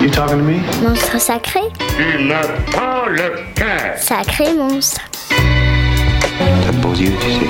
You 0.00 0.08
talking 0.10 0.38
to 0.38 0.44
me? 0.44 0.60
Monstre 0.82 1.20
sacré 1.20 1.60
Tu 1.76 2.24
n'as 2.24 2.46
pas 2.72 3.06
le 3.08 3.34
cœur. 3.54 3.98
Sacré 3.98 4.54
monstre. 4.54 5.02
T'as 5.28 6.72
de 6.72 6.76
beaux 6.78 6.94
yeux, 6.94 7.12
tu 7.20 7.32
sais. 7.32 7.40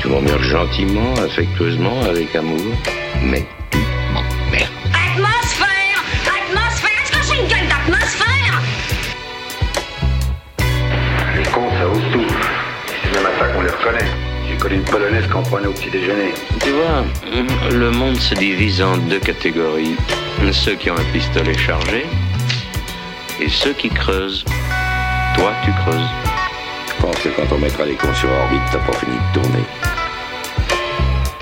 Tu 0.00 0.08
m'emmerdes 0.08 0.42
gentiment, 0.42 1.12
affectueusement, 1.14 2.02
avec 2.08 2.34
amour, 2.36 2.60
mais 3.24 3.44
tu 3.72 3.78
m'emmerdes. 4.12 4.70
Atmosphère 4.94 6.04
Atmosphère 6.24 6.90
Est-ce 7.02 7.12
que 7.12 7.34
j'ai 7.34 7.40
une 7.42 7.48
gueule 7.48 7.68
d'atmosphère? 7.68 8.62
Les 11.36 11.42
cons, 11.50 11.70
ça 11.78 11.88
ose 11.88 12.12
tout. 12.12 12.34
C'est 13.02 13.12
même 13.16 13.26
à 13.26 13.38
ça 13.40 13.46
qu'on 13.48 13.62
les 13.62 13.70
reconnaît. 13.70 14.29
J'ai 14.60 14.68
connu 14.68 14.80
une 14.80 14.84
polonaise 14.84 15.26
qu'on 15.28 15.42
prenait 15.42 15.68
au 15.68 15.72
petit 15.72 15.88
déjeuner. 15.88 16.34
Tu 16.62 16.68
vois, 16.68 17.02
le 17.70 17.90
monde 17.92 18.20
se 18.20 18.34
divise 18.34 18.82
en 18.82 18.98
deux 18.98 19.18
catégories. 19.18 19.96
Ceux 20.52 20.74
qui 20.74 20.90
ont 20.90 20.98
un 20.98 21.12
pistolet 21.14 21.56
chargé 21.56 22.04
et 23.40 23.48
ceux 23.48 23.72
qui 23.72 23.88
creusent. 23.88 24.44
Toi, 25.34 25.52
tu 25.64 25.70
creuses. 25.72 26.10
Je 26.88 27.00
pense 27.00 27.16
que 27.20 27.30
quand 27.30 27.50
on 27.54 27.58
mettra 27.58 27.86
les 27.86 27.94
cons 27.94 28.12
sur 28.12 28.30
orbite, 28.30 28.60
t'as 28.70 28.80
pas 28.80 28.92
fini 28.98 29.16
de 29.16 29.40
tourner. 29.40 29.64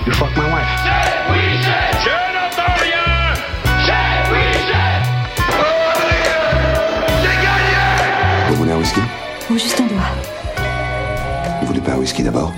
You 0.07 0.13
fuck 0.13 0.31
my 0.37 0.45
wife. 0.45 0.69
Vous 8.49 8.55
voulez 8.55 8.71
un 8.71 8.77
whisky? 8.77 9.01
Ou 9.51 9.59
juste 9.59 9.81
un 9.81 9.87
doigt. 9.87 10.03
Vous 11.61 11.67
voulez 11.67 11.81
pas 11.81 11.93
un 11.95 11.97
whisky 11.97 12.23
d'abord? 12.23 12.55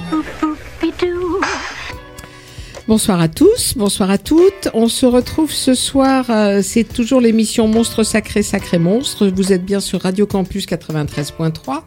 Bonsoir 2.91 3.21
à 3.21 3.29
tous, 3.29 3.75
bonsoir 3.77 4.11
à 4.11 4.19
toutes. 4.19 4.69
On 4.75 4.89
se 4.89 5.07
retrouve 5.07 5.53
ce 5.53 5.75
soir, 5.75 6.25
euh, 6.29 6.61
c'est 6.61 6.83
toujours 6.83 7.21
l'émission 7.21 7.69
Monstre 7.69 8.03
Sacré, 8.03 8.43
Sacré 8.43 8.81
Monstre. 8.81 9.29
Vous 9.29 9.53
êtes 9.53 9.65
bien 9.65 9.79
sur 9.79 10.01
Radio 10.03 10.27
Campus 10.27 10.67
93.3. 10.67 11.83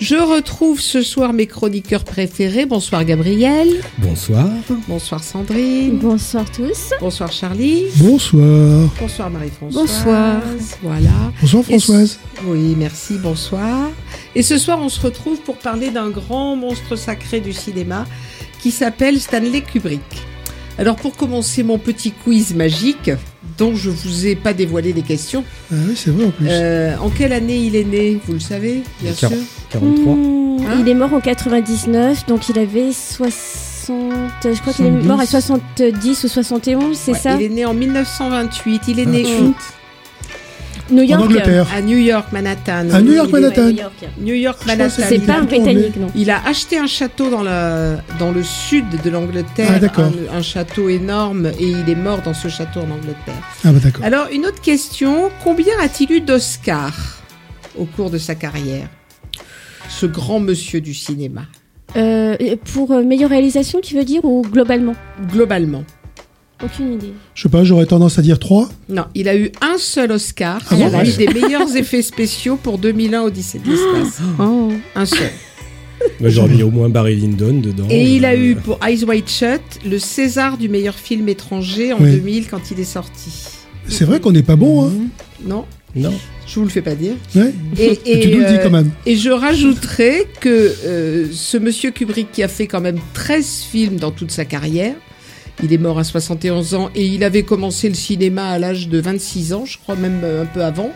Je 0.00 0.16
retrouve 0.16 0.80
ce 0.80 1.02
soir 1.02 1.32
mes 1.34 1.46
chroniqueurs 1.46 2.02
préférés. 2.02 2.66
Bonsoir 2.66 3.04
Gabriel, 3.04 3.68
Bonsoir. 3.98 4.48
bonsoir 4.88 5.22
Sandrine, 5.22 5.98
Bonsoir 6.00 6.50
tous. 6.50 6.90
bonsoir 7.00 7.30
Charlie, 7.30 7.84
Bonsoir. 7.98 8.88
bonsoir 9.00 9.30
Marie-Françoise. 9.30 9.82
Bonsoir. 9.86 10.42
Voilà. 10.82 11.10
Bonsoir 11.40 11.62
ce- 11.62 11.68
Françoise. 11.68 12.18
Oui, 12.44 12.74
merci, 12.76 13.18
bonsoir. 13.22 13.88
Et 14.34 14.42
ce 14.42 14.58
soir, 14.58 14.80
on 14.82 14.88
se 14.88 15.00
retrouve 15.00 15.38
pour 15.42 15.58
parler 15.58 15.90
d'un 15.90 16.10
grand 16.10 16.56
monstre 16.56 16.96
sacré 16.96 17.38
du 17.38 17.52
cinéma 17.52 18.04
qui 18.64 18.70
s'appelle 18.70 19.20
Stanley 19.20 19.60
Kubrick. 19.60 20.00
Alors, 20.78 20.96
pour 20.96 21.14
commencer 21.18 21.62
mon 21.62 21.76
petit 21.76 22.12
quiz 22.12 22.54
magique, 22.54 23.10
dont 23.58 23.74
je 23.76 23.90
vous 23.90 24.26
ai 24.26 24.36
pas 24.36 24.54
dévoilé 24.54 24.94
les 24.94 25.02
questions, 25.02 25.44
Ah 25.70 25.74
oui, 25.86 25.92
c'est 25.94 26.08
vrai 26.10 26.24
en 26.24 26.30
plus. 26.30 26.46
euh, 26.48 26.96
en 26.96 27.10
quelle 27.10 27.34
année 27.34 27.58
il 27.58 27.76
est 27.76 27.84
né 27.84 28.18
Vous 28.26 28.32
le 28.32 28.40
savez, 28.40 28.82
bien 29.02 29.12
sûr. 29.12 29.28
43. 29.68 30.14
Mmh, 30.14 30.66
Hein 30.66 30.76
il 30.80 30.88
est 30.88 30.94
mort 30.94 31.12
en 31.12 31.20
99, 31.20 32.24
donc 32.24 32.48
il 32.48 32.58
avait 32.58 32.90
60. 32.92 33.92
Je 34.44 34.58
crois 34.62 34.72
qu'il 34.72 34.86
est 34.86 34.88
70. 34.88 35.06
mort 35.06 35.20
à 35.20 35.26
70 35.26 36.24
ou 36.24 36.28
71, 36.28 36.96
c'est 36.96 37.12
Ouais, 37.12 37.18
ça 37.18 37.34
Il 37.34 37.42
est 37.42 37.48
né 37.50 37.66
en 37.66 37.74
1928. 37.74 38.82
Il 38.88 38.98
est 39.00 39.04
né 39.06 39.24
New 40.94 41.02
En 41.02 41.06
York. 41.06 41.22
Angleterre. 41.22 41.66
À 41.76 41.80
New 41.82 41.98
York, 41.98 42.26
Manhattan. 42.32 42.88
À 42.90 43.02
New 43.02 43.12
York, 43.12 43.30
Manhattan. 43.30 43.64
New 44.18 44.34
York. 44.34 44.58
New 44.58 44.66
Manhattan. 44.66 45.04
C'est 45.08 45.18
pas 45.26 45.34
a 45.34 45.38
un 45.40 45.44
britannique, 45.44 45.96
non. 45.96 46.06
Il 46.14 46.30
a 46.30 46.40
acheté 46.46 46.78
un 46.78 46.86
château 46.86 47.28
dans, 47.30 47.42
la, 47.42 47.96
dans 48.18 48.30
le 48.32 48.42
sud 48.42 48.84
de 49.04 49.10
l'Angleterre, 49.10 49.70
Ah, 49.74 49.78
d'accord. 49.78 50.10
un, 50.32 50.38
un 50.38 50.42
château 50.42 50.88
énorme, 50.88 51.46
et 51.58 51.66
il 51.68 51.88
est 51.90 51.94
mort 51.94 52.22
dans 52.22 52.34
ce 52.34 52.48
château 52.48 52.80
en 52.80 52.90
Angleterre. 52.90 53.42
Ah 53.64 53.72
bah 53.72 53.78
d'accord. 53.82 54.04
Alors, 54.04 54.26
une 54.32 54.46
autre 54.46 54.60
question, 54.60 55.30
combien 55.42 55.74
a-t-il 55.82 56.10
eu 56.12 56.20
d'Oscars 56.20 57.18
au 57.76 57.84
cours 57.84 58.10
de 58.10 58.18
sa 58.18 58.34
carrière 58.34 58.86
Ce 59.88 60.06
grand 60.06 60.40
monsieur 60.40 60.80
du 60.80 60.94
cinéma, 60.94 61.42
Euh, 61.96 62.36
pour 62.72 62.90
euh, 62.90 63.02
meilleure 63.04 63.30
réalisation, 63.30 63.80
tu 63.80 63.94
veux 63.94 64.04
dire, 64.04 64.24
ou 64.24 64.42
globalement? 64.42 64.94
Globalement. 65.32 65.84
Aucune 66.62 66.92
idée. 66.94 67.12
Je 67.34 67.42
sais 67.42 67.48
pas, 67.48 67.64
j'aurais 67.64 67.86
tendance 67.86 68.18
à 68.18 68.22
dire 68.22 68.38
3. 68.38 68.68
Non, 68.88 69.04
il 69.14 69.28
a 69.28 69.36
eu 69.36 69.50
un 69.60 69.76
seul 69.78 70.12
Oscar, 70.12 70.60
Ah 70.70 70.74
bon 70.76 70.90
celui 71.04 71.26
des 71.26 71.40
meilleurs 71.40 71.74
effets 71.76 72.02
spéciaux 72.02 72.56
pour 72.62 72.78
2001 72.78 73.22
Odyssée 73.22 73.58
de 73.58 73.70
l'espace. 73.70 74.20
Oh. 74.38 74.72
Un 74.94 75.04
seul. 75.06 75.30
J'aurais 76.22 76.48
mis 76.50 76.62
au 76.62 76.70
moins 76.70 76.88
Barry 76.88 77.16
Lyndon 77.16 77.60
dedans. 77.60 77.86
Et 77.90 78.04
il 78.16 78.24
a 78.24 78.32
Euh, 78.34 78.36
eu 78.36 78.54
pour 78.56 78.78
Eyes 78.86 79.04
Wide 79.04 79.28
Shut 79.28 79.62
le 79.86 79.98
César 79.98 80.58
du 80.58 80.68
meilleur 80.68 80.94
film 80.94 81.28
étranger 81.28 81.92
en 81.92 82.00
Oui. 82.00 82.12
2000 82.12 82.48
quand 82.48 82.70
il 82.70 82.78
est 82.80 82.84
sorti. 82.84 83.30
C'est 83.88 84.04
vrai 84.04 84.20
qu'on 84.20 84.32
n'est 84.32 84.42
pas 84.42 84.56
bon, 84.56 84.86
hein 84.86 84.92
Non, 85.44 85.64
Non. 85.96 86.12
je 86.46 86.54
vous 86.58 86.64
le 86.64 86.70
fais 86.70 86.82
pas 86.82 86.94
dire. 86.94 87.14
Ouais. 87.34 87.52
Et, 87.78 87.98
Et 88.06 88.20
tu 88.20 88.28
nous 88.30 88.38
le 88.40 88.46
dis 88.46 88.54
euh, 88.54 88.62
quand 88.62 88.70
même. 88.70 88.90
Et 89.06 89.16
je 89.16 89.30
rajouterai 89.30 90.26
que 90.40 90.72
euh, 90.84 91.26
ce 91.32 91.56
monsieur 91.56 91.90
Kubrick 91.90 92.30
qui 92.32 92.42
a 92.42 92.48
fait 92.48 92.66
quand 92.66 92.80
même 92.80 92.98
13 93.14 93.62
films 93.70 93.96
dans 93.96 94.10
toute 94.10 94.30
sa 94.30 94.44
carrière, 94.44 94.94
il 95.62 95.72
est 95.72 95.78
mort 95.78 95.98
à 95.98 96.04
71 96.04 96.74
ans 96.74 96.90
et 96.94 97.06
il 97.06 97.22
avait 97.24 97.42
commencé 97.44 97.88
le 97.88 97.94
cinéma 97.94 98.48
à 98.48 98.58
l'âge 98.58 98.88
de 98.88 98.98
26 98.98 99.52
ans, 99.52 99.64
je 99.64 99.78
crois 99.78 99.96
même 99.96 100.20
euh, 100.24 100.42
un 100.42 100.46
peu 100.46 100.62
avant. 100.64 100.90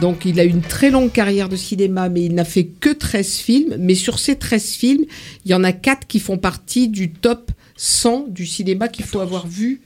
Donc 0.00 0.24
il 0.24 0.38
a 0.40 0.44
une 0.44 0.60
très 0.60 0.90
longue 0.90 1.10
carrière 1.12 1.48
de 1.48 1.56
cinéma, 1.56 2.08
mais 2.08 2.22
il 2.24 2.34
n'a 2.34 2.44
fait 2.44 2.64
que 2.64 2.90
13 2.90 3.36
films. 3.36 3.76
Mais 3.78 3.94
sur 3.94 4.18
ces 4.18 4.36
13 4.36 4.64
films, 4.72 5.04
il 5.44 5.50
y 5.50 5.54
en 5.54 5.64
a 5.64 5.72
4 5.72 6.06
qui 6.06 6.20
font 6.20 6.36
partie 6.38 6.88
du 6.88 7.10
top 7.10 7.50
100 7.76 8.26
du 8.28 8.44
cinéma 8.46 8.88
qu'il 8.88 9.04
faut 9.06 9.20
avoir 9.20 9.46
vu 9.46 9.80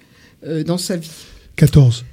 euh, 0.47 0.65
dans 0.65 0.79
sa 0.79 0.97
vie. 0.97 1.11
14. 1.57 2.05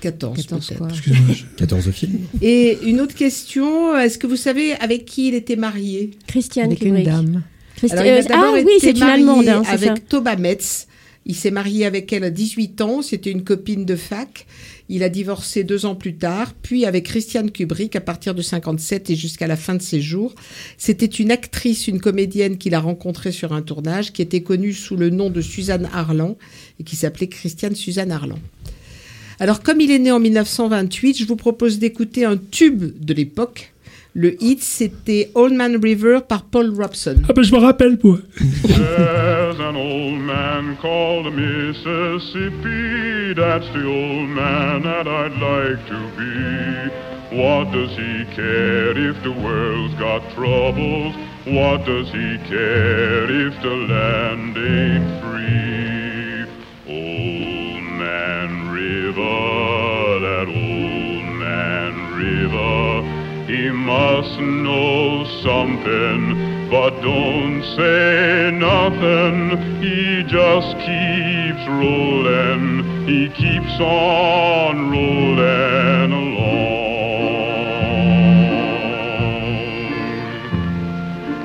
14, 0.00 0.36
14 0.36 0.66
peut-être. 0.66 0.78
quoi. 0.78 0.88
Excusez-moi. 0.90 1.34
je- 1.34 1.44
14 1.56 1.90
films. 1.90 2.18
Et 2.42 2.78
une 2.84 3.00
autre 3.00 3.14
question, 3.14 3.96
est-ce 3.98 4.18
que 4.18 4.26
vous 4.26 4.36
savez 4.36 4.72
avec 4.74 5.04
qui 5.04 5.28
il 5.28 5.34
était 5.34 5.56
marié? 5.56 6.10
Christiane 6.26 6.66
Avec 6.66 6.80
une 6.82 6.88
Kubrick. 6.96 7.06
dame. 7.06 7.42
Christi- 7.76 7.96
Alors, 7.96 8.04
il 8.06 8.10
a 8.10 8.16
euh, 8.18 8.22
ah 8.32 8.52
oui, 8.64 8.72
c'est 8.80 8.90
une 8.90 9.02
allemande, 9.02 9.48
hein, 9.48 9.62
avec 9.68 9.88
ça. 9.88 9.94
Toba 10.08 10.36
Metz. 10.36 10.86
Il 11.28 11.34
s'est 11.34 11.50
marié 11.50 11.84
avec 11.86 12.12
elle 12.12 12.22
à 12.24 12.30
18 12.30 12.80
ans. 12.82 13.02
C'était 13.02 13.32
une 13.32 13.42
copine 13.42 13.84
de 13.84 13.96
fac. 13.96 14.46
Il 14.88 15.02
a 15.02 15.08
divorcé 15.08 15.64
deux 15.64 15.84
ans 15.84 15.96
plus 15.96 16.14
tard. 16.14 16.52
Puis 16.62 16.84
avec 16.84 17.06
Christiane 17.06 17.50
Kubrick 17.50 17.96
à 17.96 18.00
partir 18.00 18.32
de 18.32 18.42
57 18.42 19.10
et 19.10 19.16
jusqu'à 19.16 19.48
la 19.48 19.56
fin 19.56 19.74
de 19.74 19.82
ses 19.82 20.00
jours. 20.00 20.36
C'était 20.78 21.04
une 21.06 21.32
actrice, 21.32 21.88
une 21.88 22.00
comédienne 22.00 22.58
qu'il 22.58 22.74
a 22.74 22.80
rencontrée 22.80 23.32
sur 23.32 23.52
un 23.52 23.62
tournage 23.62 24.12
qui 24.12 24.22
était 24.22 24.42
connue 24.42 24.72
sous 24.72 24.94
le 24.96 25.10
nom 25.10 25.28
de 25.28 25.40
Suzanne 25.40 25.88
Harlan 25.92 26.36
et 26.78 26.84
qui 26.84 26.94
s'appelait 26.94 27.26
Christiane 27.26 27.74
Suzanne 27.74 28.12
Harlan. 28.12 28.38
Alors 29.40 29.62
comme 29.62 29.80
il 29.80 29.90
est 29.90 29.98
né 29.98 30.12
en 30.12 30.20
1928, 30.20 31.18
je 31.18 31.24
vous 31.26 31.36
propose 31.36 31.80
d'écouter 31.80 32.24
un 32.24 32.36
tube 32.36 32.84
de 33.04 33.12
l'époque. 33.14 33.72
Le 34.18 34.34
hit, 34.42 34.62
c'était 34.62 35.30
Old 35.34 35.52
Man 35.52 35.76
River 35.76 36.20
par 36.26 36.42
Paul 36.44 36.72
Robson. 36.74 37.16
Ah 37.28 37.34
bah 37.34 37.42
je 37.42 37.52
me 37.52 37.58
rappelle, 37.58 37.98
moi. 38.02 38.16
There's 38.66 39.60
an 39.60 39.76
old 39.76 40.22
man 40.22 40.78
called 40.80 41.26
Mississippi. 41.34 43.34
That's 43.36 43.68
the 43.74 43.84
old 43.84 44.30
man 44.30 44.84
that 44.84 45.06
I'd 45.06 45.36
like 45.36 45.86
to 45.88 45.98
be. 46.16 46.88
What 47.36 47.70
does 47.72 47.90
he 47.90 48.24
care 48.34 48.96
if 48.96 49.22
the 49.22 49.32
world's 49.32 49.94
got 49.96 50.22
troubles? 50.34 51.14
What 51.44 51.84
does 51.84 52.08
he 52.08 52.38
care 52.48 53.28
if 53.28 53.60
the 53.60 53.68
land 53.68 54.56
ain't 54.56 55.20
free? 55.20 55.75
He 63.56 63.70
must 63.70 64.38
know 64.38 65.24
something, 65.42 66.68
but 66.68 66.90
don't 67.00 67.62
say 67.74 68.50
nothing. 68.52 69.56
He 69.80 70.24
just 70.24 70.76
keeps 70.76 71.66
rolling. 71.66 73.06
He 73.06 73.30
keeps 73.30 73.80
on 73.80 74.90
rolling 74.90 76.12
along. 76.12 76.66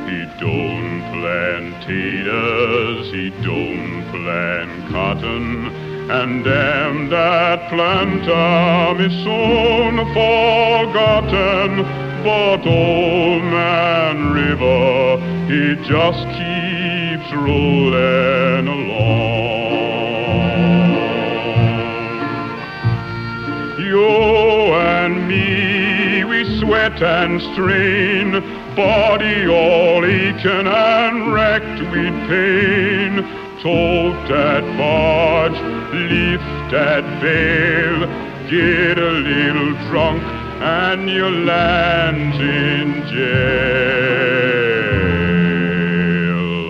He 0.09 0.25
don't 0.41 1.01
plant 1.13 1.81
taters, 1.83 3.09
he 3.13 3.29
don't 3.41 4.03
plant 4.11 4.91
cotton. 4.91 5.67
And 6.11 6.43
damn 6.43 7.07
that 7.09 7.60
planter 7.71 9.01
is 9.01 9.13
soon 9.23 9.95
forgotten. 10.13 11.69
But 12.21 12.67
old 12.67 13.43
man 13.45 14.33
River, 14.33 15.17
he 15.47 15.75
just 15.87 16.27
keeps 16.37 17.31
rolling 17.33 18.67
along. 18.67 19.31
You 23.79 24.09
and 24.75 25.27
me, 25.29 26.25
we 26.25 26.59
sweat 26.59 27.01
and 27.01 27.41
strain, 27.53 28.31
body 28.75 29.47
all 29.47 30.03
aching 30.05 30.67
and 30.67 31.33
wrecked 31.33 31.79
with 31.89 32.27
pain. 32.27 33.40
Tote 33.61 34.27
that 34.27 34.63
barge, 34.75 35.59
lifted 35.93 37.05
veil. 37.21 38.07
Get 38.49 38.97
a 38.97 39.11
little 39.11 39.73
drunk 39.87 40.23
and 40.63 41.07
you 41.07 41.29
land 41.29 42.33
in 42.41 43.05
jail. 43.05 43.51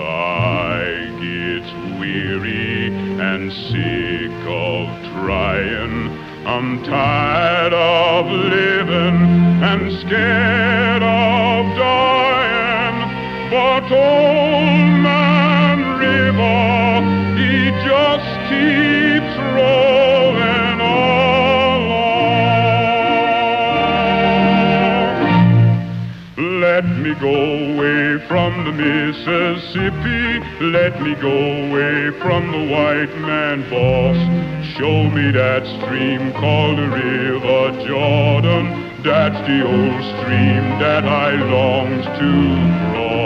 I 0.02 1.08
get 1.22 1.66
weary 1.98 2.88
and 3.22 3.54
sick 3.54 4.36
of 4.46 4.90
trying. 5.14 6.12
I'm 6.46 6.84
tired 6.84 7.74
of 7.74 8.26
living 8.26 9.64
and 9.64 9.92
scared 10.02 11.04
of 11.04 11.78
dying. 11.78 13.00
But 13.50 13.90
old 13.94 14.81
Mississippi. 29.74 30.40
Let 30.66 31.02
me 31.02 31.16
go 31.16 31.32
away 31.32 32.12
from 32.20 32.52
the 32.52 32.64
white 32.72 33.16
man 33.20 33.62
boss. 33.70 34.18
Show 34.76 35.10
me 35.10 35.32
that 35.32 35.66
stream 35.80 36.34
called 36.34 36.78
the 36.78 36.88
River 36.90 37.72
Jordan. 37.88 38.92
That's 39.04 39.40
the 39.48 39.64
old 39.66 40.04
stream 40.20 40.80
that 40.80 41.06
I 41.06 41.36
longs 41.36 42.06
to 42.06 42.32
cross. 42.92 43.22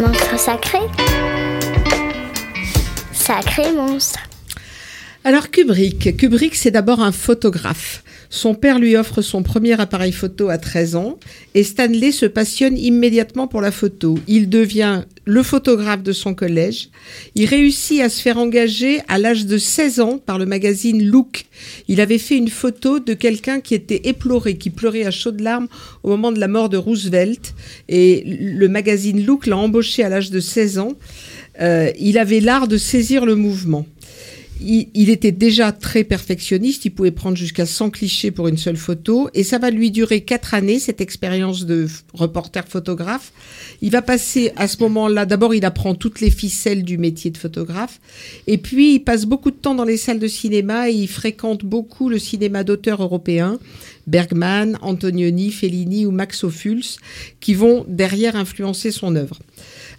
Monstre 0.00 0.38
sacré. 0.38 0.88
Sacré 3.12 3.74
monstre. 3.74 4.37
Alors 5.28 5.50
Kubrick, 5.50 6.16
Kubrick 6.16 6.54
c'est 6.54 6.70
d'abord 6.70 7.02
un 7.02 7.12
photographe. 7.12 8.02
Son 8.30 8.54
père 8.54 8.78
lui 8.78 8.96
offre 8.96 9.20
son 9.20 9.42
premier 9.42 9.78
appareil 9.78 10.10
photo 10.10 10.48
à 10.48 10.56
13 10.56 10.96
ans 10.96 11.18
et 11.54 11.64
Stanley 11.64 12.12
se 12.12 12.24
passionne 12.24 12.78
immédiatement 12.78 13.46
pour 13.46 13.60
la 13.60 13.70
photo. 13.70 14.18
Il 14.26 14.48
devient 14.48 15.02
le 15.26 15.42
photographe 15.42 16.02
de 16.02 16.12
son 16.12 16.32
collège. 16.32 16.88
Il 17.34 17.44
réussit 17.44 18.00
à 18.00 18.08
se 18.08 18.22
faire 18.22 18.38
engager 18.38 19.02
à 19.06 19.18
l'âge 19.18 19.44
de 19.44 19.58
16 19.58 20.00
ans 20.00 20.16
par 20.16 20.38
le 20.38 20.46
magazine 20.46 21.04
Look. 21.04 21.44
Il 21.88 22.00
avait 22.00 22.16
fait 22.16 22.38
une 22.38 22.48
photo 22.48 22.98
de 22.98 23.12
quelqu'un 23.12 23.60
qui 23.60 23.74
était 23.74 24.08
éploré, 24.08 24.56
qui 24.56 24.70
pleurait 24.70 25.04
à 25.04 25.10
chaudes 25.10 25.40
larmes 25.40 25.68
au 26.04 26.08
moment 26.08 26.32
de 26.32 26.40
la 26.40 26.48
mort 26.48 26.70
de 26.70 26.78
Roosevelt 26.78 27.54
et 27.90 28.24
le 28.24 28.68
magazine 28.68 29.22
Look 29.26 29.46
l'a 29.46 29.58
embauché 29.58 30.02
à 30.02 30.08
l'âge 30.08 30.30
de 30.30 30.40
16 30.40 30.78
ans. 30.78 30.94
Euh, 31.60 31.90
il 31.98 32.16
avait 32.16 32.40
l'art 32.40 32.66
de 32.66 32.78
saisir 32.78 33.26
le 33.26 33.34
mouvement 33.34 33.84
il, 34.60 35.10
était 35.10 35.32
déjà 35.32 35.72
très 35.72 36.04
perfectionniste, 36.04 36.84
il 36.84 36.90
pouvait 36.90 37.10
prendre 37.10 37.36
jusqu'à 37.36 37.66
100 37.66 37.90
clichés 37.90 38.30
pour 38.30 38.48
une 38.48 38.56
seule 38.56 38.76
photo, 38.76 39.28
et 39.34 39.44
ça 39.44 39.58
va 39.58 39.70
lui 39.70 39.90
durer 39.90 40.22
quatre 40.22 40.54
années, 40.54 40.78
cette 40.78 41.00
expérience 41.00 41.64
de 41.64 41.86
reporter 42.12 42.66
photographe. 42.66 43.32
Il 43.82 43.90
va 43.90 44.02
passer 44.02 44.52
à 44.56 44.68
ce 44.68 44.78
moment-là, 44.82 45.26
d'abord 45.26 45.54
il 45.54 45.64
apprend 45.64 45.94
toutes 45.94 46.20
les 46.20 46.30
ficelles 46.30 46.82
du 46.82 46.98
métier 46.98 47.30
de 47.30 47.38
photographe, 47.38 48.00
et 48.46 48.58
puis 48.58 48.94
il 48.94 49.00
passe 49.00 49.26
beaucoup 49.26 49.50
de 49.50 49.56
temps 49.56 49.74
dans 49.74 49.84
les 49.84 49.96
salles 49.96 50.18
de 50.18 50.28
cinéma, 50.28 50.90
et 50.90 50.94
il 50.94 51.08
fréquente 51.08 51.64
beaucoup 51.64 52.08
le 52.08 52.18
cinéma 52.18 52.64
d'auteurs 52.64 53.02
européens, 53.02 53.58
Bergman, 54.08 54.78
Antonioni, 54.80 55.50
Fellini 55.50 56.06
ou 56.06 56.10
Max 56.10 56.42
Ophuls, 56.42 56.98
qui 57.40 57.54
vont 57.54 57.84
derrière 57.86 58.36
influencer 58.36 58.90
son 58.90 59.14
œuvre. 59.14 59.38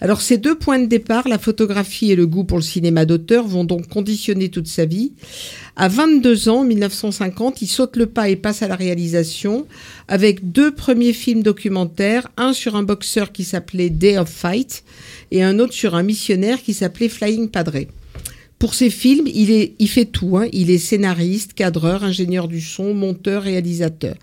Alors 0.02 0.22
ces 0.22 0.38
deux 0.38 0.56
points 0.56 0.80
de 0.80 0.86
départ, 0.86 1.28
la 1.28 1.38
photographie 1.38 2.12
et 2.12 2.16
le 2.16 2.26
goût 2.26 2.44
pour 2.44 2.58
le 2.58 2.64
cinéma 2.64 3.06
d'auteur, 3.06 3.48
vont 3.48 3.66
donc 3.66 3.88
conditionner 3.88 4.50
toute 4.50 4.68
sa 4.68 4.86
vie. 4.86 5.12
À 5.76 5.88
22 5.88 6.50
ans, 6.50 6.64
1950, 6.64 7.62
il 7.62 7.68
saute 7.68 7.96
le 7.98 8.06
pas 8.06 8.30
et 8.30 8.36
passe 8.36 8.64
à 8.64 8.68
la 8.68 8.76
réalisation 8.76 9.68
avec 10.08 10.52
deux 10.52 10.72
premiers 10.72 11.14
films 11.14 11.44
documentaires, 11.44 12.30
un 12.38 12.54
sur 12.54 12.76
un 12.76 12.84
boxeur 12.84 13.32
qui 13.32 13.44
s'appelait 13.44 13.90
Day 13.90 14.18
of 14.18 14.30
Fight 14.30 14.84
et 15.32 15.44
un 15.44 15.60
autre 15.60 15.74
sur 15.74 15.96
un 15.96 16.04
missionnaire 16.04 16.62
qui 16.62 16.74
s'appelait 16.74 17.10
Flying 17.10 17.50
Padre. 17.50 17.86
Pour 18.60 18.74
ces 18.74 18.90
films, 18.90 19.28
il, 19.34 19.52
est, 19.52 19.74
il 19.80 19.88
fait 19.88 20.06
tout. 20.06 20.38
Hein. 20.38 20.48
Il 20.52 20.70
est 20.70 20.78
scénariste, 20.78 21.54
cadreur, 21.54 22.04
ingénieur 22.04 22.50
du 22.50 22.60
son, 22.60 22.94
monteur, 22.94 23.44
réalisateur. 23.44 24.16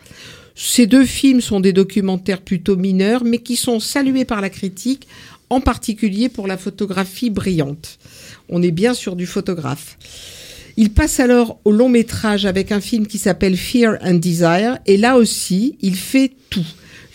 Ces 0.54 0.86
deux 0.86 1.04
films 1.06 1.40
sont 1.40 1.60
des 1.60 1.72
documentaires 1.72 2.42
plutôt 2.42 2.76
mineurs, 2.76 3.24
mais 3.24 3.38
qui 3.38 3.56
sont 3.56 3.80
salués 3.80 4.24
par 4.26 4.40
la 4.42 4.50
critique 4.50 5.06
en 5.48 5.60
particulier 5.60 6.28
pour 6.28 6.46
la 6.46 6.56
photographie 6.56 7.30
brillante. 7.30 7.98
On 8.48 8.62
est 8.62 8.70
bien 8.70 8.94
sûr 8.94 9.16
du 9.16 9.26
photographe. 9.26 9.98
Il 10.76 10.92
passe 10.92 11.20
alors 11.20 11.58
au 11.64 11.72
long 11.72 11.88
métrage 11.88 12.44
avec 12.44 12.72
un 12.72 12.80
film 12.80 13.06
qui 13.06 13.18
s'appelle 13.18 13.56
Fear 13.56 13.96
and 14.02 14.14
Desire, 14.14 14.78
et 14.86 14.98
là 14.98 15.16
aussi, 15.16 15.76
il 15.80 15.96
fait 15.96 16.32
tout. 16.50 16.66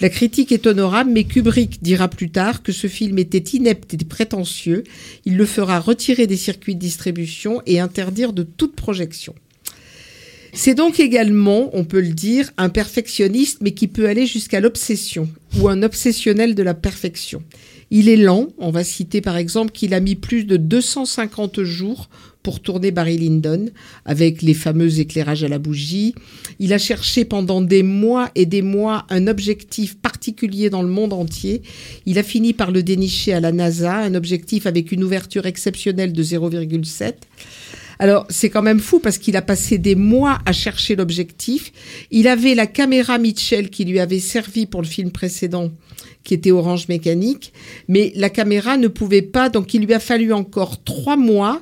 La 0.01 0.09
critique 0.09 0.51
est 0.51 0.65
honorable, 0.65 1.12
mais 1.12 1.25
Kubrick 1.25 1.83
dira 1.83 2.07
plus 2.07 2.31
tard 2.31 2.63
que 2.63 2.71
ce 2.71 2.88
film 2.88 3.19
était 3.19 3.56
inepte 3.56 3.94
et 3.94 3.98
prétentieux. 3.98 4.83
Il 5.25 5.38
le 5.38 5.45
fera 5.45 5.80
retirer 5.80 6.25
des 6.25 6.38
circuits 6.38 6.74
de 6.74 6.80
distribution 6.80 7.62
et 7.68 7.80
interdire 7.80 8.33
de 8.33 8.42
toute 8.42 8.75
projection. 8.75 9.36
C'est 10.53 10.74
donc 10.74 11.00
également, 11.00 11.69
on 11.74 11.83
peut 11.83 12.01
le 12.01 12.13
dire, 12.13 12.51
un 12.57 12.69
perfectionniste, 12.69 13.59
mais 13.62 13.75
qui 13.75 13.88
peut 13.88 14.07
aller 14.07 14.25
jusqu'à 14.25 14.59
l'obsession, 14.59 15.30
ou 15.59 15.69
un 15.69 15.83
obsessionnel 15.83 16.56
de 16.56 16.63
la 16.63 16.74
perfection. 16.74 17.44
Il 17.93 18.07
est 18.07 18.15
lent, 18.15 18.47
on 18.57 18.71
va 18.71 18.85
citer 18.85 19.19
par 19.19 19.35
exemple 19.35 19.73
qu'il 19.73 19.93
a 19.93 19.99
mis 19.99 20.15
plus 20.15 20.45
de 20.45 20.55
250 20.55 21.61
jours 21.63 22.09
pour 22.41 22.61
tourner 22.61 22.89
Barry 22.89 23.17
Lyndon 23.17 23.65
avec 24.05 24.41
les 24.41 24.53
fameux 24.53 24.99
éclairages 24.99 25.43
à 25.43 25.49
la 25.49 25.59
bougie. 25.59 26.15
Il 26.57 26.71
a 26.71 26.77
cherché 26.77 27.25
pendant 27.25 27.61
des 27.61 27.83
mois 27.83 28.31
et 28.33 28.45
des 28.45 28.61
mois 28.61 29.05
un 29.09 29.27
objectif 29.27 29.97
particulier 29.97 30.69
dans 30.69 30.81
le 30.81 30.88
monde 30.88 31.11
entier. 31.11 31.63
Il 32.05 32.17
a 32.17 32.23
fini 32.23 32.53
par 32.53 32.71
le 32.71 32.81
dénicher 32.81 33.33
à 33.33 33.41
la 33.41 33.51
NASA, 33.51 33.97
un 33.97 34.15
objectif 34.15 34.65
avec 34.65 34.94
une 34.94 35.03
ouverture 35.03 35.45
exceptionnelle 35.45 36.13
de 36.13 36.23
0,7. 36.23 37.13
Alors, 38.01 38.25
c'est 38.30 38.50
quand 38.50 38.63
même 38.63 38.80
fou 38.80 38.98
parce 39.00 39.19
qu'il 39.19 39.38
a 39.38 39.44
passé 39.44 39.77
des 39.77 39.94
mois 39.94 40.39
à 40.48 40.53
chercher 40.53 40.95
l'objectif. 40.95 41.71
Il 42.09 42.27
avait 42.27 42.56
la 42.56 42.65
caméra 42.65 43.19
Mitchell 43.19 43.69
qui 43.69 43.86
lui 43.86 44.00
avait 44.00 44.19
servi 44.19 44.65
pour 44.65 44.81
le 44.81 44.88
film 44.88 45.12
précédent, 45.12 45.69
qui 46.24 46.33
était 46.33 46.50
Orange 46.50 46.88
Mécanique, 46.89 47.53
mais 47.88 48.12
la 48.15 48.31
caméra 48.31 48.75
ne 48.77 48.88
pouvait 48.88 49.21
pas, 49.21 49.50
donc 49.50 49.75
il 49.75 49.86
lui 49.86 49.94
a 49.94 50.00
fallu 50.00 50.33
encore 50.33 50.83
trois 50.83 51.16
mois 51.16 51.61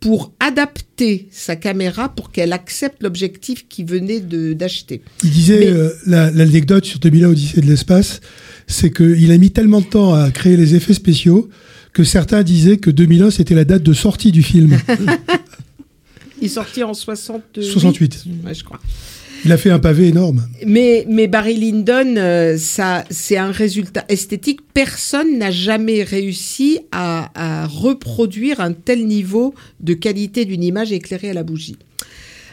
pour 0.00 0.32
adapter 0.40 1.28
sa 1.30 1.54
caméra 1.54 2.08
pour 2.14 2.32
qu'elle 2.32 2.52
accepte 2.52 3.00
l'objectif 3.02 3.68
qu'il 3.68 3.86
venait 3.86 4.18
d'acheter. 4.20 5.02
Il 5.22 5.30
disait, 5.30 5.58
Mais- 5.60 5.66
euh, 5.68 5.90
la- 6.04 6.30
l'anecdote 6.32 6.84
sur 6.84 6.98
2001 6.98 7.28
Odyssée 7.28 7.60
de 7.60 7.66
l'espace, 7.66 8.20
c'est 8.66 8.90
qu'il 8.92 9.30
a 9.30 9.38
mis 9.38 9.52
tellement 9.52 9.80
de 9.82 9.86
temps 9.86 10.14
à 10.14 10.32
créer 10.32 10.56
les 10.56 10.74
effets 10.74 10.94
spéciaux 10.94 11.48
que 11.92 12.02
certains 12.02 12.42
disaient 12.42 12.76
que 12.76 12.90
2001 12.90 13.30
c'était 13.30 13.54
la 13.54 13.64
date 13.64 13.84
de 13.84 13.92
sortie 13.92 14.32
du 14.32 14.42
film. 14.42 14.76
Il 16.40 16.46
est 16.46 16.48
sorti 16.48 16.82
en 16.82 16.94
68. 16.94 17.62
68. 17.62 18.24
Ouais, 18.44 18.54
je 18.54 18.64
crois. 18.64 18.80
Il 19.44 19.52
a 19.52 19.58
fait 19.58 19.70
un 19.70 19.78
pavé 19.78 20.08
énorme. 20.08 20.48
Mais, 20.66 21.06
mais 21.08 21.28
Barry 21.28 21.54
Lyndon, 21.54 22.16
euh, 22.16 22.56
ça, 22.58 23.04
c'est 23.10 23.36
un 23.36 23.52
résultat 23.52 24.04
esthétique. 24.08 24.60
Personne 24.74 25.38
n'a 25.38 25.50
jamais 25.50 26.02
réussi 26.02 26.80
à, 26.90 27.30
à 27.34 27.66
reproduire 27.66 28.60
un 28.60 28.72
tel 28.72 29.06
niveau 29.06 29.54
de 29.80 29.94
qualité 29.94 30.46
d'une 30.46 30.64
image 30.64 30.92
éclairée 30.92 31.30
à 31.30 31.34
la 31.34 31.44
bougie. 31.44 31.76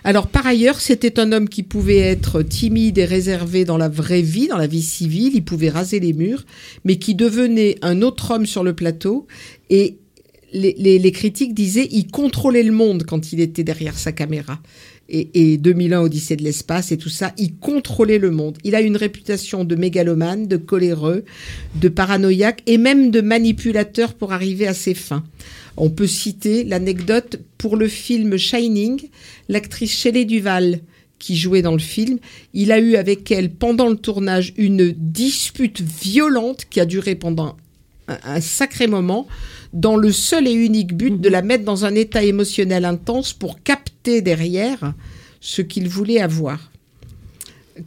Alors 0.06 0.28
par 0.28 0.46
ailleurs, 0.46 0.82
c'était 0.82 1.20
un 1.20 1.32
homme 1.32 1.48
qui 1.48 1.64
pouvait 1.64 2.00
être 2.00 2.42
timide 2.42 2.98
et 2.98 3.06
réservé 3.06 3.64
dans 3.64 3.78
la 3.78 3.88
vraie 3.88 4.22
vie, 4.22 4.48
dans 4.48 4.58
la 4.58 4.68
vie 4.68 4.82
civile, 4.82 5.32
il 5.34 5.46
pouvait 5.46 5.70
raser 5.70 6.00
les 6.02 6.12
murs, 6.12 6.44
mais 6.84 6.98
qui 6.98 7.16
devenait 7.16 7.78
un 7.82 8.02
autre 8.02 8.32
homme 8.32 8.46
sur 8.46 8.64
le 8.64 8.74
plateau 8.74 9.28
et 9.70 9.98
les, 10.54 11.12
critiques 11.12 11.54
disaient 11.54 11.88
il 11.92 12.08
contrôlait 12.08 12.64
le 12.64 12.72
monde 12.72 13.04
quand 13.04 13.34
il 13.34 13.40
était 13.40 13.64
derrière 13.64 13.98
sa 13.98 14.12
caméra. 14.12 14.60
Et, 15.10 15.54
et 15.54 15.58
2001 15.58 16.02
Odyssée 16.02 16.38
de 16.38 16.44
l'espace 16.44 16.92
et 16.92 16.98
tout 16.98 17.10
ça, 17.10 17.34
il 17.38 17.56
contrôlait 17.56 18.20
le 18.20 18.32
monde. 18.32 18.58
Il 18.64 18.74
a 18.74 18.82
une 18.82 18.96
réputation 18.96 19.66
de 19.66 19.76
mégalomane, 19.76 20.48
de 20.48 20.58
coléreux, 20.58 21.26
de 21.76 21.90
paranoïaque 21.90 22.64
et 22.68 22.78
même 22.78 23.12
de 23.12 23.20
manipulateur 23.20 24.14
pour 24.14 24.32
arriver 24.32 24.66
à 24.66 24.74
ses 24.74 24.94
fins. 24.94 25.24
On 25.76 25.90
peut 25.90 26.08
citer 26.08 26.64
l'anecdote 26.64 27.42
pour 27.58 27.76
le 27.76 27.88
film 27.88 28.38
Shining, 28.38 29.10
l'actrice 29.50 29.92
Shelley 29.92 30.26
Duval 30.26 30.80
qui 31.24 31.38
jouait 31.38 31.62
dans 31.62 31.72
le 31.72 31.80
film, 31.80 32.20
il 32.54 32.70
a 32.74 32.80
eu 32.80 32.96
avec 32.96 33.32
elle 33.32 33.50
pendant 33.50 33.88
le 33.88 33.96
tournage 33.96 34.54
une 34.58 34.92
dispute 34.92 35.82
violente 35.82 36.66
qui 36.70 36.82
a 36.82 36.86
duré 36.86 37.16
pendant 37.16 37.56
un 38.08 38.42
sacré 38.42 38.88
moment, 38.88 39.26
dans 39.74 39.96
le 39.98 40.12
seul 40.12 40.48
et 40.48 40.54
unique 40.54 40.96
but 40.96 41.20
de 41.20 41.30
la 41.30 41.42
mettre 41.42 41.64
dans 41.66 41.84
un 41.86 41.96
état 41.96 42.24
émotionnel 42.24 42.86
intense 42.86 43.34
pour 43.34 43.62
capter 43.64 44.22
derrière 44.22 44.94
ce 45.42 45.62
qu'il 45.62 45.90
voulait 45.90 46.22
avoir 46.22 46.72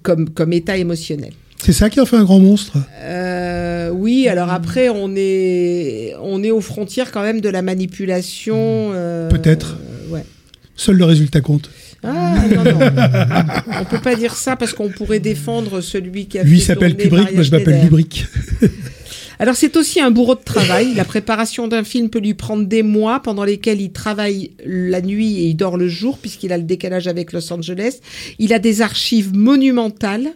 comme, 0.03 0.29
comme 0.31 0.53
état 0.53 0.77
émotionnel. 0.77 1.33
C'est 1.59 1.73
ça 1.73 1.89
qui 1.89 2.01
en 2.01 2.07
fait 2.07 2.17
un 2.17 2.25
grand 2.25 2.39
monstre? 2.39 2.77
Euh, 3.03 3.91
oui, 3.91 4.29
alors 4.29 4.51
après, 4.51 4.89
on 4.89 5.15
est, 5.17 6.15
on 6.21 6.43
est 6.43 6.51
aux 6.51 6.61
frontières 6.61 7.11
quand 7.13 7.23
même 7.23 7.41
de 7.41 7.49
la 7.49 7.63
manipulation. 7.63 8.57
euh, 8.59 9.31
Peut-être. 9.31 9.79
euh, 9.81 10.13
ouais. 10.13 10.25
Seul 10.77 10.97
le 10.97 11.05
résultat 11.05 11.41
compte. 11.41 11.71
Ah, 12.03 12.35
non, 12.55 12.63
non. 12.63 12.79
on 13.81 13.85
peut 13.87 14.01
pas 14.01 14.15
dire 14.15 14.35
ça 14.35 14.55
parce 14.55 14.75
qu'on 14.75 14.91
pourrait 14.91 15.19
défendre 15.19 15.81
celui 15.81 16.27
qui 16.27 16.39
a 16.39 16.43
Lui 16.45 16.61
fait 16.61 16.67
s'appelle 16.67 16.95
Kubrick, 16.97 17.13
Maria 17.23 17.35
moi 17.35 17.43
je 17.43 17.51
m'appelle 17.51 17.81
Schneider. 17.81 18.05
Alors 19.39 19.55
c'est 19.55 19.77
aussi 19.77 20.01
un 20.01 20.11
bourreau 20.11 20.35
de 20.35 20.43
travail. 20.43 20.95
La 20.95 21.05
préparation 21.05 21.69
d'un 21.69 21.85
film 21.85 22.09
peut 22.09 22.21
lui 22.21 22.35
prendre 22.35 22.67
des 22.67 22.83
mois 22.83 23.21
pendant 23.21 23.45
lesquels 23.45 23.81
il 23.81 23.93
travaille 23.93 24.53
la 24.65 25.03
nuit 25.03 25.39
et 25.41 25.47
il 25.49 25.55
dort 25.55 25.77
le 25.77 25.89
jour 25.89 26.19
puisqu'il 26.19 26.53
a 26.53 26.59
le 26.59 26.65
décalage 26.65 27.07
avec 27.07 27.33
Los 27.33 27.53
Angeles. 27.53 28.01
Il 28.39 28.55
a 28.55 28.59
des 28.59 28.81
archives 28.81 29.35
monumentales. 29.35 30.33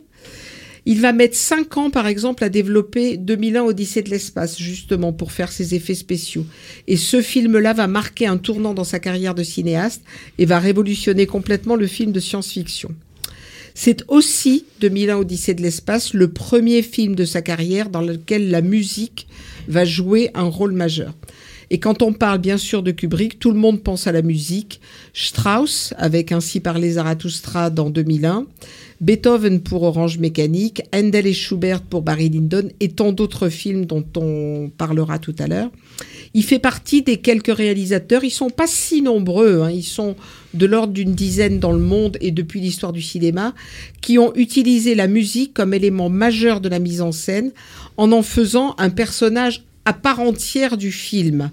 Il 0.86 1.00
va 1.00 1.12
mettre 1.12 1.36
cinq 1.36 1.76
ans, 1.76 1.90
par 1.90 2.06
exemple, 2.06 2.42
à 2.42 2.48
développer 2.48 3.18
2001 3.18 3.64
Odyssée 3.64 4.00
de 4.00 4.08
l'espace, 4.08 4.58
justement, 4.58 5.12
pour 5.12 5.30
faire 5.30 5.52
ses 5.52 5.74
effets 5.74 5.94
spéciaux. 5.94 6.46
Et 6.88 6.96
ce 6.96 7.20
film-là 7.20 7.74
va 7.74 7.86
marquer 7.86 8.26
un 8.26 8.38
tournant 8.38 8.72
dans 8.72 8.84
sa 8.84 8.98
carrière 8.98 9.34
de 9.34 9.42
cinéaste 9.42 10.02
et 10.38 10.46
va 10.46 10.58
révolutionner 10.58 11.26
complètement 11.26 11.76
le 11.76 11.86
film 11.86 12.12
de 12.12 12.20
science-fiction. 12.20 12.94
C'est 13.82 14.04
aussi 14.08 14.66
2001 14.82 15.16
Odyssée 15.16 15.54
de 15.54 15.62
l'espace, 15.62 16.12
le 16.12 16.28
premier 16.28 16.82
film 16.82 17.14
de 17.14 17.24
sa 17.24 17.40
carrière 17.40 17.88
dans 17.88 18.02
lequel 18.02 18.50
la 18.50 18.60
musique 18.60 19.26
va 19.68 19.86
jouer 19.86 20.30
un 20.34 20.42
rôle 20.42 20.72
majeur. 20.72 21.14
Et 21.70 21.78
quand 21.78 22.02
on 22.02 22.12
parle 22.12 22.40
bien 22.40 22.58
sûr 22.58 22.82
de 22.82 22.90
Kubrick, 22.90 23.38
tout 23.38 23.52
le 23.52 23.58
monde 23.58 23.82
pense 23.82 24.06
à 24.06 24.12
la 24.12 24.20
musique. 24.20 24.82
Strauss 25.14 25.94
avec 25.96 26.30
Ainsi 26.30 26.60
parlait 26.60 26.90
Zarathustra 26.90 27.70
dans 27.70 27.88
2001, 27.88 28.44
Beethoven 29.00 29.60
pour 29.60 29.84
Orange 29.84 30.18
Mécanique, 30.18 30.82
Handel 30.94 31.26
et 31.26 31.32
Schubert 31.32 31.80
pour 31.80 32.02
Barry 32.02 32.28
Lyndon 32.28 32.68
et 32.80 32.88
tant 32.90 33.12
d'autres 33.12 33.48
films 33.48 33.86
dont 33.86 34.04
on 34.18 34.70
parlera 34.76 35.18
tout 35.18 35.34
à 35.38 35.46
l'heure. 35.46 35.70
Il 36.32 36.44
fait 36.44 36.60
partie 36.60 37.02
des 37.02 37.16
quelques 37.16 37.54
réalisateurs, 37.54 38.22
ils 38.22 38.30
sont 38.30 38.50
pas 38.50 38.68
si 38.68 39.02
nombreux, 39.02 39.62
hein, 39.62 39.70
ils 39.70 39.82
sont 39.82 40.14
de 40.54 40.66
l'ordre 40.66 40.92
d'une 40.92 41.14
dizaine 41.14 41.58
dans 41.58 41.72
le 41.72 41.80
monde 41.80 42.18
et 42.20 42.30
depuis 42.30 42.60
l'histoire 42.60 42.92
du 42.92 43.02
cinéma, 43.02 43.52
qui 44.00 44.18
ont 44.18 44.32
utilisé 44.36 44.94
la 44.94 45.08
musique 45.08 45.54
comme 45.54 45.74
élément 45.74 46.08
majeur 46.08 46.60
de 46.60 46.68
la 46.68 46.78
mise 46.78 47.00
en 47.00 47.10
scène 47.10 47.50
en 47.96 48.12
en 48.12 48.22
faisant 48.22 48.76
un 48.78 48.90
personnage 48.90 49.64
à 49.84 49.92
part 49.92 50.20
entière 50.20 50.76
du 50.76 50.92
film. 50.92 51.50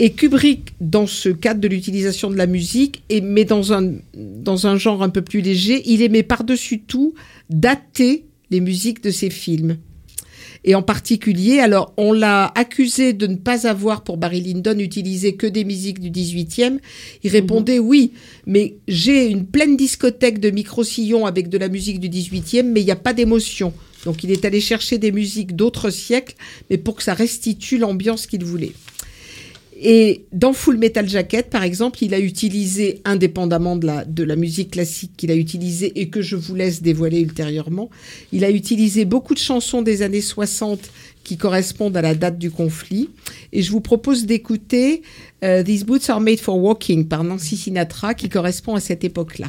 Et 0.00 0.12
Kubrick, 0.12 0.74
dans 0.80 1.06
ce 1.06 1.28
cadre 1.28 1.60
de 1.60 1.68
l'utilisation 1.68 2.30
de 2.30 2.36
la 2.36 2.46
musique, 2.46 3.02
et, 3.08 3.20
mais 3.20 3.44
dans 3.44 3.72
un, 3.72 3.94
dans 4.14 4.66
un 4.66 4.76
genre 4.76 5.02
un 5.02 5.08
peu 5.08 5.22
plus 5.22 5.40
léger, 5.40 5.82
il 5.86 6.02
aimait 6.02 6.22
par-dessus 6.22 6.80
tout 6.80 7.14
dater 7.50 8.24
les 8.50 8.60
musiques 8.60 9.02
de 9.02 9.10
ses 9.10 9.30
films. 9.30 9.76
Et 10.64 10.74
en 10.74 10.82
particulier, 10.82 11.60
alors 11.60 11.92
on 11.96 12.12
l'a 12.12 12.52
accusé 12.54 13.12
de 13.12 13.26
ne 13.26 13.36
pas 13.36 13.66
avoir 13.66 14.02
pour 14.02 14.16
Barry 14.16 14.40
Lyndon 14.40 14.78
utilisé 14.78 15.34
que 15.34 15.46
des 15.46 15.64
musiques 15.64 16.00
du 16.00 16.10
18e. 16.10 16.78
Il 17.22 17.30
répondait 17.30 17.78
oui, 17.78 18.12
mais 18.46 18.76
j'ai 18.88 19.26
une 19.28 19.46
pleine 19.46 19.76
discothèque 19.76 20.40
de 20.40 20.50
micro-sillons 20.50 21.26
avec 21.26 21.48
de 21.48 21.58
la 21.58 21.68
musique 21.68 22.00
du 22.00 22.08
18e, 22.08 22.64
mais 22.64 22.80
il 22.80 22.84
n'y 22.84 22.90
a 22.90 22.96
pas 22.96 23.12
d'émotion. 23.12 23.72
Donc 24.04 24.24
il 24.24 24.30
est 24.30 24.44
allé 24.44 24.60
chercher 24.60 24.98
des 24.98 25.12
musiques 25.12 25.56
d'autres 25.56 25.90
siècles, 25.90 26.34
mais 26.70 26.78
pour 26.78 26.96
que 26.96 27.02
ça 27.02 27.14
restitue 27.14 27.78
l'ambiance 27.78 28.26
qu'il 28.26 28.44
voulait. 28.44 28.72
Et 29.80 30.24
dans 30.32 30.52
Full 30.52 30.76
Metal 30.76 31.08
Jacket, 31.08 31.50
par 31.50 31.62
exemple, 31.62 32.02
il 32.02 32.12
a 32.12 32.18
utilisé, 32.18 33.00
indépendamment 33.04 33.76
de 33.76 33.86
la, 33.86 34.04
de 34.04 34.24
la 34.24 34.34
musique 34.34 34.72
classique 34.72 35.12
qu'il 35.16 35.30
a 35.30 35.36
utilisée 35.36 36.00
et 36.00 36.08
que 36.08 36.20
je 36.20 36.34
vous 36.34 36.56
laisse 36.56 36.82
dévoiler 36.82 37.20
ultérieurement, 37.20 37.88
il 38.32 38.44
a 38.44 38.50
utilisé 38.50 39.04
beaucoup 39.04 39.34
de 39.34 39.38
chansons 39.38 39.80
des 39.82 40.02
années 40.02 40.20
60 40.20 40.80
qui 41.22 41.36
correspondent 41.36 41.96
à 41.96 42.02
la 42.02 42.14
date 42.14 42.38
du 42.38 42.50
conflit. 42.50 43.10
Et 43.52 43.62
je 43.62 43.70
vous 43.70 43.80
propose 43.80 44.26
d'écouter 44.26 45.02
euh, 45.44 45.62
These 45.62 45.84
Boots 45.84 46.08
Are 46.08 46.20
Made 46.20 46.40
for 46.40 46.58
Walking 46.58 47.06
par 47.06 47.22
Nancy 47.22 47.56
Sinatra 47.56 48.14
qui 48.14 48.28
correspond 48.28 48.74
à 48.74 48.80
cette 48.80 49.04
époque-là. 49.04 49.48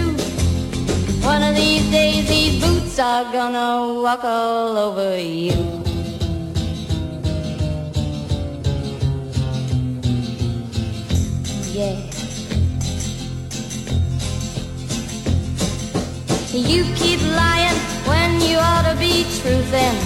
One 1.31 1.43
of 1.43 1.55
these 1.55 1.89
days 1.89 2.27
these 2.27 2.61
boots 2.61 2.99
are 2.99 3.23
gonna 3.31 4.01
walk 4.03 4.25
all 4.25 4.77
over 4.77 5.17
you. 5.17 5.55
Yeah. 11.71 11.95
You 16.51 16.83
keep 16.95 17.21
lying 17.21 17.79
when 18.11 18.41
you 18.41 18.57
ought 18.57 18.85
to 18.91 18.97
be 18.99 19.23
truthing. 19.39 19.97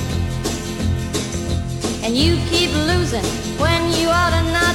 And 2.04 2.16
you 2.16 2.38
keep 2.52 2.70
losing 2.92 3.26
when 3.58 3.82
you 4.00 4.10
ought 4.10 4.30
to 4.30 4.44
not. 4.54 4.75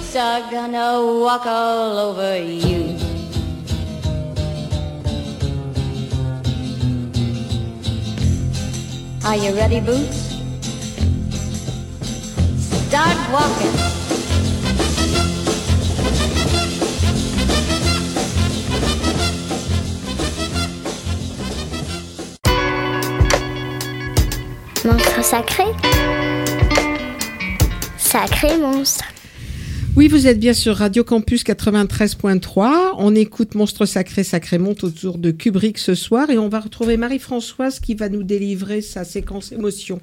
are 0.15 0.41
gonna 0.51 1.19
walk 1.21 1.45
all 1.45 1.97
over 1.97 2.37
you. 2.37 2.97
Are 9.23 9.37
you 9.37 9.55
ready, 9.55 9.79
Boots? 9.79 10.35
Start 12.87 13.17
walking. 13.31 13.77
Monstre 24.83 25.23
sacré. 25.23 25.65
Sacré 27.97 28.57
monstre. 28.57 29.20
Oui, 29.97 30.07
vous 30.07 30.25
êtes 30.25 30.39
bien 30.39 30.53
sur 30.53 30.77
Radio 30.77 31.03
Campus 31.03 31.43
93.3. 31.43 32.93
On 32.97 33.13
écoute 33.13 33.55
Monstre 33.55 33.85
Sacré, 33.85 34.23
Sacré 34.23 34.57
Monte 34.57 34.85
autour 34.85 35.17
de 35.17 35.31
Kubrick 35.31 35.77
ce 35.77 35.95
soir 35.95 36.29
et 36.29 36.37
on 36.37 36.47
va 36.47 36.61
retrouver 36.61 36.95
Marie-Françoise 36.95 37.81
qui 37.81 37.95
va 37.95 38.07
nous 38.07 38.23
délivrer 38.23 38.81
sa 38.81 39.03
séquence 39.03 39.51
émotion. 39.51 39.99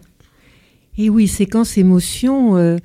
Et 0.98 1.08
oui, 1.08 1.26
séquence 1.26 1.78
émotion. 1.78 2.58
euh, 2.58 2.76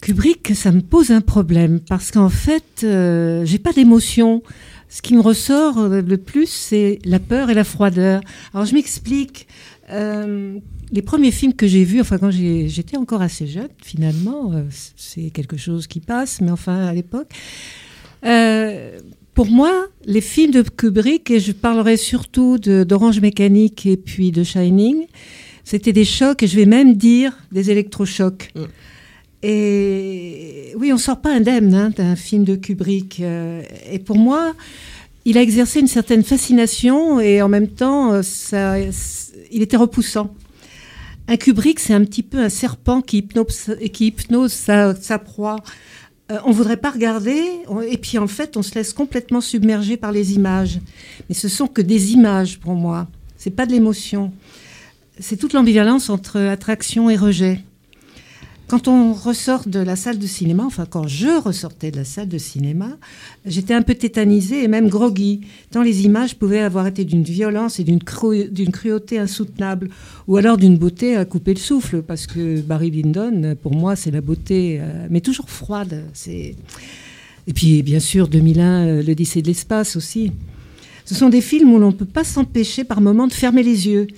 Kubrick, 0.00 0.54
ça 0.54 0.70
me 0.70 0.80
pose 0.80 1.10
un 1.10 1.20
problème 1.22 1.80
parce 1.80 2.12
qu'en 2.12 2.28
fait, 2.28 2.84
euh, 2.84 3.44
j'ai 3.44 3.58
pas 3.58 3.72
d'émotion. 3.72 4.44
Ce 4.88 5.02
qui 5.02 5.16
me 5.16 5.20
ressort 5.20 5.78
euh, 5.78 6.02
le 6.02 6.16
plus, 6.18 6.48
c'est 6.48 7.00
la 7.04 7.18
peur 7.18 7.50
et 7.50 7.54
la 7.54 7.64
froideur. 7.64 8.20
Alors 8.54 8.64
je 8.64 8.74
m'explique. 8.74 9.48
Euh, 9.90 10.58
les 10.92 11.02
premiers 11.02 11.32
films 11.32 11.54
que 11.54 11.66
j'ai 11.66 11.84
vus, 11.84 12.00
enfin 12.00 12.18
quand 12.18 12.30
j'étais 12.30 12.96
encore 12.96 13.22
assez 13.22 13.46
jeune, 13.46 13.68
finalement, 13.82 14.52
euh, 14.52 14.62
c'est 14.96 15.30
quelque 15.30 15.56
chose 15.56 15.86
qui 15.86 16.00
passe, 16.00 16.40
mais 16.40 16.50
enfin 16.50 16.86
à 16.86 16.92
l'époque. 16.92 17.28
euh, 18.24 18.98
pour 19.34 19.46
moi, 19.46 19.86
les 20.06 20.22
films 20.22 20.52
de 20.52 20.62
Kubrick, 20.62 21.30
et 21.30 21.40
je 21.40 21.52
parlerai 21.52 21.98
surtout 21.98 22.56
d'Orange 22.58 23.20
Mécanique 23.20 23.84
et 23.84 23.98
puis 23.98 24.32
de 24.32 24.42
Shining, 24.42 25.06
c'était 25.62 25.92
des 25.92 26.06
chocs, 26.06 26.42
et 26.42 26.46
je 26.46 26.56
vais 26.56 26.64
même 26.64 26.94
dire 26.94 27.36
des 27.52 27.70
électrochocs. 27.70 28.50
Et 29.42 30.72
oui, 30.76 30.90
on 30.92 30.96
sort 30.96 31.20
pas 31.20 31.34
indemne 31.34 31.74
hein, 31.74 31.90
d'un 31.94 32.16
film 32.16 32.44
de 32.44 32.56
Kubrick. 32.56 33.20
euh, 33.20 33.62
et 33.92 33.98
pour 33.98 34.16
moi, 34.16 34.54
il 35.26 35.36
a 35.36 35.42
exercé 35.42 35.80
une 35.80 35.86
certaine 35.88 36.22
fascination 36.24 37.20
et 37.20 37.42
en 37.42 37.48
même 37.48 37.68
temps, 37.68 38.22
ça, 38.22 38.78
il 38.78 39.60
était 39.60 39.76
repoussant. 39.76 40.34
Un 41.28 41.36
Kubrick, 41.36 41.80
c'est 41.80 41.94
un 41.94 42.04
petit 42.04 42.22
peu 42.22 42.38
un 42.38 42.48
serpent 42.48 43.00
qui 43.02 43.18
hypnose, 43.18 43.76
qui 43.92 44.14
sa, 44.48 45.18
proie. 45.18 45.56
Euh, 46.30 46.38
on 46.44 46.50
voudrait 46.52 46.76
pas 46.76 46.90
regarder, 46.90 47.40
on- 47.68 47.80
et 47.80 47.96
puis 47.98 48.18
en 48.18 48.26
fait, 48.26 48.56
on 48.56 48.62
se 48.62 48.74
laisse 48.74 48.92
complètement 48.92 49.40
submerger 49.40 49.96
par 49.96 50.12
les 50.12 50.34
images. 50.34 50.80
Mais 51.28 51.34
ce 51.34 51.48
sont 51.48 51.66
que 51.68 51.82
des 51.82 52.12
images 52.12 52.58
pour 52.58 52.74
moi. 52.74 53.06
C'est 53.36 53.50
pas 53.50 53.66
de 53.66 53.72
l'émotion. 53.72 54.32
C'est 55.18 55.36
toute 55.36 55.52
l'ambivalence 55.52 56.10
entre 56.10 56.38
attraction 56.40 57.10
et 57.10 57.16
rejet. 57.16 57.60
Quand 58.68 58.88
on 58.88 59.12
ressort 59.12 59.68
de 59.68 59.78
la 59.78 59.94
salle 59.94 60.18
de 60.18 60.26
cinéma, 60.26 60.64
enfin 60.66 60.86
quand 60.90 61.06
je 61.06 61.40
ressortais 61.40 61.92
de 61.92 61.98
la 61.98 62.04
salle 62.04 62.28
de 62.28 62.36
cinéma, 62.36 62.96
j'étais 63.44 63.74
un 63.74 63.82
peu 63.82 63.94
tétanisée 63.94 64.64
et 64.64 64.66
même 64.66 64.88
groggy, 64.88 65.42
tant 65.70 65.82
les 65.82 66.02
images 66.04 66.34
pouvaient 66.34 66.62
avoir 66.62 66.88
été 66.88 67.04
d'une 67.04 67.22
violence 67.22 67.78
et 67.78 67.84
d'une 67.84 68.00
cru- 68.00 68.50
d'une 68.50 68.72
cruauté 68.72 69.20
insoutenable, 69.20 69.88
ou 70.26 70.36
alors 70.36 70.56
d'une 70.56 70.76
beauté 70.78 71.14
à 71.16 71.24
couper 71.24 71.54
le 71.54 71.60
souffle, 71.60 72.02
parce 72.02 72.26
que 72.26 72.60
Barry 72.60 72.90
Lyndon, 72.90 73.56
pour 73.62 73.72
moi, 73.72 73.94
c'est 73.94 74.10
la 74.10 74.20
beauté, 74.20 74.78
euh, 74.80 75.06
mais 75.10 75.20
toujours 75.20 75.48
froide. 75.48 76.02
Et 76.26 77.52
puis 77.54 77.84
bien 77.84 78.00
sûr 78.00 78.26
2001, 78.26 78.86
euh, 78.86 79.02
l'Odyssée 79.04 79.42
de 79.42 79.46
l'espace 79.46 79.94
aussi. 79.94 80.32
Ce 81.04 81.14
sont 81.14 81.28
des 81.28 81.40
films 81.40 81.72
où 81.72 81.78
l'on 81.78 81.92
ne 81.92 81.96
peut 81.96 82.04
pas 82.04 82.24
s'empêcher 82.24 82.82
par 82.82 83.00
moments 83.00 83.28
de 83.28 83.32
fermer 83.32 83.62
les 83.62 83.86
yeux 83.86 84.08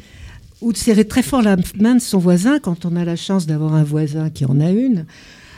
ou 0.61 0.73
de 0.73 0.77
serrer 0.77 1.07
très 1.07 1.23
fort 1.23 1.43
la 1.43 1.57
main 1.79 1.95
de 1.95 2.01
son 2.01 2.19
voisin 2.19 2.59
quand 2.59 2.85
on 2.85 2.97
a 2.97 3.05
la 3.05 3.17
chance 3.17 3.47
d'avoir 3.47 3.75
un 3.75 3.85
voisin 3.85 4.31
qui 4.31 4.45
en 4.45 4.61
a 4.61 4.71
une. 4.71 5.07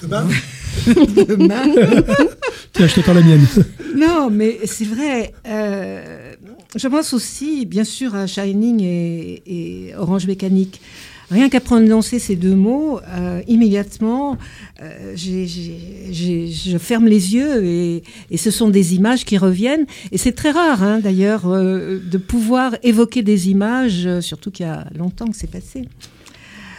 Demain 0.03 0.29
Demain. 0.87 1.65
Tiens, 2.73 2.87
je 2.87 3.01
te 3.01 3.11
la 3.11 3.21
mienne. 3.23 3.47
Non, 3.97 4.31
mais 4.31 4.61
c'est 4.65 4.85
vrai. 4.85 5.35
euh, 5.49 6.33
je 6.77 6.87
pense 6.87 7.13
aussi, 7.13 7.67
bien 7.67 7.83
sûr, 7.85 8.15
à 8.15 8.27
Shining 8.29 8.81
et, 8.83 9.43
et 9.47 9.95
Orange 9.97 10.27
Mécanique. 10.27 10.81
Rien 11.31 11.49
qu'à 11.49 11.61
prononcer 11.61 12.19
ces 12.19 12.35
deux 12.35 12.57
mots, 12.57 12.99
euh, 13.09 13.41
immédiatement, 13.47 14.37
euh, 14.83 15.13
j'ai- 15.15 15.47
j'ai- 15.47 16.49
je 16.49 16.77
ferme 16.79 17.07
les 17.07 17.35
yeux 17.35 17.65
et, 17.65 18.03
et 18.31 18.37
ce 18.37 18.51
sont 18.51 18.69
des 18.69 18.95
images 18.97 19.25
qui 19.25 19.39
reviennent. 19.39 19.87
Et 20.11 20.19
c'est 20.19 20.33
très 20.33 20.51
rare, 20.51 20.83
hein, 20.83 20.99
d'ailleurs, 20.99 21.47
euh, 21.47 22.01
de 22.05 22.19
pouvoir 22.19 22.75
évoquer 22.83 23.23
des 23.23 23.49
images, 23.49 24.07
euh, 24.07 24.21
surtout 24.21 24.51
qu'il 24.51 24.67
y 24.67 24.69
a 24.69 24.87
longtemps 24.99 25.27
que 25.29 25.37
c'est 25.37 25.51
passé. 25.51 25.89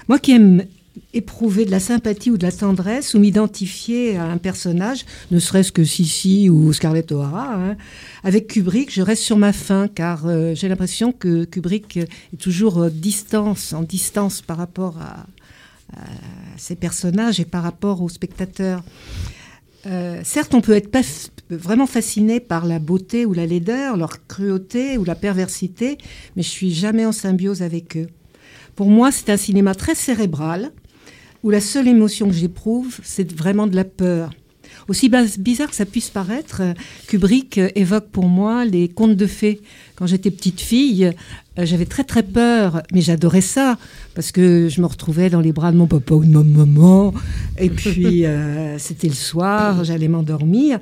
Moi 0.10 0.20
qui 0.20 0.34
aime 0.34 0.65
éprouver 1.13 1.65
de 1.65 1.72
la 1.72 1.80
sympathie 1.80 2.32
ou 2.32 2.38
de 2.38 2.46
la 2.46 2.51
tendresse 2.51 3.13
ou 3.13 3.20
m'identifier 3.20 4.18
à 4.18 4.25
un 4.25 4.38
personnage, 4.38 5.06
ne 5.32 5.39
serait-ce 5.39 5.72
que 5.72 5.84
Sissi 5.84 6.50
ou 6.50 6.72
Scarlett 6.74 7.12
O'Hara, 7.12 7.56
hein, 7.56 7.77
avec 8.24 8.48
Kubrick, 8.48 8.94
je 8.94 9.01
reste 9.01 9.24
sur 9.24 9.38
ma 9.38 9.53
faim 9.53 9.88
car 9.94 10.26
euh, 10.26 10.56
j'ai 10.56 10.69
l'impression 10.69 11.12
que 11.12 11.45
Kubrick 11.45 11.97
est 11.97 12.38
toujours 12.39 12.84
euh, 12.84 12.89
distance, 12.89 13.74
en 13.74 13.84
distance 13.84 14.41
par 14.41 14.58
rapport 14.58 14.97
à, 15.00 15.26
à 15.97 16.06
ses 16.58 16.76
personnages 16.76 17.39
et 17.39 17.45
par 17.45 17.63
rapport 17.63 18.02
aux 18.02 18.10
spectateurs. 18.10 18.84
Euh, 19.88 20.21
certes, 20.24 20.54
on 20.54 20.62
peut 20.62 20.74
être 20.74 20.91
pas 20.91 21.02
vraiment 21.50 21.88
fasciné 21.88 22.39
par 22.39 22.65
la 22.65 22.80
beauté 22.80 23.26
ou 23.26 23.34
la 23.34 23.45
laideur, 23.45 23.97
leur 23.97 24.26
cruauté 24.28 24.97
ou 24.97 25.04
la 25.04 25.15
perversité, 25.15 25.97
mais 26.36 26.43
je 26.43 26.50
suis 26.50 26.74
jamais 26.74 27.06
en 27.06 27.12
symbiose 27.12 27.62
avec 27.62 27.97
eux. 27.97 28.08
Pour 28.76 28.89
moi, 28.89 29.12
c'est 29.12 29.30
un 29.30 29.38
cinéma 29.38 29.76
très 29.76 29.95
cérébral, 29.95 30.71
où 31.43 31.49
la 31.49 31.62
seule 31.62 31.88
émotion 31.88 32.27
que 32.27 32.34
j'éprouve, 32.34 32.99
c'est 33.04 33.32
vraiment 33.32 33.67
de 33.67 33.75
la 33.75 33.86
peur. 33.86 34.32
Aussi 34.88 35.12
bizarre 35.38 35.69
que 35.69 35.75
ça 35.75 35.86
puisse 35.86 36.10
paraître, 36.10 36.62
euh, 36.62 36.73
Kubrick 37.08 37.58
euh, 37.58 37.69
évoque 37.75 38.08
pour 38.10 38.27
moi 38.27 38.65
les 38.65 38.89
contes 38.89 39.15
de 39.15 39.27
fées. 39.27 39.62
Quand 39.95 40.08
j'étais 40.08 40.32
petite 40.32 40.60
fille, 40.60 41.06
euh, 41.60 41.65
j'avais 41.65 41.86
très 41.86 42.04
très 42.04 42.23
peur, 42.23 42.82
mais 42.91 43.01
j'adorais 43.01 43.41
ça, 43.41 43.77
parce 44.15 44.32
que 44.32 44.69
je 44.69 44.82
me 44.82 44.88
retrouvais 44.88 45.30
dans 45.30 45.41
les 45.41 45.54
bras 45.54 45.71
de 45.71 45.77
mon 45.77 45.88
papa 45.88 46.15
ou 46.15 46.25
de 46.25 46.30
ma 46.30 46.43
maman, 46.43 47.13
et 47.58 47.69
puis 47.69 48.25
c'était 48.77 49.08
le 49.08 49.13
soir, 49.13 49.84
j'allais 49.84 50.08
m'endormir. 50.08 50.80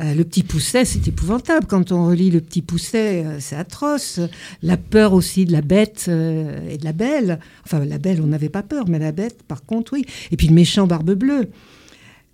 Euh, 0.00 0.14
le 0.14 0.24
petit 0.24 0.44
pousset, 0.44 0.84
c'est 0.84 1.08
épouvantable. 1.08 1.66
Quand 1.66 1.90
on 1.90 2.06
relit 2.06 2.30
le 2.30 2.40
petit 2.40 2.62
pousset, 2.62 3.24
euh, 3.24 3.36
c'est 3.40 3.56
atroce. 3.56 4.20
La 4.62 4.76
peur 4.76 5.12
aussi 5.12 5.44
de 5.44 5.50
la 5.50 5.60
bête 5.60 6.06
euh, 6.08 6.70
et 6.70 6.78
de 6.78 6.84
la 6.84 6.92
belle. 6.92 7.40
Enfin, 7.64 7.84
la 7.84 7.98
belle, 7.98 8.20
on 8.22 8.28
n'avait 8.28 8.48
pas 8.48 8.62
peur, 8.62 8.84
mais 8.88 9.00
la 9.00 9.10
bête, 9.10 9.42
par 9.42 9.64
contre, 9.64 9.94
oui. 9.94 10.04
Et 10.30 10.36
puis 10.36 10.46
le 10.46 10.54
méchant 10.54 10.86
barbe 10.86 11.14
bleue. 11.14 11.48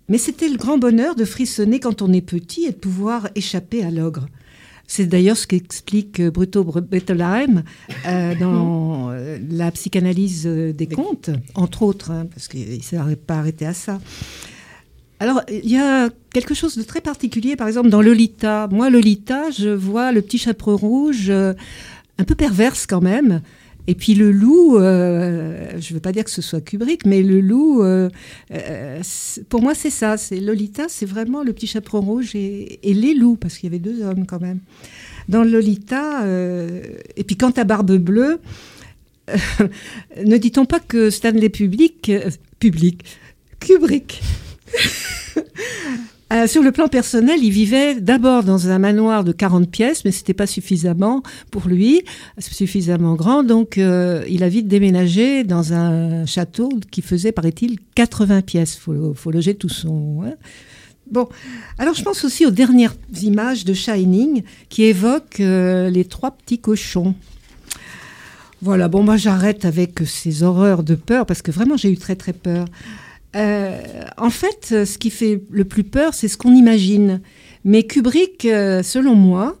Mais 0.09 0.19
c'était 0.19 0.47
le 0.47 0.57
grand 0.57 0.77
bonheur 0.77 1.15
de 1.15 1.25
frissonner 1.25 1.79
quand 1.79 2.03
on 2.03 2.13
est 2.13 2.21
petit 2.21 2.65
et 2.65 2.71
de 2.71 2.75
pouvoir 2.75 3.29
échapper 3.33 3.83
à 3.83 3.89
l'ogre. 3.89 4.27
C'est 4.85 5.07
d'ailleurs 5.07 5.35
ce 5.35 5.47
qu'explique 5.47 6.21
Bruto 6.21 6.63
Br- 6.63 6.81
Bettelheim 6.81 7.63
dans 8.39 9.09
la 9.49 9.71
psychanalyse 9.71 10.45
des 10.45 10.85
contes, 10.85 11.31
entre 11.55 11.81
autres, 11.81 12.11
hein, 12.11 12.27
parce 12.31 12.47
qu'il 12.47 12.77
ne 12.77 12.81
s'est 12.83 12.99
pas 13.15 13.37
arrêté 13.39 13.65
à 13.65 13.73
ça. 13.73 13.99
Alors, 15.19 15.41
il 15.49 15.69
y 15.69 15.77
a 15.77 16.09
quelque 16.33 16.53
chose 16.53 16.77
de 16.77 16.83
très 16.83 16.99
particulier, 16.99 17.55
par 17.55 17.67
exemple, 17.67 17.89
dans 17.89 18.01
Lolita. 18.01 18.67
Moi, 18.71 18.89
Lolita, 18.89 19.49
je 19.49 19.69
vois 19.69 20.11
le 20.11 20.21
petit 20.21 20.37
chaperon 20.37 20.75
rouge, 20.75 21.29
euh, 21.29 21.53
un 22.17 22.25
peu 22.25 22.35
perverse 22.35 22.85
quand 22.85 23.01
même. 23.01 23.41
Et 23.87 23.93
puis 23.93 24.15
le 24.15 24.31
loup, 24.31 24.77
euh, 24.77 25.69
je 25.79 25.91
ne 25.91 25.93
veux 25.93 25.99
pas 25.99 26.11
dire 26.11 26.23
que 26.23 26.31
ce 26.31 26.41
soit 26.41 26.59
Kubrick, 26.59 27.05
mais 27.05 27.21
le 27.21 27.39
loup, 27.39 27.83
euh, 27.83 28.09
pour 29.47 29.61
moi, 29.61 29.75
c'est 29.75 29.91
ça. 29.91 30.17
C'est 30.17 30.39
Lolita, 30.39 30.85
c'est 30.89 31.05
vraiment 31.05 31.43
le 31.43 31.53
petit 31.53 31.67
chaperon 31.67 32.01
rouge 32.01 32.35
et, 32.35 32.79
et 32.81 32.93
les 32.93 33.13
loups, 33.13 33.35
parce 33.35 33.57
qu'il 33.57 33.69
y 33.69 33.71
avait 33.71 33.79
deux 33.79 34.03
hommes 34.03 34.25
quand 34.25 34.41
même. 34.41 34.59
Dans 35.29 35.43
Lolita, 35.43 36.25
et 36.27 37.23
puis 37.23 37.37
quant 37.37 37.51
à 37.51 37.63
Barbe 37.63 37.97
Bleue, 37.97 38.39
ne 40.25 40.37
dit-on 40.37 40.65
pas 40.65 40.79
que 40.79 41.09
Stanley 41.09 41.49
Public, 41.49 42.11
public, 42.59 43.03
Kubrick, 43.59 44.21
euh, 46.33 46.47
sur 46.47 46.63
le 46.63 46.71
plan 46.71 46.87
personnel, 46.87 47.39
il 47.43 47.51
vivait 47.51 47.95
d'abord 48.01 48.43
dans 48.43 48.69
un 48.69 48.79
manoir 48.79 49.23
de 49.23 49.31
40 49.31 49.69
pièces, 49.69 50.05
mais 50.05 50.11
c'était 50.11 50.33
pas 50.33 50.47
suffisamment 50.47 51.21
pour 51.51 51.67
lui, 51.67 52.03
suffisamment 52.39 53.15
grand. 53.15 53.43
Donc, 53.43 53.77
euh, 53.77 54.23
il 54.29 54.43
a 54.43 54.49
vite 54.49 54.67
déménagé 54.67 55.43
dans 55.43 55.73
un 55.73 56.25
château 56.25 56.69
qui 56.91 57.01
faisait, 57.01 57.31
paraît-il, 57.31 57.77
80 57.95 58.41
pièces. 58.41 58.75
Faut, 58.75 59.13
faut 59.13 59.31
loger 59.31 59.55
tout 59.55 59.69
son. 59.69 60.23
hein. 60.25 60.33
Bon, 61.11 61.29
alors 61.77 61.93
je 61.93 62.01
pense 62.01 62.23
aussi 62.25 62.47
aux 62.47 62.51
dernières 62.51 62.95
images 63.21 63.63
de 63.63 63.73
Shining 63.75 64.41
qui 64.69 64.85
évoquent 64.85 65.39
euh, 65.39 65.89
les 65.91 66.05
trois 66.05 66.31
petits 66.31 66.57
cochons. 66.57 67.13
Voilà, 68.61 68.87
bon, 68.87 69.03
moi 69.03 69.15
j'arrête 69.15 69.65
avec 69.65 69.99
ces 70.07 70.41
horreurs 70.41 70.81
de 70.81 70.95
peur 70.95 71.27
parce 71.27 71.43
que 71.43 71.51
vraiment 71.51 71.77
j'ai 71.77 71.91
eu 71.91 71.97
très 71.97 72.15
très 72.15 72.33
peur. 72.33 72.65
Euh, 73.35 73.81
en 74.17 74.29
fait, 74.29 74.69
euh, 74.71 74.85
ce 74.85 74.97
qui 74.97 75.09
fait 75.09 75.41
le 75.49 75.65
plus 75.65 75.83
peur, 75.83 76.13
c'est 76.13 76.27
ce 76.27 76.37
qu'on 76.37 76.55
imagine. 76.55 77.21
Mais 77.63 77.83
Kubrick, 77.83 78.45
euh, 78.45 78.81
selon 78.81 79.15
moi, 79.15 79.57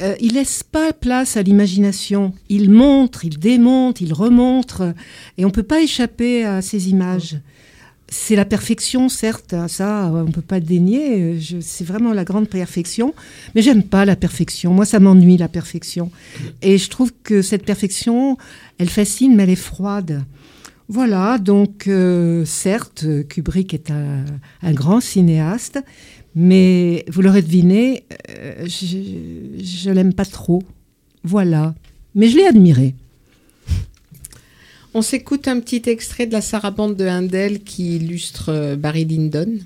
euh, 0.00 0.14
il 0.20 0.34
laisse 0.34 0.62
pas 0.62 0.92
place 0.92 1.36
à 1.36 1.42
l'imagination. 1.42 2.32
Il 2.48 2.70
montre, 2.70 3.24
il 3.24 3.38
démonte, 3.38 4.00
il 4.00 4.12
remontre, 4.12 4.94
et 5.38 5.44
on 5.44 5.50
peut 5.50 5.62
pas 5.64 5.80
échapper 5.80 6.44
à 6.44 6.62
ces 6.62 6.88
images. 6.88 7.38
C'est 8.12 8.34
la 8.34 8.44
perfection, 8.44 9.08
certes, 9.08 9.54
ça, 9.68 10.10
on 10.12 10.32
peut 10.32 10.40
pas 10.40 10.58
dénier. 10.58 11.38
C'est 11.60 11.84
vraiment 11.84 12.12
la 12.12 12.24
grande 12.24 12.48
perfection, 12.48 13.14
mais 13.54 13.62
j'aime 13.62 13.84
pas 13.84 14.04
la 14.04 14.16
perfection. 14.16 14.72
Moi, 14.72 14.84
ça 14.84 14.98
m'ennuie 14.98 15.36
la 15.36 15.48
perfection, 15.48 16.10
et 16.60 16.76
je 16.76 16.90
trouve 16.90 17.12
que 17.22 17.40
cette 17.40 17.64
perfection, 17.64 18.36
elle 18.78 18.88
fascine, 18.88 19.36
mais 19.36 19.44
elle 19.44 19.50
est 19.50 19.54
froide. 19.54 20.24
Voilà, 20.92 21.38
donc 21.38 21.86
euh, 21.86 22.44
certes, 22.44 23.06
Kubrick 23.28 23.74
est 23.74 23.92
un, 23.92 24.24
grand 24.72 25.00
cinéaste, 25.00 25.78
mais 26.34 27.04
vous 27.06 27.22
l'aurez 27.22 27.42
deviné, 27.42 28.02
euh, 28.28 28.66
je 28.66 29.88
ne 29.88 29.94
l'aime 29.94 30.12
pas 30.12 30.24
trop. 30.24 30.64
Voilà, 31.22 31.76
mais 32.16 32.28
je 32.28 32.38
l'ai 32.38 32.44
admiré. 32.44 32.96
On 34.92 35.00
s'écoute 35.00 35.46
un 35.46 35.60
petit 35.60 35.82
extrait 35.86 36.26
de 36.26 36.32
la 36.32 36.40
sarabande 36.40 36.96
de 36.96 37.06
Handel 37.06 37.60
qui 37.60 37.94
illustre 37.94 38.48
euh, 38.48 38.74
Barry 38.74 39.04
Lyndon. 39.04 39.58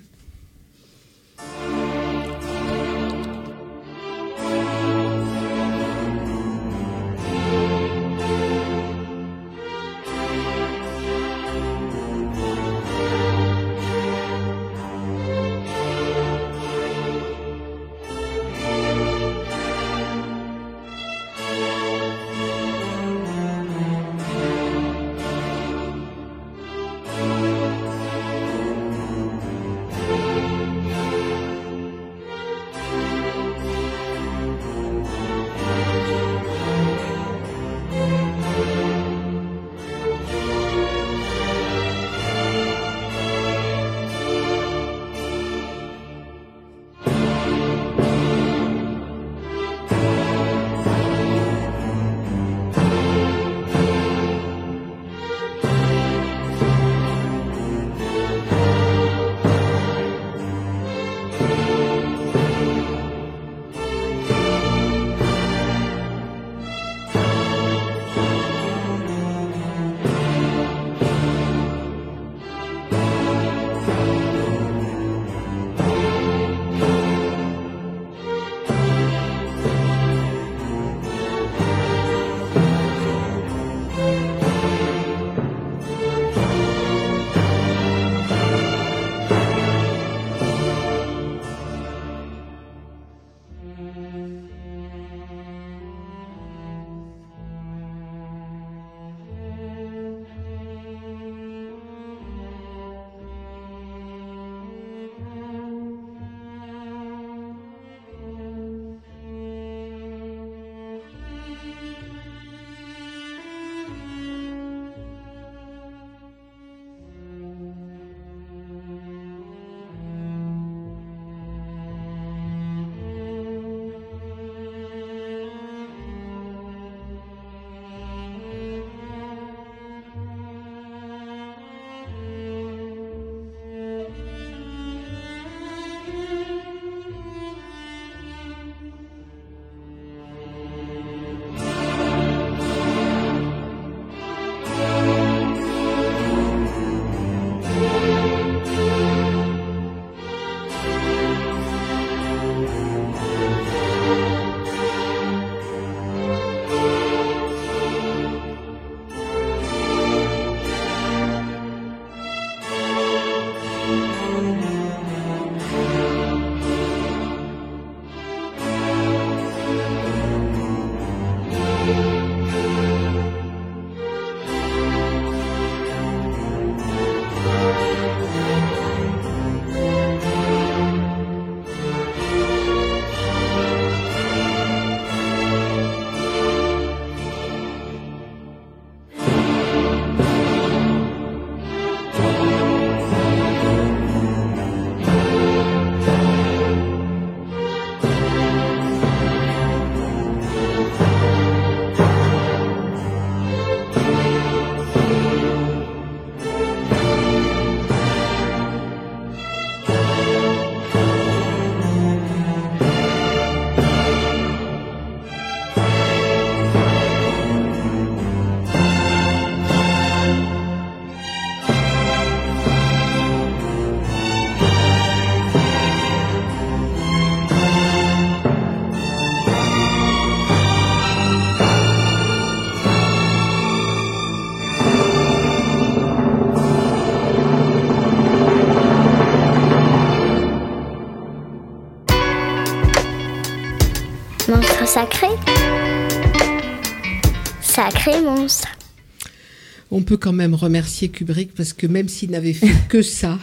On 249.91 250.03
peut 250.03 250.17
quand 250.17 250.33
même 250.33 250.55
remercier 250.55 251.09
Kubrick 251.09 251.55
parce 251.55 251.73
que 251.73 251.87
même 251.87 252.09
s'il 252.09 252.31
n'avait 252.31 252.53
fait 252.53 252.73
que 252.89 253.03
ça, 253.03 253.39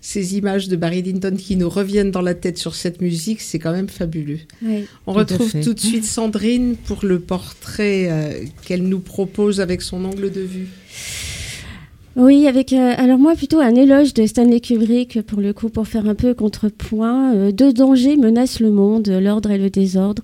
ces 0.00 0.36
images 0.36 0.68
de 0.68 0.76
Barry 0.76 1.02
Lyndon 1.02 1.36
qui 1.36 1.56
nous 1.56 1.68
reviennent 1.68 2.10
dans 2.10 2.22
la 2.22 2.34
tête 2.34 2.58
sur 2.58 2.74
cette 2.74 3.00
musique, 3.00 3.40
c'est 3.40 3.58
quand 3.58 3.72
même 3.72 3.88
fabuleux. 3.88 4.40
Oui. 4.62 4.86
On 5.06 5.12
retrouve 5.12 5.52
tout 5.62 5.74
de 5.74 5.80
suite 5.80 6.04
Sandrine 6.04 6.76
pour 6.86 7.04
le 7.04 7.20
portrait 7.20 8.08
euh, 8.10 8.44
qu'elle 8.64 8.82
nous 8.82 9.00
propose 9.00 9.60
avec 9.60 9.82
son 9.82 10.04
angle 10.04 10.30
de 10.30 10.40
vue. 10.40 10.68
Oui, 12.16 12.48
avec 12.48 12.72
euh, 12.72 12.94
alors 12.96 13.18
moi 13.18 13.36
plutôt 13.36 13.60
un 13.60 13.74
éloge 13.74 14.14
de 14.14 14.26
Stanley 14.26 14.60
Kubrick 14.60 15.22
pour 15.22 15.40
le 15.40 15.52
coup 15.52 15.68
pour 15.68 15.86
faire 15.86 16.08
un 16.08 16.16
peu 16.16 16.34
contrepoint. 16.34 17.34
Euh, 17.34 17.52
deux 17.52 17.72
dangers 17.72 18.16
menacent 18.16 18.60
le 18.60 18.70
monde, 18.70 19.08
l'ordre 19.08 19.50
et 19.52 19.58
le 19.58 19.70
désordre. 19.70 20.22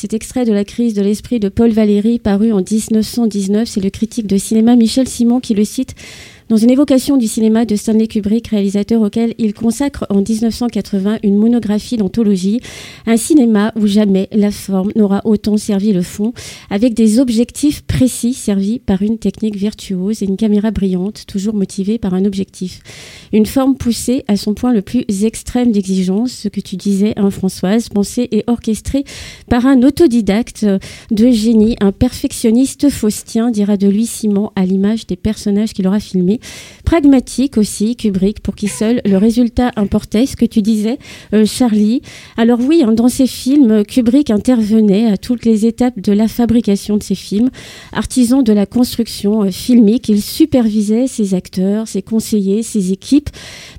Cet 0.00 0.14
extrait 0.14 0.44
de 0.44 0.52
la 0.52 0.64
crise 0.64 0.94
de 0.94 1.02
l'esprit 1.02 1.40
de 1.40 1.48
Paul 1.48 1.72
Valéry 1.72 2.20
paru 2.20 2.52
en 2.52 2.58
1919, 2.58 3.66
c'est 3.68 3.80
le 3.80 3.90
critique 3.90 4.28
de 4.28 4.36
cinéma 4.36 4.76
Michel 4.76 5.08
Simon 5.08 5.40
qui 5.40 5.54
le 5.54 5.64
cite. 5.64 5.96
Dans 6.48 6.56
une 6.56 6.70
évocation 6.70 7.16
du 7.18 7.28
cinéma 7.28 7.66
de 7.66 7.76
Stanley 7.76 8.06
Kubrick, 8.06 8.48
réalisateur 8.48 9.02
auquel 9.02 9.34
il 9.38 9.52
consacre 9.52 10.06
en 10.08 10.22
1980 10.22 11.18
une 11.22 11.36
monographie 11.36 11.98
d'anthologie, 11.98 12.60
un 13.06 13.18
cinéma 13.18 13.72
où 13.76 13.86
jamais 13.86 14.28
la 14.32 14.50
forme 14.50 14.90
n'aura 14.96 15.20
autant 15.24 15.58
servi 15.58 15.92
le 15.92 16.02
fond, 16.02 16.32
avec 16.70 16.94
des 16.94 17.20
objectifs 17.20 17.82
précis 17.82 18.32
servis 18.32 18.78
par 18.78 19.02
une 19.02 19.18
technique 19.18 19.56
virtuose 19.56 20.22
et 20.22 20.26
une 20.26 20.38
caméra 20.38 20.70
brillante, 20.70 21.24
toujours 21.26 21.54
motivée 21.54 21.98
par 21.98 22.14
un 22.14 22.24
objectif. 22.24 22.80
Une 23.32 23.46
forme 23.46 23.76
poussée 23.76 24.24
à 24.26 24.36
son 24.36 24.54
point 24.54 24.72
le 24.72 24.80
plus 24.80 25.04
extrême 25.24 25.70
d'exigence, 25.70 26.32
ce 26.32 26.48
que 26.48 26.60
tu 26.60 26.76
disais, 26.76 27.12
hein, 27.16 27.30
Françoise, 27.30 27.90
pensée 27.90 28.28
et 28.32 28.44
orchestrée 28.46 29.04
par 29.50 29.66
un 29.66 29.82
autodidacte 29.82 30.66
de 31.10 31.30
génie, 31.30 31.76
un 31.80 31.92
perfectionniste 31.92 32.88
faustien, 32.88 33.50
dira 33.50 33.76
de 33.76 33.88
lui 33.88 34.06
Simon, 34.06 34.50
à 34.56 34.64
l'image 34.64 35.06
des 35.06 35.16
personnages 35.16 35.74
qu'il 35.74 35.86
aura 35.86 36.00
filmés. 36.00 36.37
Pragmatique 36.84 37.58
aussi, 37.58 37.96
Kubrick, 37.96 38.40
pour 38.40 38.54
qui 38.54 38.66
seul 38.66 39.02
le 39.04 39.18
résultat 39.18 39.72
importait, 39.76 40.24
ce 40.24 40.36
que 40.36 40.46
tu 40.46 40.62
disais, 40.62 40.98
euh, 41.34 41.44
Charlie. 41.44 42.00
Alors 42.36 42.60
oui, 42.60 42.82
hein, 42.82 42.92
dans 42.92 43.08
ses 43.08 43.26
films, 43.26 43.84
Kubrick 43.84 44.30
intervenait 44.30 45.06
à 45.06 45.18
toutes 45.18 45.44
les 45.44 45.66
étapes 45.66 46.00
de 46.00 46.12
la 46.12 46.28
fabrication 46.28 46.96
de 46.96 47.02
ses 47.02 47.14
films. 47.14 47.50
Artisan 47.92 48.42
de 48.42 48.52
la 48.52 48.64
construction 48.64 49.42
euh, 49.42 49.50
filmique, 49.50 50.08
il 50.08 50.22
supervisait 50.22 51.06
ses 51.06 51.34
acteurs, 51.34 51.88
ses 51.88 52.00
conseillers, 52.00 52.62
ses 52.62 52.92
équipes. 52.92 53.28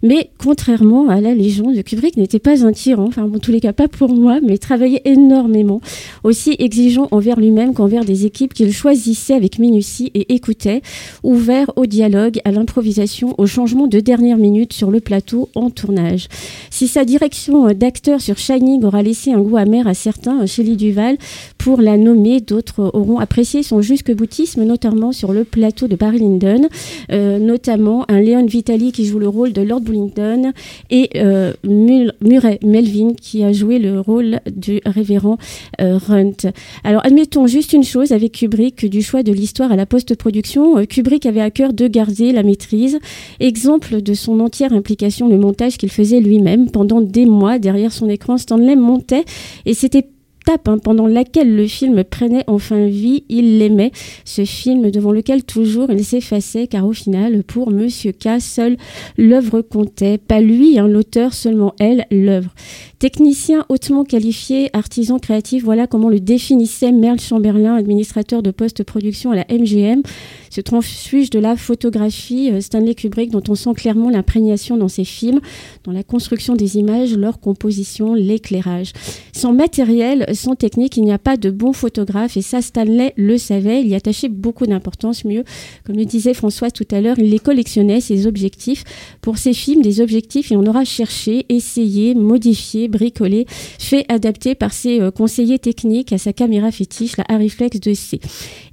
Mais 0.04 0.30
contrairement 0.38 1.10
à 1.10 1.20
la 1.20 1.34
légende, 1.34 1.82
Kubrick 1.84 2.16
n'était 2.16 2.40
pas 2.40 2.66
un 2.66 2.72
tyran, 2.72 3.06
enfin 3.08 3.24
en 3.24 3.40
tous 3.40 3.52
les 3.52 3.60
cas 3.60 3.74
pas 3.74 3.88
pour 3.88 4.14
moi, 4.14 4.40
mais 4.46 4.58
travaillait 4.58 5.02
énormément, 5.06 5.82
aussi 6.24 6.56
exigeant 6.60 7.08
envers 7.12 7.40
lui-même 7.40 7.74
qu'envers 7.74 8.06
des 8.06 8.26
équipes 8.26 8.54
qu'il 8.54 8.72
choisissait 8.72 9.34
avec 9.34 9.60
minutie 9.60 10.12
et 10.14 10.34
écoutait, 10.34 10.82
ouvert 11.24 11.72
au 11.76 11.86
dialogue, 11.86 12.40
à 12.50 12.52
l'improvisation, 12.52 13.36
au 13.38 13.46
changement 13.46 13.88
de 13.88 14.00
dernière 14.00 14.38
minute 14.38 14.74
sur 14.74 14.92
le 14.92 15.00
plateau 15.00 15.50
en 15.56 15.70
tournage. 15.70 16.28
Si 16.70 16.88
sa 16.88 17.06
direction 17.06 17.72
d'acteur 17.74 18.20
sur 18.20 18.38
Shining 18.38 18.84
aura 18.84 19.02
laissé 19.02 19.32
un 19.32 19.40
goût 19.40 19.58
amer 19.58 19.88
à 19.88 19.94
certains, 19.94 20.46
Shelley 20.46 20.76
Duval, 20.76 21.18
pour 21.60 21.82
la 21.82 21.98
nommer, 21.98 22.40
d'autres 22.40 22.90
auront 22.94 23.20
apprécié 23.20 23.64
son 23.64 23.82
jusque-boutisme, 23.82 24.64
notamment 24.64 25.12
sur 25.12 25.34
le 25.34 25.44
plateau 25.44 25.88
de 25.88 25.96
Barry 25.98 26.20
Lyndon, 26.20 26.70
euh, 27.12 27.38
notamment 27.38 28.06
un 28.08 28.22
Léon 28.22 28.46
Vitali 28.46 28.94
qui 28.94 29.06
joue 29.06 29.20
le 29.20 29.28
rôle 29.28 29.52
de 29.52 29.62
Lord 29.62 29.82
Bullingdon 29.82 30.54
et 30.90 31.10
euh, 31.18 31.52
Murray 31.66 32.60
Melvin 32.64 33.14
qui 33.22 33.44
a 33.44 33.52
joué 33.52 33.78
le 33.78 34.00
rôle 34.00 34.40
du 34.56 34.80
révérend 34.86 35.38
euh, 35.82 35.98
Runt. 35.98 36.50
Alors 36.86 37.06
admettons 37.06 37.46
juste 37.46 37.74
une 37.74 37.84
chose 37.84 38.14
avec 38.14 38.32
Kubrick, 38.32 38.86
du 38.90 39.02
choix 39.02 39.22
de 39.22 39.34
l'histoire 39.34 39.74
à 39.74 39.76
la 39.76 39.86
post-production, 39.86 40.78
euh, 40.78 40.86
Kubrick 40.86 41.26
avait 41.26 41.42
à 41.42 41.52
cœur 41.52 41.74
de 41.74 41.88
garder 41.88 42.32
la 42.32 42.42
maîtrise, 42.44 43.00
exemple 43.42 44.02
de 44.02 44.14
son 44.14 44.40
entière 44.40 44.72
implication, 44.72 45.28
le 45.28 45.38
montage 45.38 45.78
qu'il 45.78 45.92
faisait 45.92 46.22
lui-même 46.22 46.72
pendant 46.72 47.02
des 47.02 47.26
mois 47.26 47.60
derrière 47.60 47.92
son 47.92 48.08
écran. 48.08 48.38
Stanley 48.38 48.78
montait 48.78 49.26
et 49.66 49.74
c'était 49.74 50.08
Hein, 50.50 50.80
pendant 50.80 51.06
laquelle 51.06 51.56
le 51.56 51.68
film 51.68 52.04
prenait 52.04 52.44
enfin 52.48 52.88
vie, 52.88 53.24
il 53.30 53.60
l'aimait. 53.60 53.92
Ce 54.26 54.46
film 54.46 54.90
devant 54.90 55.12
lequel 55.12 55.44
toujours 55.44 55.92
il 55.92 56.04
s'effaçait, 56.04 56.66
car 56.66 56.88
au 56.88 56.94
final, 56.94 57.44
pour 57.44 57.70
Monsieur 57.70 58.12
K, 58.12 58.40
seule 58.40 58.78
l'œuvre 59.18 59.62
comptait. 59.62 60.18
Pas 60.18 60.42
lui, 60.42 60.80
hein, 60.80 60.88
l'auteur, 60.88 61.34
seulement 61.34 61.76
elle, 61.80 62.06
l'œuvre. 62.10 62.50
Technicien 62.98 63.66
hautement 63.70 64.04
qualifié, 64.04 64.70
artisan 64.74 65.20
créatif, 65.20 65.64
voilà 65.64 65.86
comment 65.86 66.10
le 66.10 66.20
définissait 66.20 66.92
Merle 66.92 67.20
Chamberlain, 67.20 67.76
administrateur 67.76 68.42
de 68.42 68.52
post-production 68.52 69.32
à 69.32 69.36
la 69.36 69.46
MGM 69.50 70.02
ce 70.50 70.62
transfuge 70.62 71.30
de 71.30 71.40
la 71.40 71.56
photographie 71.56 72.52
euh, 72.52 72.62
Stanley 72.62 72.96
Kubrick 72.96 73.32
dont 73.32 73.44
on 73.48 73.56
sent 73.56 73.74
clairement 73.76 74.10
l'imprégnation 74.10 74.78
dans 74.78 74.88
ses 74.88 75.06
films, 75.06 75.40
dans 75.84 75.92
la 75.92 76.04
construction 76.04 76.56
des 76.56 76.78
images, 76.78 77.16
leur 77.16 77.40
composition, 77.40 78.14
l'éclairage. 78.14 78.94
Sans 79.32 79.54
matériel, 79.54 80.26
sans 80.40 80.56
technique, 80.56 80.98
il 80.98 81.04
n'y 81.04 81.12
a 81.12 81.20
pas 81.20 81.38
de 81.38 81.52
bon 81.52 81.74
photographe 81.74 82.38
et 82.38 82.42
ça 82.42 82.62
Stanley 82.62 83.14
le 83.18 83.38
savait, 83.38 83.82
il 83.82 83.88
y 83.88 83.96
attachait 83.96 84.30
beaucoup 84.30 84.66
d'importance, 84.66 85.26
mieux, 85.26 85.44
comme 85.86 85.98
le 85.98 86.06
disait 86.06 86.34
François 86.34 86.72
tout 86.72 86.88
à 86.92 87.02
l'heure, 87.02 87.20
il 87.20 87.30
les 87.30 87.40
collectionnait, 87.40 88.00
ses 88.00 88.26
objectifs. 88.26 88.84
Pour 89.22 89.38
ses 89.38 89.54
films, 89.54 89.82
des 89.82 90.02
objectifs, 90.02 90.52
il 90.52 90.58
en 90.58 90.66
aura 90.66 90.86
cherché, 90.86 91.46
essayé, 91.50 92.16
modifié, 92.16 92.88
bricolé, 92.88 93.46
fait 93.78 94.06
adapter 94.10 94.56
par 94.56 94.74
ses 94.74 95.02
euh, 95.02 95.12
conseillers 95.12 95.60
techniques 95.60 96.14
à 96.14 96.18
sa 96.18 96.34
caméra 96.34 96.72
fétiche, 96.72 97.18
la 97.18 97.26
Ariflex 97.28 97.78
2C. 97.78 98.22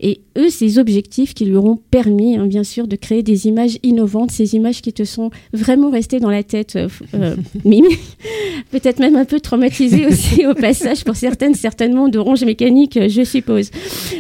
Et 0.00 0.20
eux, 0.38 0.50
ces 0.50 0.78
objectifs 0.78 1.34
qui 1.34 1.46
lui 1.46 1.56
ont 1.56 1.80
permis, 1.90 2.36
hein, 2.36 2.46
bien 2.46 2.64
sûr, 2.64 2.86
de 2.86 2.96
créer 2.96 3.22
des 3.22 3.48
images 3.48 3.78
innovantes, 3.82 4.30
ces 4.30 4.54
images 4.54 4.82
qui 4.82 4.92
te 4.92 5.04
sont 5.04 5.30
vraiment 5.52 5.90
restées 5.90 6.20
dans 6.20 6.30
la 6.30 6.42
tête, 6.42 6.76
euh, 6.76 6.88
euh 7.14 7.36
Mimi. 7.64 7.96
Peut-être 8.70 9.00
même 9.00 9.16
un 9.16 9.24
peu 9.24 9.40
traumatisées 9.40 10.06
aussi 10.06 10.46
au 10.46 10.54
passage 10.54 11.04
pour 11.04 11.16
certaines, 11.16 11.54
certainement 11.56 12.08
d'orange 12.08 12.44
mécanique, 12.44 12.98
je 13.08 13.24
suppose. 13.24 13.70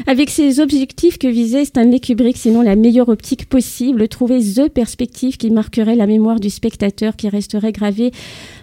Avec 0.06 0.30
ces 0.30 0.60
objectifs 0.60 1.18
que 1.18 1.28
visait 1.28 1.64
Stanley 1.64 2.00
Kubrick, 2.00 2.36
sinon 2.36 2.62
la 2.62 2.76
meilleure 2.76 3.08
optique 3.08 3.48
possible, 3.48 4.08
trouver 4.08 4.40
the 4.40 4.68
perspective 4.68 5.36
qui 5.36 5.50
marquerait 5.50 5.94
la 5.94 6.06
mémoire 6.06 6.40
du 6.40 6.50
spectateur, 6.50 7.16
qui 7.16 7.28
resterait 7.28 7.72
gravée 7.72 8.10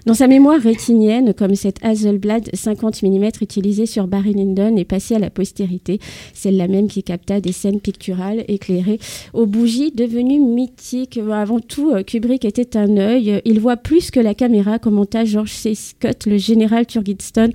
dans 0.06 0.14
sa 0.14 0.28
mémoire 0.28 0.60
rétinienne, 0.60 1.34
comme 1.34 1.56
cette 1.56 1.84
Hasselblad 1.84 2.50
50 2.54 3.04
mm 3.04 3.30
utilisée 3.42 3.86
sur 3.86 4.08
Barry 4.08 4.34
Lyndon 4.34 4.76
et 4.78 4.86
passée 4.86 5.16
à 5.16 5.20
la 5.20 5.30
postérité, 5.30 6.00
celle-là 6.34 6.68
même 6.68 6.88
qui 6.88 7.04
capta 7.04 7.40
des 7.40 7.52
scènes 7.52 7.80
picturales 7.80 8.44
éclairées 8.48 9.00
aux 9.34 9.46
bougies 9.46 9.92
devenues 9.92 10.40
mythiques. 10.40 11.20
Avant 11.32 11.60
tout, 11.60 11.92
euh, 11.92 12.04
Kubrick 12.04 12.46
était 12.46 12.78
un 12.78 12.98
œil. 12.98 13.42
Il 13.46 13.60
voit 13.60 13.78
plus 13.78 14.12
que 14.12 14.20
la 14.20 14.34
caméra, 14.34 14.80
commenta 14.80 15.26
George 15.26 15.52
C. 15.52 15.76
Scott, 15.76 16.26
le 16.26 16.38
général 16.38 16.86
Turgidstone 16.86 17.52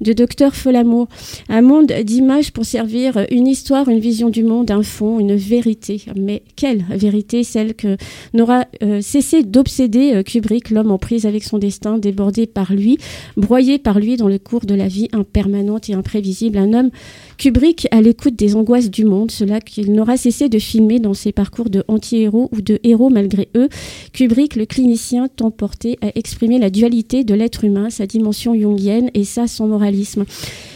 de 0.00 0.12
Docteur 0.12 0.54
Folamour. 0.54 1.08
Un 1.48 1.62
monde 1.62 1.92
d'images 2.04 2.52
pour 2.52 2.64
servir 2.64 3.26
une 3.30 3.46
histoire, 3.46 3.88
une 3.88 3.98
vision 4.00 4.30
du 4.30 4.44
monde, 4.44 4.70
un 4.70 4.82
fond, 4.82 5.18
une 5.18 5.36
vérité. 5.36 6.02
Mais 6.16 6.42
quelle 6.56 6.84
vérité 6.90 7.44
Celle 7.44 7.74
que 7.74 7.96
n'aura 8.34 8.66
euh, 8.82 9.00
cessé 9.00 9.42
d'obséder 9.42 10.14
euh, 10.14 10.22
Kubrick, 10.22 10.70
l'homme 10.70 10.90
en 10.90 10.98
prise 10.98 11.26
avec 11.26 11.44
son 11.44 11.58
destin, 11.58 11.89
débordé 11.98 12.46
par 12.46 12.72
lui, 12.72 12.98
broyé 13.36 13.78
par 13.78 13.98
lui 13.98 14.16
dans 14.16 14.28
le 14.28 14.38
cours 14.38 14.66
de 14.66 14.74
la 14.74 14.88
vie 14.88 15.08
impermanente 15.12 15.88
et 15.88 15.94
imprévisible. 15.94 16.58
Un 16.58 16.72
homme 16.72 16.90
Kubrick 17.40 17.88
à 17.90 18.02
l'écoute 18.02 18.36
des 18.36 18.54
angoisses 18.54 18.90
du 18.90 19.06
monde, 19.06 19.30
cela 19.30 19.62
qu'il 19.62 19.94
n'aura 19.94 20.18
cessé 20.18 20.50
de 20.50 20.58
filmer 20.58 20.98
dans 20.98 21.14
ses 21.14 21.32
parcours 21.32 21.70
de 21.70 21.82
anti-héros 21.88 22.50
ou 22.52 22.60
de 22.60 22.78
héros 22.84 23.08
malgré 23.08 23.48
eux. 23.56 23.70
Kubrick, 24.12 24.56
le 24.56 24.66
clinicien, 24.66 25.26
tant 25.26 25.50
porté 25.50 25.98
à 26.02 26.08
exprimer 26.16 26.58
la 26.58 26.68
dualité 26.68 27.24
de 27.24 27.32
l'être 27.32 27.64
humain, 27.64 27.88
sa 27.88 28.06
dimension 28.06 28.54
jungienne 28.54 29.10
et 29.14 29.24
ça, 29.24 29.46
son 29.46 29.68
morale 29.68 29.94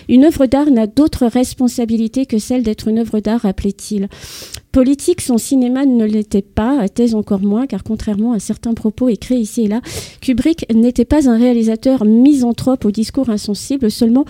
une 0.08 0.24
œuvre 0.24 0.46
d'art 0.46 0.70
n'a 0.70 0.86
d'autre 0.86 1.26
responsabilité 1.26 2.24
que 2.24 2.38
celle 2.38 2.62
d'être 2.62 2.88
une 2.88 2.98
œuvre 2.98 3.20
d'art, 3.20 3.42
rappelait-il. 3.42 4.08
Politique, 4.72 5.20
son 5.20 5.38
cinéma 5.38 5.84
ne 5.84 6.04
l'était 6.04 6.42
pas, 6.42 6.88
thèse 6.88 7.14
encore 7.14 7.42
moins, 7.42 7.66
car 7.66 7.84
contrairement 7.84 8.32
à 8.32 8.38
certains 8.38 8.74
propos 8.74 9.08
écrits 9.08 9.38
ici 9.38 9.64
et 9.64 9.68
là, 9.68 9.82
Kubrick 10.22 10.66
n'était 10.74 11.04
pas 11.04 11.28
un 11.28 11.38
réalisateur 11.38 12.06
misanthrope 12.06 12.86
au 12.86 12.90
discours 12.90 13.28
insensible, 13.28 13.90
seulement 13.90 14.24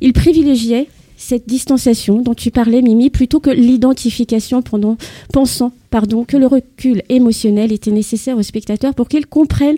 il 0.00 0.12
privilégiait 0.12 0.88
cette 1.16 1.48
distanciation 1.48 2.20
dont 2.20 2.34
tu 2.34 2.50
parlais, 2.50 2.82
Mimi, 2.82 3.10
plutôt 3.10 3.40
que 3.40 3.50
l'identification 3.50 4.62
pensant 5.32 5.72
que 6.28 6.36
le 6.36 6.46
recul 6.46 7.02
émotionnel 7.08 7.72
était 7.72 7.90
nécessaire 7.90 8.36
au 8.36 8.42
spectateur 8.42 8.94
pour 8.94 9.08
qu'il 9.08 9.26
comprenne 9.26 9.76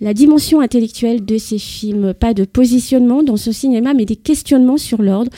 la 0.00 0.14
dimension 0.14 0.60
intellectuelle 0.60 1.24
de 1.24 1.36
ces 1.36 1.58
films. 1.58 2.14
Pas 2.14 2.32
de 2.32 2.44
positionnement 2.44 3.22
dans 3.22 3.36
ce 3.36 3.52
cinéma, 3.52 3.92
mais 3.92 4.06
des 4.06 4.16
questionnements 4.16 4.78
sur 4.78 5.02
l'ordre 5.02 5.30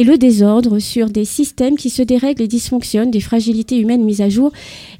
et 0.00 0.04
le 0.04 0.16
désordre, 0.16 0.78
sur 0.78 1.10
des 1.10 1.26
systèmes 1.26 1.76
qui 1.76 1.90
se 1.90 2.00
dérèglent 2.00 2.40
et 2.40 2.48
dysfonctionnent, 2.48 3.10
des 3.10 3.20
fragilités 3.20 3.76
humaines 3.76 4.02
mises 4.02 4.22
à 4.22 4.30
jour 4.30 4.50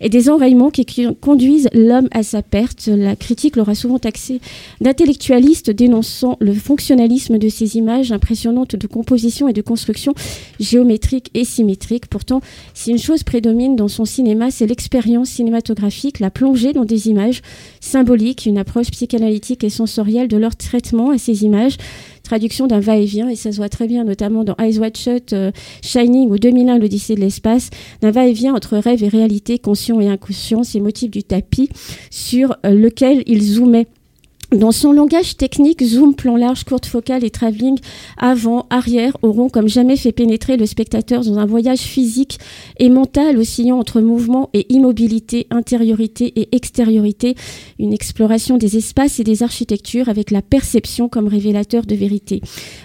et 0.03 0.11
des 0.11 0.29
enrayements 0.29 0.69
qui 0.69 0.85
conduisent 1.23 1.71
l'homme 1.73 2.09
à 2.11 2.23
sa 2.23 2.43
perte. 2.43 2.87
La 2.87 3.17
critique 3.17 3.57
l'aura 3.57 3.75
souvent 3.75 3.99
taxé 3.99 4.43
d'intellectualiste 4.83 5.71
dénonçant 5.71 6.37
le 6.39 6.53
fonctionnalisme 6.53 7.39
de 7.39 7.49
ces 7.49 7.79
images 7.79 8.13
impressionnantes 8.13 8.77
de 8.77 8.87
composition 8.87 9.49
et 9.49 9.55
de 9.55 9.63
construction 9.63 10.13
géométrique 10.59 11.31
et 11.33 11.47
symétrique. 11.47 12.07
Pourtant, 12.07 12.43
si 12.75 12.91
une 12.91 12.99
chose 12.99 13.23
prédomine 13.23 13.77
dans 13.77 13.89
son 13.89 14.05
cinéma, 14.05 14.51
c'est 14.51 14.67
l'expérience 14.67 15.31
cinématographique, 15.31 16.21
la 16.21 16.31
plongée 16.31 16.75
dans 16.75 16.85
des 16.85 17.09
images 17.09 17.41
symboliques, 17.81 18.45
une 18.45 18.59
approche 18.59 18.91
psychanalytique 18.91 19.65
et 19.65 19.71
sensorielle 19.71 20.29
de 20.29 20.37
leur 20.37 20.57
traitement 20.57 21.09
à 21.09 21.17
ces 21.17 21.43
images, 21.43 21.79
traduction 22.31 22.69
d'un 22.69 22.79
va-et-vient, 22.79 23.29
et 23.29 23.35
ça 23.35 23.51
se 23.51 23.57
voit 23.57 23.69
très 23.69 23.89
bien, 23.89 24.05
notamment 24.05 24.45
dans 24.45 24.55
Eyes 24.61 24.79
Wide 24.79 24.97
Shut, 24.97 25.33
euh, 25.33 25.51
Shining 25.83 26.31
ou 26.31 26.39
2001, 26.39 26.79
l'Odyssée 26.79 27.17
de 27.17 27.21
l'espace, 27.21 27.71
d'un 28.03 28.13
va-et-vient 28.13 28.55
entre 28.55 28.79
rêve 28.79 29.03
et 29.03 29.09
réalité, 29.09 29.59
conscient 29.59 30.01
et 30.01 30.07
inconscient, 30.07 30.63
ces 30.63 30.79
motifs 30.79 31.11
du 31.11 31.25
tapis 31.25 31.71
sur 32.09 32.55
euh, 32.65 32.71
lequel 32.71 33.25
il 33.27 33.43
zoomait 33.43 33.89
Dans 34.53 34.73
son 34.73 34.91
langage 34.91 35.37
technique, 35.37 35.81
zoom, 35.81 36.17
plan 36.17 36.35
large, 36.35 36.65
courte 36.65 36.87
focale 36.87 37.23
et 37.23 37.31
travelling 37.31 37.79
avant, 38.17 38.67
arrière 38.69 39.17
auront 39.23 39.49
comme 39.49 39.69
jamais 39.69 39.97
fait 39.97 40.11
pénétrer 40.11 40.57
le 40.57 40.67
spectateur 40.67 41.23
dans 41.23 41.39
un 41.39 41.47
voyage 41.47 41.79
physique 41.79 42.41
et 42.81 42.89
mental 42.89 43.39
oscillant 43.39 43.79
entre 43.79 44.01
mouvement 44.01 44.51
et 44.53 44.67
immobilité, 44.73 45.47
intériorité 45.51 46.33
et 46.35 46.49
extériorité, 46.57 47.37
une 47.79 47.93
exploration 47.93 48.57
des 48.57 48.77
espaces 48.77 49.21
et 49.21 49.25
des 49.25 49.45
architectures 49.45 50.09
avec 50.09 50.33
la 50.33 50.43
perception 50.43 51.09
comme 51.09 51.29
révélateur 51.29 51.87
de 51.87 51.95
vérité. 51.95 52.41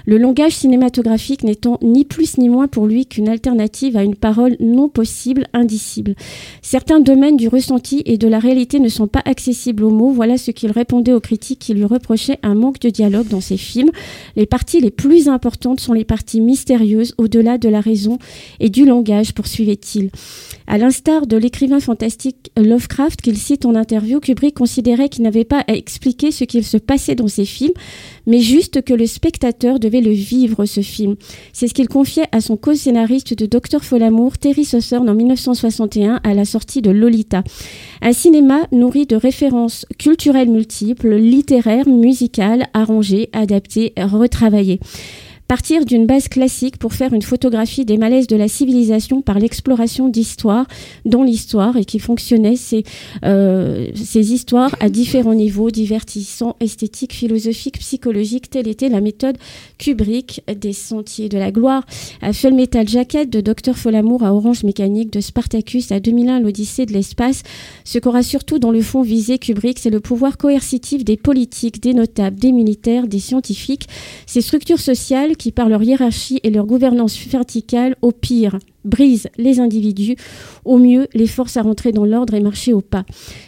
Le 0.06 0.20
langage 0.20 0.54
cinématographique 0.54 1.44
n'étant 1.44 1.80
ni 1.82 2.06
plus 2.06 2.38
ni 2.38 2.48
moins 2.48 2.68
pour 2.68 2.86
lui 2.86 3.08
qu'une 3.08 3.28
alternative 3.28 3.98
à 3.98 4.04
une 4.04 4.16
parole 4.16 4.56
non 4.60 4.88
possible, 4.88 5.48
indicible. 5.52 6.14
Certains 6.62 7.00
domaines 7.00 7.38
du 7.38 7.48
ressenti 7.48 8.04
et 8.06 8.20
de 8.20 8.28
la 8.28 8.38
réalité 8.38 8.80
ne 8.80 8.90
sont 8.90 9.08
pas 9.08 9.24
accessibles 9.26 9.84
aux 9.84 9.90
mots, 9.90 10.12
voilà 10.12 10.38
ce 10.38 10.52
qu'il 10.52 10.70
répondait 10.70 11.14
aux 11.14 11.20
critiques 11.20 11.55
qui 11.60 11.74
lui 11.74 11.86
reprochait 11.86 12.40
un 12.44 12.56
manque 12.56 12.80
de 12.80 12.90
dialogue 12.90 13.28
dans 13.28 13.42
ses 13.42 13.58
films. 13.58 13.92
Les 14.36 14.46
parties 14.46 14.82
les 14.82 14.92
plus 14.92 15.28
importantes 15.28 15.80
sont 15.80 15.94
les 15.94 16.06
parties 16.06 16.42
mystérieuses 16.42 17.14
au-delà 17.18 17.58
de 17.58 17.70
la 17.70 17.82
raison 17.82 18.18
et 18.60 18.70
du 18.70 18.86
langage, 18.86 19.34
poursuivait-il. 19.34 20.10
À 20.68 20.78
l'instar 20.78 21.28
de 21.28 21.38
l'écrivain 21.38 21.80
fantastique 21.80 22.52
Lovecraft 22.58 23.22
qu'il 23.22 23.38
cite 23.38 23.66
en 23.66 23.76
interview, 23.76 24.20
Kubrick 24.20 24.56
considérait 24.56 25.10
qu'il 25.10 25.24
n'avait 25.24 25.44
pas 25.44 25.64
à 25.68 25.74
expliquer 25.74 26.32
ce 26.32 26.44
qu'il 26.44 26.64
se 26.64 26.78
passait 26.78 27.16
dans 27.16 27.28
ses 27.28 27.46
films, 27.46 27.74
mais 28.28 28.40
juste 28.40 28.84
que 28.84 28.94
le 28.94 29.06
spectateur 29.06 29.80
devait 29.80 30.02
le 30.02 30.12
vivre, 30.12 30.66
ce 30.66 30.82
film. 30.82 31.16
C'est 31.54 31.68
ce 31.68 31.74
qu'il 31.74 31.88
confiait 31.88 32.28
à 32.32 32.42
son 32.42 32.58
co-scénariste 32.58 33.38
de 33.38 33.46
Docteur 33.46 33.84
Folamour, 33.84 34.38
Terry 34.38 34.66
Saussern, 34.66 35.10
en 35.10 35.16
1961, 35.16 36.20
à 36.24 36.34
la 36.34 36.46
sortie 36.46 36.82
de 36.82 36.92
Lolita. 36.92 37.44
Un 38.02 38.14
cinéma 38.14 38.68
nourri 38.72 39.06
de 39.06 39.16
références 39.16 39.86
culturelles 39.98 40.50
multiples, 40.50 41.16
littéraires, 41.16 41.88
musicales, 41.88 42.68
arrangées, 42.74 43.30
adaptées, 43.34 43.94
retravaillées. 43.98 44.80
Partir 45.48 45.86
d'une 45.86 46.08
base 46.08 46.28
classique 46.28 46.78
pour 46.78 46.94
faire 46.94 47.14
une 47.14 47.22
photographie 47.22 47.86
des 47.86 47.98
malaises 47.98 48.26
de 48.26 48.36
la 48.36 48.48
civilisation 48.48 49.22
par 49.22 49.38
l'exploration 49.38 50.10
d'histoires, 50.10 50.66
dont 51.06 51.22
l'histoire, 51.22 51.78
et 51.78 51.86
qui 51.86 52.00
fonctionnait 52.00 52.56
ces, 52.56 52.84
euh, 53.24 53.90
ces 53.94 54.34
histoires 54.34 54.76
à 54.80 54.90
différents 54.90 55.36
niveaux, 55.36 55.70
divertissants, 55.70 56.56
esthétiques, 56.60 57.14
philosophiques, 57.14 57.78
psychologiques. 57.78 58.50
Telle 58.50 58.68
était 58.68 58.90
la 58.90 59.02
méthode 59.02 59.38
Kubrick 59.78 60.42
des 60.48 60.74
Sentiers 60.74 61.30
de 61.30 61.38
la 61.38 61.52
Gloire, 61.52 61.86
à 62.24 62.34
Full 62.34 62.56
Metal 62.56 62.88
Jacket 62.88 63.30
de 63.30 63.40
Dr. 63.40 63.76
Folamour 63.76 64.24
à 64.24 64.34
Orange 64.34 64.64
Mécanique, 64.64 65.14
de 65.14 65.22
Spartacus 65.22 65.92
à 65.92 66.00
2001 66.00 66.40
l'Odyssée 66.40 66.88
de 66.88 66.94
l'espace. 66.94 67.44
Ce 67.84 68.00
qu'aura 68.00 68.24
surtout 68.24 68.58
dans 68.58 68.72
le 68.72 68.82
fond 68.82 69.04
visé 69.04 69.38
Kubrick, 69.38 69.78
c'est 69.78 69.92
le 69.92 70.00
pouvoir 70.00 70.38
coercitif 70.38 71.06
des 71.06 71.18
politiques, 71.18 71.84
des 71.84 71.94
notables, 71.94 72.40
des 72.40 72.52
militaires, 72.52 73.08
des 73.08 73.20
scientifiques, 73.20 73.88
ces 74.26 74.42
structures 74.42 74.80
sociales 74.80 75.35
qui, 75.38 75.52
par 75.52 75.70
leur 75.70 75.84
hiérarchie 75.84 76.40
et 76.44 76.50
leur 76.50 76.66
gouvernance 76.66 77.18
verticale, 77.28 77.96
au 78.02 78.12
pire, 78.12 78.60
brisent 78.84 79.30
les 79.38 79.60
individus, 79.60 80.16
au 80.64 80.78
mieux, 80.78 81.08
les 81.14 81.28
forces 81.28 81.58
à 81.58 81.62
rentrer 81.62 81.92
dans 81.92 82.06
l'ordre 82.06 82.34
et 82.34 82.40
marcher 82.40 82.74
au 82.74 82.82
pas. 82.82 83.06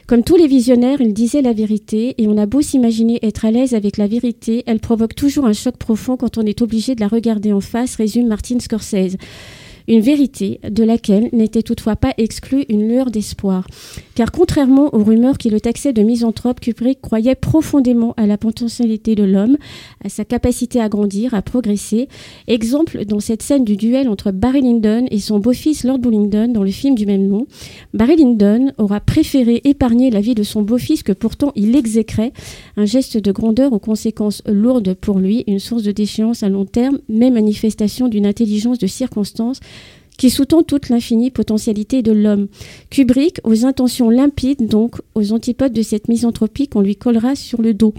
Comme 0.08 0.24
tous 0.24 0.36
les 0.36 0.48
visionnaires, 0.48 1.02
il 1.02 1.14
disait 1.14 1.42
la 1.42 1.54
vérité, 1.54 2.16
et 2.18 2.28
on 2.28 2.38
a 2.38 2.46
beau 2.46 2.62
s'imaginer 2.62 3.20
être 3.22 3.46
à 3.46 3.52
l'aise 3.52 3.74
avec 3.74 3.98
la 3.98 4.08
vérité, 4.08 4.64
elle 4.66 4.80
provoque 4.80 5.16
toujours 5.16 5.46
un 5.46 5.54
choc 5.54 5.78
profond 5.78 6.18
quand 6.18 6.38
on 6.38 6.44
est 6.44 6.62
obligé 6.62 6.96
de 6.96 7.02
la 7.02 7.08
regarder 7.08 7.54
en 7.54 7.62
face, 7.62 7.96
résume 7.96 8.28
Martin 8.28 8.60
Scorsese 8.60 9.18
une 9.88 10.02
vérité 10.02 10.60
de 10.68 10.84
laquelle 10.84 11.30
n'était 11.34 11.64
toutefois 11.64 11.96
pas 11.96 12.14
exclue 12.18 12.66
une 12.70 12.88
lueur 12.88 13.10
d'espoir. 13.12 13.68
Car 14.16 14.32
contrairement 14.32 14.94
aux 14.94 15.04
rumeurs 15.04 15.38
qui 15.38 15.50
le 15.50 15.62
taxaient 15.62 15.94
de 15.94 16.02
misanthrope, 16.02 16.60
Kubrick 16.60 17.02
croyait 17.02 17.36
profondément 17.36 18.14
à 18.18 18.26
la 18.26 18.38
potentialité 18.38 19.16
de 19.16 19.24
l'homme, 19.24 19.58
à 20.04 20.10
sa 20.10 20.26
capacité 20.26 20.82
à 20.82 20.90
grandir, 20.90 21.34
à 21.34 21.42
progresser. 21.42 22.08
Exemple 22.48 23.06
dans 23.06 23.20
cette 23.20 23.44
scène 23.44 23.64
du 23.64 23.78
duel 23.78 24.10
entre 24.10 24.32
Barry 24.32 24.62
Lyndon 24.62 25.06
et 25.12 25.20
son 25.20 25.40
beau-fils 25.40 25.84
Lord 25.84 26.00
Bullingdon 26.00 26.50
dans 26.50 26.64
le 26.64 26.72
film 26.72 26.96
du 26.96 27.06
même 27.06 27.28
nom. 27.28 27.48
Barry 27.94 28.16
Lyndon 28.16 28.72
aura 28.78 29.00
préféré 29.00 29.62
épargner 29.64 30.10
la 30.10 30.22
vie 30.22 30.36
de 30.36 30.44
son 30.44 30.62
beau-fils 30.62 31.04
que 31.04 31.12
pourtant 31.12 31.52
il 31.56 31.76
exécrait, 31.76 32.34
un 32.76 32.86
geste 32.86 33.18
de 33.18 33.32
grandeur 33.32 33.74
aux 33.74 33.80
conséquences 33.80 34.42
lourdes 34.46 34.94
pour 34.96 35.20
lui, 35.20 35.44
une 35.48 35.60
source 35.60 35.84
de 35.84 35.92
déchéance 35.92 36.44
à 36.44 36.50
long 36.50 36.66
terme, 36.66 37.00
mais 37.08 37.30
manifestation 37.30 38.08
d'une 38.08 38.26
intelligence 38.26 38.80
de 38.80 38.88
circonstance 38.88 39.60
qui 40.18 40.30
sous-tend 40.30 40.64
toute 40.64 40.90
l'infinie 40.90 41.32
potentialité 41.32 42.02
de 42.02 42.12
l'homme. 42.12 42.48
Kubrick, 42.90 43.40
aux 43.44 43.66
intentions 43.66 44.10
limpides, 44.10 44.68
donc 44.68 44.96
aux 45.16 45.32
antipodes 45.32 45.74
de 45.74 45.82
cette 45.82 46.08
misanthropie 46.08 46.68
qu'on 46.68 46.82
lui 46.82 46.96
collera 46.96 47.36
sur 47.36 47.62
le 47.62 47.74
dos. 47.74 47.94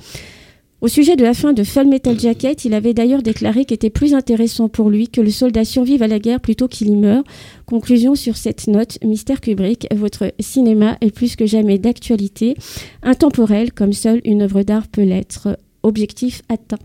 Au 0.81 0.87
sujet 0.87 1.17
de 1.17 1.25
la 1.25 1.35
fin 1.35 1.53
de 1.53 1.65
Full 1.65 1.89
Metal 1.89 2.19
Jacket, 2.19 2.65
il 2.65 2.73
avait 2.73 2.95
d'ailleurs 2.95 3.23
déclaré 3.23 3.65
qu'était 3.65 3.91
plus 3.91 4.15
intéressant 4.15 4.69
pour 4.69 4.91
lui 4.91 5.09
que 5.09 5.21
le 5.21 5.31
soldat 5.31 5.65
survive 5.65 6.05
à 6.05 6.07
la 6.07 6.21
guerre 6.21 6.39
plutôt 6.39 6.69
qu'il 6.69 6.89
y 6.89 6.95
meure. 6.95 7.25
Conclusion 7.67 8.15
sur 8.15 8.37
cette 8.37 8.69
note, 8.69 8.97
Mystère 9.03 9.41
Kubrick, 9.41 9.89
votre 9.93 10.33
cinéma 10.39 10.97
est 11.01 11.11
plus 11.11 11.35
que 11.35 11.47
jamais 11.47 11.79
d'actualité, 11.79 12.55
intemporel 13.03 13.73
comme 13.73 13.93
seule 13.93 14.21
une 14.25 14.43
œuvre 14.43 14.63
d'art 14.63 14.87
peut 14.87 15.03
l'être. 15.03 15.59
Objectif 15.83 16.43
atteint. 16.49 16.79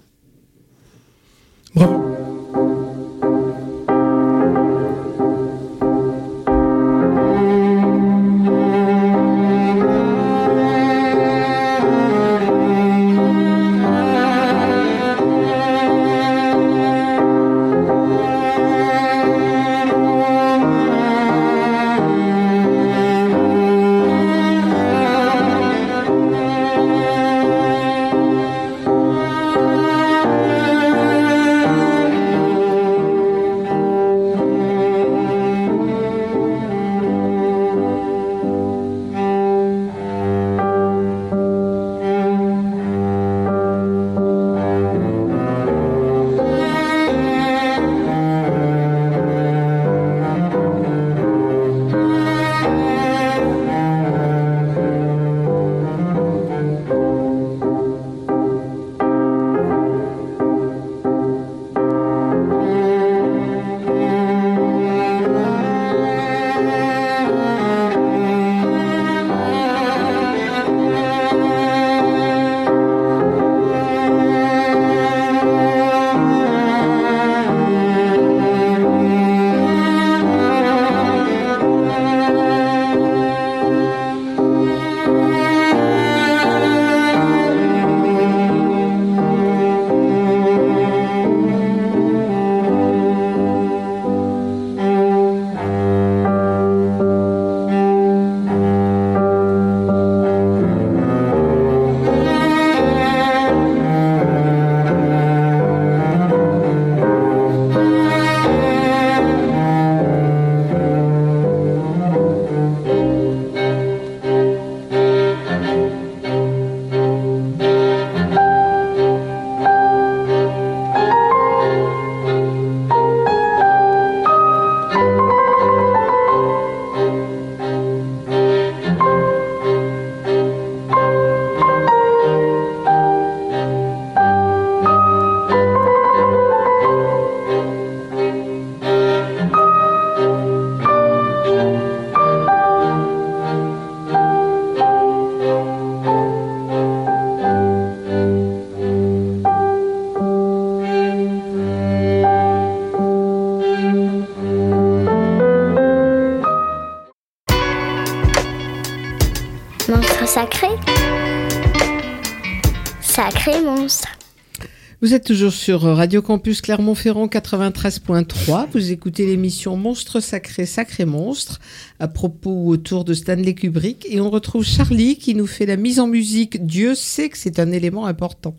Vous 165.13 165.17
êtes 165.17 165.25
toujours 165.25 165.53
sur 165.53 165.81
Radio 165.83 166.23
Campus 166.23 166.59
Clermont-Ferrand 166.61 167.27
93.3. 167.27 168.65
Vous 168.73 168.91
écoutez 168.91 169.27
l'émission 169.27 169.77
Monstre 169.77 170.19
Sacré, 170.19 170.65
Sacré 170.65 171.05
Monstre, 171.05 171.61
à 171.99 172.07
propos 172.07 172.65
autour 172.65 173.05
de 173.05 173.13
Stanley 173.13 173.53
Kubrick. 173.53 174.07
Et 174.09 174.19
on 174.19 174.31
retrouve 174.31 174.65
Charlie 174.65 175.19
qui 175.19 175.35
nous 175.35 175.45
fait 175.45 175.67
la 175.67 175.77
mise 175.77 175.99
en 175.99 176.07
musique. 176.07 176.65
Dieu 176.65 176.95
sait 176.95 177.29
que 177.29 177.37
c'est 177.37 177.59
un 177.59 177.71
élément 177.71 178.07
important. 178.07 178.57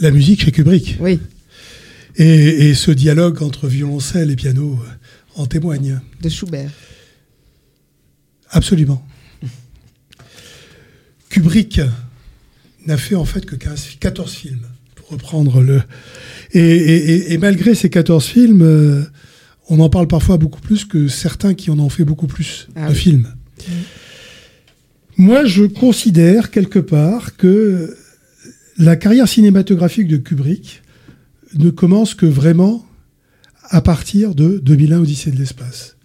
La 0.00 0.10
musique 0.10 0.42
chez 0.42 0.50
Kubrick. 0.50 0.96
Oui. 0.98 1.20
Et, 2.16 2.68
et 2.68 2.74
ce 2.74 2.90
dialogue 2.90 3.40
entre 3.40 3.68
violoncelle 3.68 4.32
et 4.32 4.36
piano 4.36 4.72
euh, 4.82 5.40
en 5.40 5.46
témoigne. 5.46 6.00
De 6.22 6.28
Schubert. 6.28 6.72
Absolument. 8.50 9.06
Kubrick 11.28 11.80
n'a 12.84 12.96
fait 12.96 13.14
en 13.14 13.24
fait 13.24 13.46
que 13.46 13.54
15 13.54 13.98
14 14.00 14.32
films, 14.32 14.66
reprendre 15.08 15.60
le. 15.62 15.82
Et, 16.52 16.60
et- 16.60 17.32
et 17.32 17.38
malgré 17.38 17.74
ces 17.74 17.90
14 17.90 18.24
films, 18.24 18.62
euh, 18.62 19.02
on 19.68 19.80
en 19.80 19.88
parle 19.90 20.06
parfois 20.08 20.36
beaucoup 20.38 20.60
plus 20.60 20.84
que 20.84 21.08
certains 21.08 21.54
qui 21.54 21.70
en 21.70 21.78
ont 21.78 21.88
fait 21.88 22.04
beaucoup 22.04 22.26
plus 22.28 22.68
Ah 22.76 22.86
de 22.88 22.92
oui. 22.92 22.98
films. 22.98 23.28
Moi, 25.16 25.44
je 25.46 25.64
considère 25.64 26.50
quelque 26.50 26.78
part 26.78 27.36
que 27.36 27.96
la 28.78 28.96
carrière 28.96 29.26
cinématographique 29.28 30.08
de 30.08 30.18
Kubrick 30.18 30.82
ne 31.54 31.70
commence 31.70 32.14
que 32.14 32.26
vraiment 32.26 32.84
à 33.70 33.80
partir 33.80 34.34
de 34.34 34.58
2001 34.62 35.00
Odyssée 35.00 35.30
de 35.30 35.38
l'espace. 35.38 35.96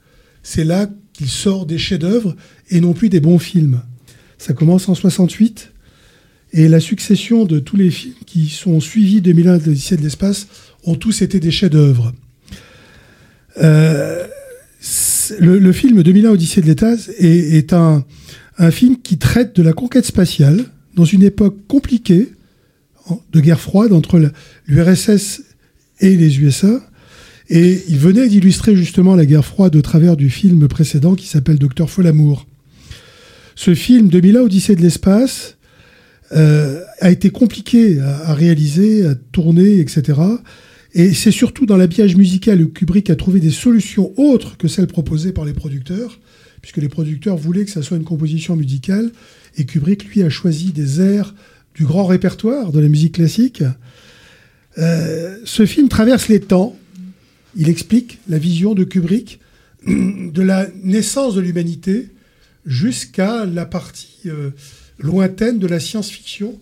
C'est 0.43 0.63
là 0.63 0.89
qu'il 1.13 1.27
sort 1.27 1.65
des 1.65 1.77
chefs-d'œuvre 1.77 2.35
et 2.69 2.79
non 2.79 2.93
plus 2.93 3.09
des 3.09 3.19
bons 3.19 3.37
films. 3.39 3.81
Ça 4.37 4.53
commence 4.53 4.87
en 4.89 4.95
68 4.95 5.71
et 6.53 6.67
la 6.67 6.79
succession 6.79 7.45
de 7.45 7.59
tous 7.59 7.77
les 7.77 7.89
films 7.89 8.15
qui 8.25 8.49
sont 8.49 8.79
suivis 8.79 9.21
2001 9.21 9.55
Odyssée 9.55 9.97
de 9.97 10.01
l'espace 10.01 10.47
ont 10.83 10.95
tous 10.95 11.21
été 11.21 11.39
des 11.39 11.51
chefs-d'œuvre. 11.51 12.13
Euh, 13.61 14.27
le, 15.39 15.71
film 15.71 16.03
2001 16.03 16.31
Odyssée 16.31 16.61
de 16.61 16.67
l'espace 16.67 17.09
est, 17.19 17.73
un, 17.73 18.03
film 18.71 18.97
qui 19.01 19.17
traite 19.17 19.55
de 19.55 19.63
la 19.63 19.73
conquête 19.73 20.05
spatiale 20.05 20.65
dans 20.95 21.05
une 21.05 21.23
époque 21.23 21.55
compliquée 21.67 22.29
de 23.31 23.39
guerre 23.39 23.59
froide 23.59 23.93
entre 23.93 24.31
l'URSS 24.67 25.41
et 25.99 26.15
les 26.15 26.39
USA. 26.39 26.81
Et 27.49 27.81
il 27.87 27.97
venait 27.97 28.27
d'illustrer 28.27 28.75
justement 28.75 29.15
la 29.15 29.25
guerre 29.25 29.45
froide 29.45 29.75
au 29.75 29.81
travers 29.81 30.15
du 30.15 30.29
film 30.29 30.67
précédent 30.67 31.15
qui 31.15 31.27
s'appelle 31.27 31.59
Docteur 31.59 31.89
Folamour. 31.89 32.45
Ce 33.55 33.73
film 33.73 34.09
2001 34.09 34.41
Odyssée 34.41 34.75
de 34.75 34.81
l'espace 34.81 35.57
euh, 36.33 36.83
a 36.99 37.11
été 37.11 37.29
compliqué 37.29 37.99
à, 37.99 38.33
réaliser, 38.33 39.05
à 39.05 39.15
tourner, 39.15 39.79
etc. 39.79 40.19
Et 40.93 41.13
c'est 41.13 41.31
surtout 41.31 41.65
dans 41.65 41.77
l'habillage 41.77 42.15
musical 42.15 42.59
que 42.59 42.79
Kubrick 42.79 43.09
a 43.09 43.15
trouvé 43.15 43.39
des 43.39 43.51
solutions 43.51 44.13
autres 44.17 44.57
que 44.57 44.67
celles 44.67 44.87
proposées 44.87 45.31
par 45.31 45.45
les 45.45 45.53
producteurs, 45.53 46.19
puisque 46.61 46.77
les 46.77 46.89
producteurs 46.89 47.37
voulaient 47.37 47.65
que 47.65 47.71
ça 47.71 47.81
soit 47.81 47.97
une 47.97 48.03
composition 48.03 48.55
musicale, 48.55 49.11
et 49.57 49.65
Kubrick, 49.65 50.05
lui, 50.05 50.23
a 50.23 50.29
choisi 50.29 50.71
des 50.71 51.01
airs 51.01 51.33
du 51.75 51.85
grand 51.85 52.05
répertoire 52.05 52.71
de 52.71 52.79
la 52.79 52.87
musique 52.87 53.15
classique. 53.15 53.63
Euh, 54.77 55.37
ce 55.43 55.65
film 55.65 55.89
traverse 55.89 56.27
les 56.27 56.39
temps. 56.39 56.77
Il 57.55 57.67
explique 57.67 58.19
la 58.29 58.37
vision 58.37 58.73
de 58.73 58.83
Kubrick 58.83 59.39
de 59.87 60.41
la 60.41 60.67
naissance 60.83 61.35
de 61.35 61.41
l'humanité 61.41 62.09
jusqu'à 62.65 63.45
la 63.45 63.65
partie 63.65 64.19
euh, 64.27 64.51
lointaine 65.01 65.59
de 65.59 65.67
la 65.67 65.79
science-fiction 65.79 66.57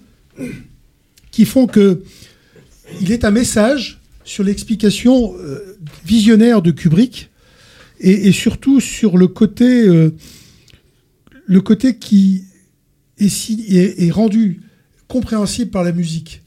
qui 1.32 1.46
font 1.46 1.68
que 1.68 2.04
il 3.02 3.12
est 3.12 3.24
un 3.24 3.32
message 3.32 4.00
sur 4.24 4.44
l'explication 4.44 5.36
euh, 5.38 5.78
visionnaire 6.06 6.62
de 6.62 6.72
Kubrick 6.72 7.30
et, 8.00 8.32
surtout 8.32 8.80
sur 8.80 9.18
le 9.18 9.28
côté 9.28 9.88
euh, 9.88 10.16
le 11.46 11.62
côté 11.62 11.98
qui 11.98 12.46
est, 13.20 14.12
rendu 14.12 14.62
compréhensible 15.08 15.72
par 15.72 15.84
la 15.84 15.92
musique. 15.92 16.44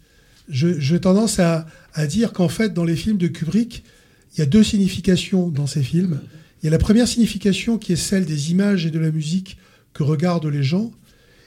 J'ai 0.48 1.00
tendance 1.00 1.40
à, 1.40 1.66
à 1.92 2.06
dire 2.06 2.32
qu'en 2.32 2.48
fait, 2.48 2.72
dans 2.72 2.84
les 2.84 2.96
films 2.96 3.18
de 3.18 3.26
Kubrick, 3.26 3.82
il 4.34 4.38
y 4.38 4.42
a 4.42 4.46
deux 4.46 4.62
significations 4.62 5.48
dans 5.48 5.66
ces 5.66 5.82
films. 5.82 6.20
Il 6.62 6.66
y 6.66 6.68
a 6.68 6.70
la 6.70 6.78
première 6.78 7.08
signification 7.08 7.76
qui 7.76 7.92
est 7.92 7.96
celle 7.96 8.24
des 8.24 8.50
images 8.52 8.86
et 8.86 8.90
de 8.90 8.98
la 8.98 9.10
musique 9.10 9.58
que 9.92 10.04
regardent 10.04 10.46
les 10.46 10.62
gens. 10.62 10.92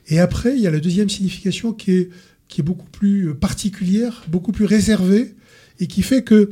Et 0.07 0.19
après, 0.19 0.55
il 0.55 0.61
y 0.61 0.67
a 0.67 0.71
la 0.71 0.79
deuxième 0.79 1.09
signification 1.09 1.73
qui 1.73 1.91
est, 1.91 2.09
qui 2.47 2.61
est 2.61 2.63
beaucoup 2.63 2.89
plus 2.91 3.33
particulière, 3.35 4.23
beaucoup 4.27 4.51
plus 4.51 4.65
réservée, 4.65 5.35
et 5.79 5.87
qui 5.87 6.03
fait 6.03 6.23
que 6.23 6.51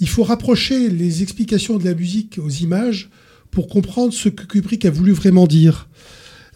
il 0.00 0.08
faut 0.08 0.22
rapprocher 0.22 0.88
les 0.90 1.22
explications 1.22 1.76
de 1.76 1.84
la 1.84 1.94
musique 1.94 2.38
aux 2.38 2.48
images 2.48 3.10
pour 3.50 3.68
comprendre 3.68 4.12
ce 4.12 4.28
que 4.28 4.44
Kubrick 4.44 4.84
a 4.84 4.90
voulu 4.90 5.12
vraiment 5.12 5.46
dire. 5.46 5.88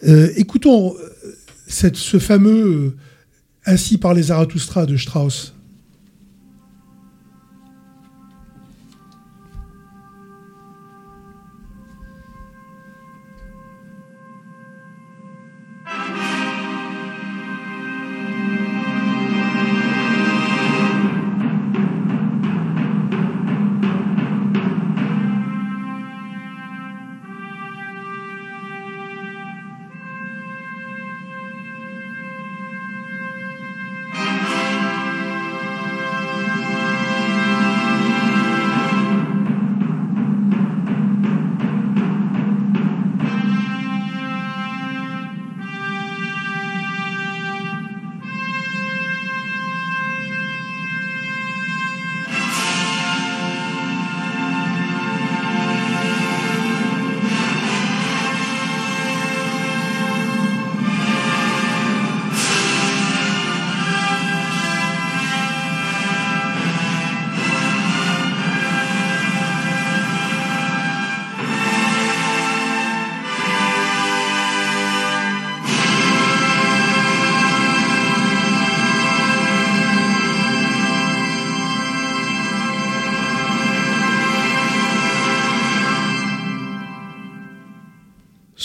Euh, 0.07 0.31
écoutons 0.37 0.95
euh, 0.95 1.91
ce 1.93 2.19
fameux 2.19 2.65
euh, 2.65 2.95
Ainsi 3.65 3.97
par 3.97 4.13
les 4.13 4.23
Zarathustra 4.23 4.85
de 4.85 4.97
Strauss. 4.97 5.53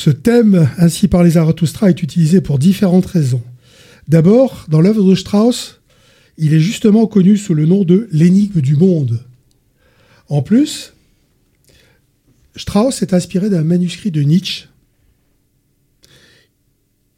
Ce 0.08 0.12
thème, 0.14 0.70
ainsi 0.78 1.06
par 1.06 1.22
les 1.22 1.32
Zarathustra, 1.32 1.90
est 1.90 2.02
utilisé 2.02 2.40
pour 2.40 2.58
différentes 2.58 3.04
raisons. 3.04 3.42
D'abord, 4.08 4.64
dans 4.70 4.80
l'œuvre 4.80 5.04
de 5.04 5.14
Strauss, 5.14 5.80
il 6.38 6.54
est 6.54 6.60
justement 6.60 7.06
connu 7.06 7.36
sous 7.36 7.52
le 7.52 7.66
nom 7.66 7.84
de 7.84 8.08
l'énigme 8.10 8.62
du 8.62 8.74
monde. 8.74 9.22
En 10.30 10.40
plus, 10.40 10.94
Strauss 12.56 13.02
est 13.02 13.12
inspiré 13.12 13.50
d'un 13.50 13.64
manuscrit 13.64 14.10
de 14.10 14.22
Nietzsche 14.22 14.68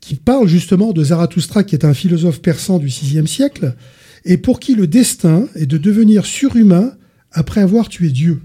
qui 0.00 0.16
parle 0.16 0.48
justement 0.48 0.92
de 0.92 1.04
Zarathustra, 1.04 1.62
qui 1.62 1.76
est 1.76 1.84
un 1.84 1.94
philosophe 1.94 2.42
persan 2.42 2.80
du 2.80 2.88
VIe 2.88 3.28
siècle, 3.28 3.76
et 4.24 4.36
pour 4.36 4.58
qui 4.58 4.74
le 4.74 4.88
destin 4.88 5.46
est 5.54 5.66
de 5.66 5.78
devenir 5.78 6.26
surhumain 6.26 6.92
après 7.30 7.60
avoir 7.60 7.88
tué 7.88 8.08
Dieu. 8.08 8.40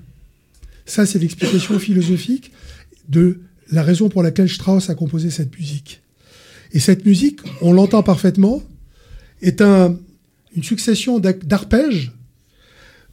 Ça, 0.86 1.08
c'est 1.08 1.18
l'explication 1.18 1.80
philosophique 1.80 2.52
de 3.10 3.40
la 3.72 3.84
raison 3.84 4.10
pour 4.10 4.24
laquelle 4.24 4.50
Strauss 4.50 4.90
a 4.90 4.96
composé 4.96 5.30
cette 5.30 5.58
musique. 5.58 6.02
Et 6.72 6.80
cette 6.80 7.06
musique, 7.06 7.40
on 7.62 7.74
l'entend 7.74 8.04
parfaitement, 8.04 8.62
est 9.42 9.62
un- 9.62 9.98
une 10.56 10.64
succession 10.64 11.20
d'arpèges 11.20 12.14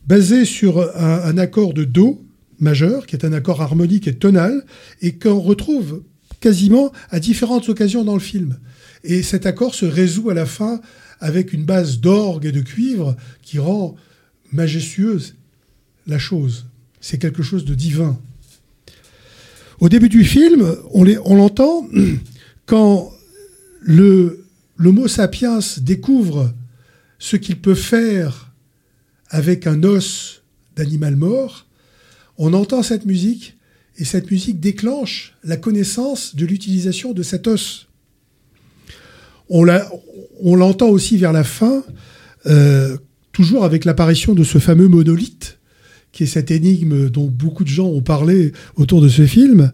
basés 0.07 0.45
sur 0.45 0.81
un, 0.99 1.23
un 1.25 1.39
accord 1.39 1.75
de 1.75 1.85
Do 1.85 2.25
majeur, 2.59 3.07
qui 3.07 3.17
est 3.17 3.25
un 3.25 3.33
accord 3.33 3.61
harmonique 3.61 4.07
et 4.09 4.15
tonal, 4.15 4.65
et 5.01 5.13
qu'on 5.19 5.41
retrouve 5.41 6.03
quasiment 6.41 6.93
à 7.11 7.19
différentes 7.21 7.69
occasions 7.69 8.05
dans 8.05 8.15
le 8.15 8.21
film. 8.21 8.59
Et 9.05 9.23
cet 9.23 9.47
accord 9.47 9.75
se 9.75 9.85
résout 9.87 10.31
à 10.31 10.35
la 10.35 10.47
fin 10.47 10.81
avec 11.21 11.53
une 11.53 11.65
base 11.65 12.01
d'orgue 12.01 12.47
et 12.47 12.53
de 12.53 12.61
cuivre 12.61 13.17
qui 13.43 13.59
rend 13.59 13.97
majestueuse 14.53 15.35
la 16.07 16.19
chose. 16.19 16.67
C'est 17.01 17.19
quelque 17.19 17.43
chose 17.43 17.65
de 17.65 17.75
divin. 17.75 18.19
Au 19.83 19.89
début 19.89 20.09
du 20.09 20.23
film, 20.23 20.77
on 20.93 21.35
l'entend 21.35 21.89
quand 22.67 23.13
le 23.81 24.45
l'Homo 24.77 25.09
sapiens 25.09 25.59
découvre 25.79 26.55
ce 27.19 27.35
qu'il 27.35 27.61
peut 27.61 27.75
faire 27.75 28.53
avec 29.29 29.67
un 29.67 29.83
os 29.83 30.43
d'animal 30.77 31.17
mort, 31.17 31.67
on 32.39 32.53
entend 32.53 32.85
cette 32.85 33.07
musique 33.07 33.57
et 33.99 34.05
cette 34.05 34.31
musique 34.31 34.61
déclenche 34.61 35.35
la 35.43 35.57
connaissance 35.57 36.37
de 36.37 36.47
l'utilisation 36.47 37.13
de 37.13 37.25
cet 37.25 37.49
os. 37.49 37.89
On 39.49 39.65
l'entend 39.65 40.91
aussi 40.91 41.17
vers 41.17 41.33
la 41.33 41.43
fin, 41.43 41.83
euh, 42.47 42.97
toujours 43.33 43.65
avec 43.65 43.85
l'apparition 43.85 44.35
de 44.35 44.45
ce 44.45 44.59
fameux 44.59 44.87
monolithe, 44.87 45.59
qui 46.13 46.25
est 46.25 46.27
cette 46.27 46.51
énigme 46.51 47.09
dont 47.09 47.27
beaucoup 47.27 47.65
de 47.65 47.69
gens 47.69 47.87
ont 47.89 48.03
parlé 48.03 48.53
autour 48.77 49.01
de 49.01 49.09
ce 49.09 49.27
film, 49.27 49.73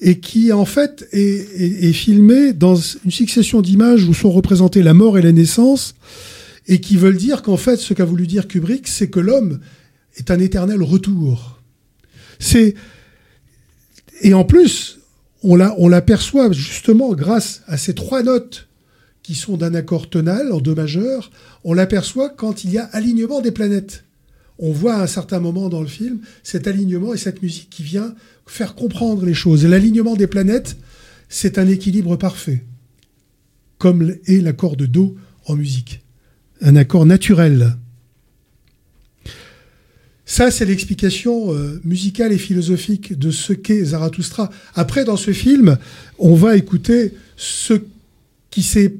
et 0.00 0.18
qui 0.20 0.52
en 0.52 0.64
fait 0.64 1.08
est, 1.12 1.20
est- 1.20 1.88
est 1.88 1.92
filmé 1.92 2.52
dans 2.52 2.76
une 2.76 3.10
succession 3.10 3.62
d'images 3.62 4.04
où 4.04 4.14
sont 4.14 4.30
représentées 4.30 4.82
la 4.82 4.94
mort 4.94 5.18
et 5.18 5.22
la 5.22 5.32
naissance, 5.32 5.94
et 6.66 6.80
qui 6.80 6.96
veulent 6.96 7.16
dire 7.16 7.42
qu'en 7.42 7.56
fait, 7.56 7.76
ce 7.78 7.94
qu'a 7.94 8.04
voulu 8.04 8.26
dire 8.26 8.46
Kubrick, 8.46 8.86
c'est 8.88 9.08
que 9.08 9.20
l'homme 9.20 9.60
est 10.16 10.30
un 10.30 10.38
éternel 10.38 10.82
retour. 10.82 11.60
C'est 12.38 12.74
et 14.20 14.34
en 14.34 14.44
plus, 14.44 14.98
on 15.44 15.54
la- 15.54 15.74
on 15.78 15.88
l'aperçoit 15.88 16.50
justement 16.52 17.12
grâce 17.14 17.62
à 17.66 17.76
ces 17.76 17.94
trois 17.94 18.22
notes 18.22 18.68
qui 19.22 19.34
sont 19.34 19.56
d'un 19.56 19.74
accord 19.74 20.10
tonal 20.10 20.52
en 20.52 20.60
do 20.60 20.74
majeur, 20.74 21.30
on 21.64 21.72
l'aperçoit 21.74 22.30
quand 22.30 22.64
il 22.64 22.72
y 22.72 22.78
a 22.78 22.84
alignement 22.84 23.40
des 23.40 23.52
planètes. 23.52 24.04
On 24.58 24.72
voit 24.72 24.94
à 24.96 25.02
un 25.02 25.06
certain 25.06 25.38
moment 25.40 25.68
dans 25.68 25.80
le 25.80 25.86
film 25.86 26.20
cet 26.42 26.66
alignement 26.66 27.14
et 27.14 27.18
cette 27.18 27.42
musique 27.42 27.70
qui 27.70 27.82
vient 27.82 28.14
faire 28.46 28.74
comprendre 28.74 29.24
les 29.24 29.34
choses. 29.34 29.64
L'alignement 29.64 30.16
des 30.16 30.26
planètes, 30.26 30.76
c'est 31.28 31.58
un 31.58 31.68
équilibre 31.68 32.16
parfait, 32.16 32.64
comme 33.78 34.14
est 34.26 34.40
l'accord 34.42 34.76
de 34.76 34.86
Do 34.86 35.16
en 35.46 35.54
musique. 35.54 36.02
Un 36.60 36.74
accord 36.76 37.06
naturel. 37.06 37.76
Ça, 40.24 40.50
c'est 40.50 40.66
l'explication 40.66 41.54
euh, 41.54 41.80
musicale 41.84 42.32
et 42.32 42.38
philosophique 42.38 43.18
de 43.18 43.30
ce 43.30 43.52
qu'est 43.54 43.82
Zarathustra. 43.84 44.50
Après, 44.74 45.04
dans 45.04 45.16
ce 45.16 45.32
film, 45.32 45.78
on 46.18 46.34
va 46.34 46.56
écouter 46.56 47.14
ce 47.36 47.74
qui, 48.50 48.62
s'est- 48.62 48.94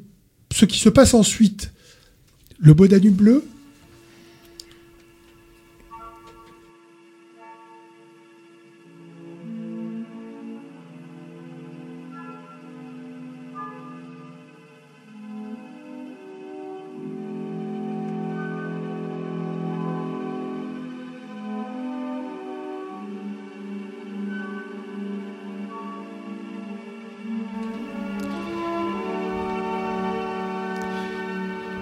ce 0.53 0.65
qui 0.65 0.79
se 0.79 0.89
passe 0.89 1.13
ensuite. 1.13 1.71
Le 2.59 2.73
beau 2.73 2.87
Danube 2.87 3.15
bleu, 3.17 3.45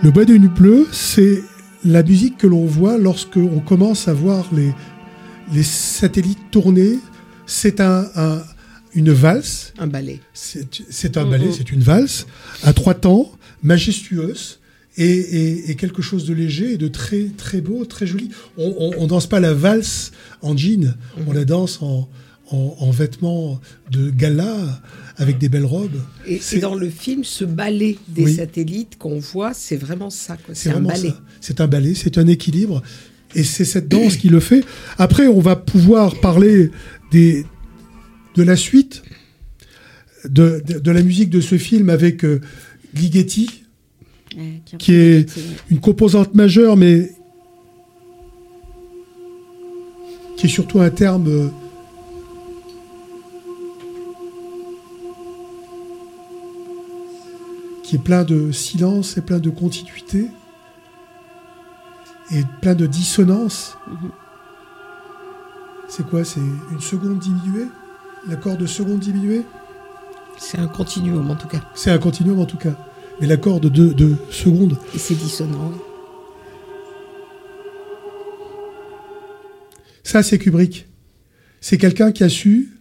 Le 0.02 0.10
bois 0.10 0.24
de 0.24 0.36
nuit 0.36 0.48
bleu, 0.48 0.86
c'est 0.92 1.42
la 1.84 2.02
musique 2.02 2.36
que 2.38 2.46
l'on 2.46 2.64
voit 2.64 2.98
lorsque 2.98 3.36
on 3.36 3.60
commence 3.60 4.08
à 4.08 4.12
voir 4.14 4.46
les, 4.54 4.72
les 5.52 5.62
satellites 5.62 6.50
tourner. 6.50 6.98
C'est 7.46 7.80
un, 7.80 8.06
un- 8.14 8.42
une 8.94 9.10
valse. 9.12 9.72
Un 9.78 9.86
ballet. 9.86 10.20
C'est 10.32 11.16
un 11.16 11.26
ballet, 11.26 11.50
c'est 11.52 11.70
une 11.70 11.82
valse 11.82 12.26
à 12.62 12.72
trois 12.72 12.94
temps, 12.94 13.30
majestueuse. 13.62 14.58
Et, 14.98 15.04
et- 15.06 15.70
et 15.70 15.74
quelque 15.74 16.00
chose 16.00 16.24
de 16.24 16.32
léger 16.32 16.72
et 16.72 16.78
de 16.78 16.88
très 16.88 17.24
très 17.36 17.60
beau, 17.60 17.84
très 17.84 18.06
joli. 18.06 18.30
On, 18.56 18.74
on, 18.78 18.92
on 19.02 19.06
danse 19.06 19.26
pas 19.26 19.40
la 19.40 19.52
valse 19.52 20.12
en 20.40 20.56
jean, 20.56 20.94
on 21.26 21.32
la 21.34 21.44
danse 21.44 21.82
en, 21.82 22.08
en, 22.50 22.76
en 22.78 22.90
vêtements 22.90 23.60
de 23.90 24.10
gala 24.10 24.80
avec 25.16 25.38
des 25.38 25.48
belles 25.48 25.64
robes. 25.64 26.00
Et, 26.26 26.34
et 26.34 26.38
C'est- 26.40 26.58
dans 26.60 26.74
le 26.74 26.88
film, 26.90 27.24
ce 27.24 27.44
ballet 27.44 27.96
des 28.08 28.24
Oui. 28.24 28.34
satellites 28.36 28.96
qu'on 28.98 29.18
voit, 29.18 29.52
c'est 29.54 29.76
vraiment 29.76 30.10
ça. 30.10 30.36
C'est 30.52 30.70
un 30.70 30.80
ballet. 30.80 31.12
C'est 31.40 31.60
un 31.60 31.66
ballet, 31.66 31.94
c'est 31.94 32.18
un 32.18 32.26
équilibre. 32.26 32.82
Et 33.34 33.42
c'est 33.44 33.64
cette 33.64 33.88
danse 33.88 34.16
qui 34.16 34.28
le 34.28 34.40
fait. 34.40 34.64
Après, 34.98 35.26
on 35.26 35.40
va 35.40 35.56
pouvoir 35.56 36.20
parler 36.20 36.70
des, 37.10 37.44
de 38.36 38.42
la 38.42 38.56
suite, 38.56 39.02
de, 40.24 40.62
de, 40.66 40.78
de 40.78 40.90
la 40.90 41.02
musique 41.02 41.30
de 41.30 41.40
ce 41.40 41.58
film 41.58 41.90
avec 41.90 42.24
euh, 42.24 42.40
Ligeti, 42.94 43.62
Ouais, 44.36 44.60
qui 44.78 44.92
est 44.92 45.30
une 45.70 45.80
composante 45.80 46.34
majeure, 46.34 46.76
mais 46.76 47.10
qui 50.36 50.46
est 50.46 50.50
surtout 50.50 50.80
un 50.80 50.90
terme 50.90 51.26
euh, 51.28 51.48
qui 57.86 57.94
est 57.94 58.00
plein 58.00 58.24
de 58.24 58.50
silence 58.50 59.16
et 59.16 59.20
plein 59.20 59.38
de 59.38 59.48
continuité 59.48 60.26
et 62.32 62.42
plein 62.60 62.74
de 62.74 62.84
dissonance. 62.84 63.78
C'est 65.88 66.04
quoi? 66.04 66.24
C'est 66.24 66.40
une 66.40 66.80
seconde 66.80 67.20
diminuée? 67.20 67.68
L'accord 68.26 68.56
de 68.56 68.66
seconde 68.66 68.98
diminuée? 68.98 69.42
C'est 70.36 70.58
un 70.58 70.66
continuum 70.66 71.30
en 71.30 71.36
tout 71.36 71.46
cas. 71.46 71.60
C'est 71.76 71.92
un 71.92 71.98
continuum 71.98 72.40
en 72.40 72.44
tout 72.44 72.56
cas. 72.56 72.76
Mais 73.20 73.28
l'accord 73.28 73.60
de 73.60 73.68
deux 73.68 73.94
de 73.94 74.16
secondes. 74.30 74.76
Et 74.92 74.98
c'est 74.98 75.14
dissonant. 75.14 75.70
Ça, 80.02 80.24
c'est 80.24 80.40
Kubrick. 80.40 80.88
C'est 81.60 81.78
quelqu'un 81.78 82.10
qui 82.10 82.24
a 82.24 82.28
su 82.28 82.80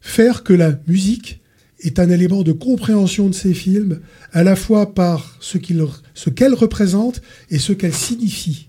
faire 0.00 0.42
que 0.42 0.54
la 0.54 0.72
musique 0.86 1.41
est 1.82 1.98
un 1.98 2.10
élément 2.10 2.42
de 2.42 2.52
compréhension 2.52 3.28
de 3.28 3.34
ses 3.34 3.54
films, 3.54 4.00
à 4.32 4.42
la 4.42 4.56
fois 4.56 4.94
par 4.94 5.36
ce 5.40 5.58
qu'il- 5.58 5.84
ce 6.14 6.30
qu'elle 6.30 6.54
représente 6.54 7.22
et 7.50 7.58
ce 7.58 7.72
qu'elle 7.72 7.94
signifie. 7.94 8.68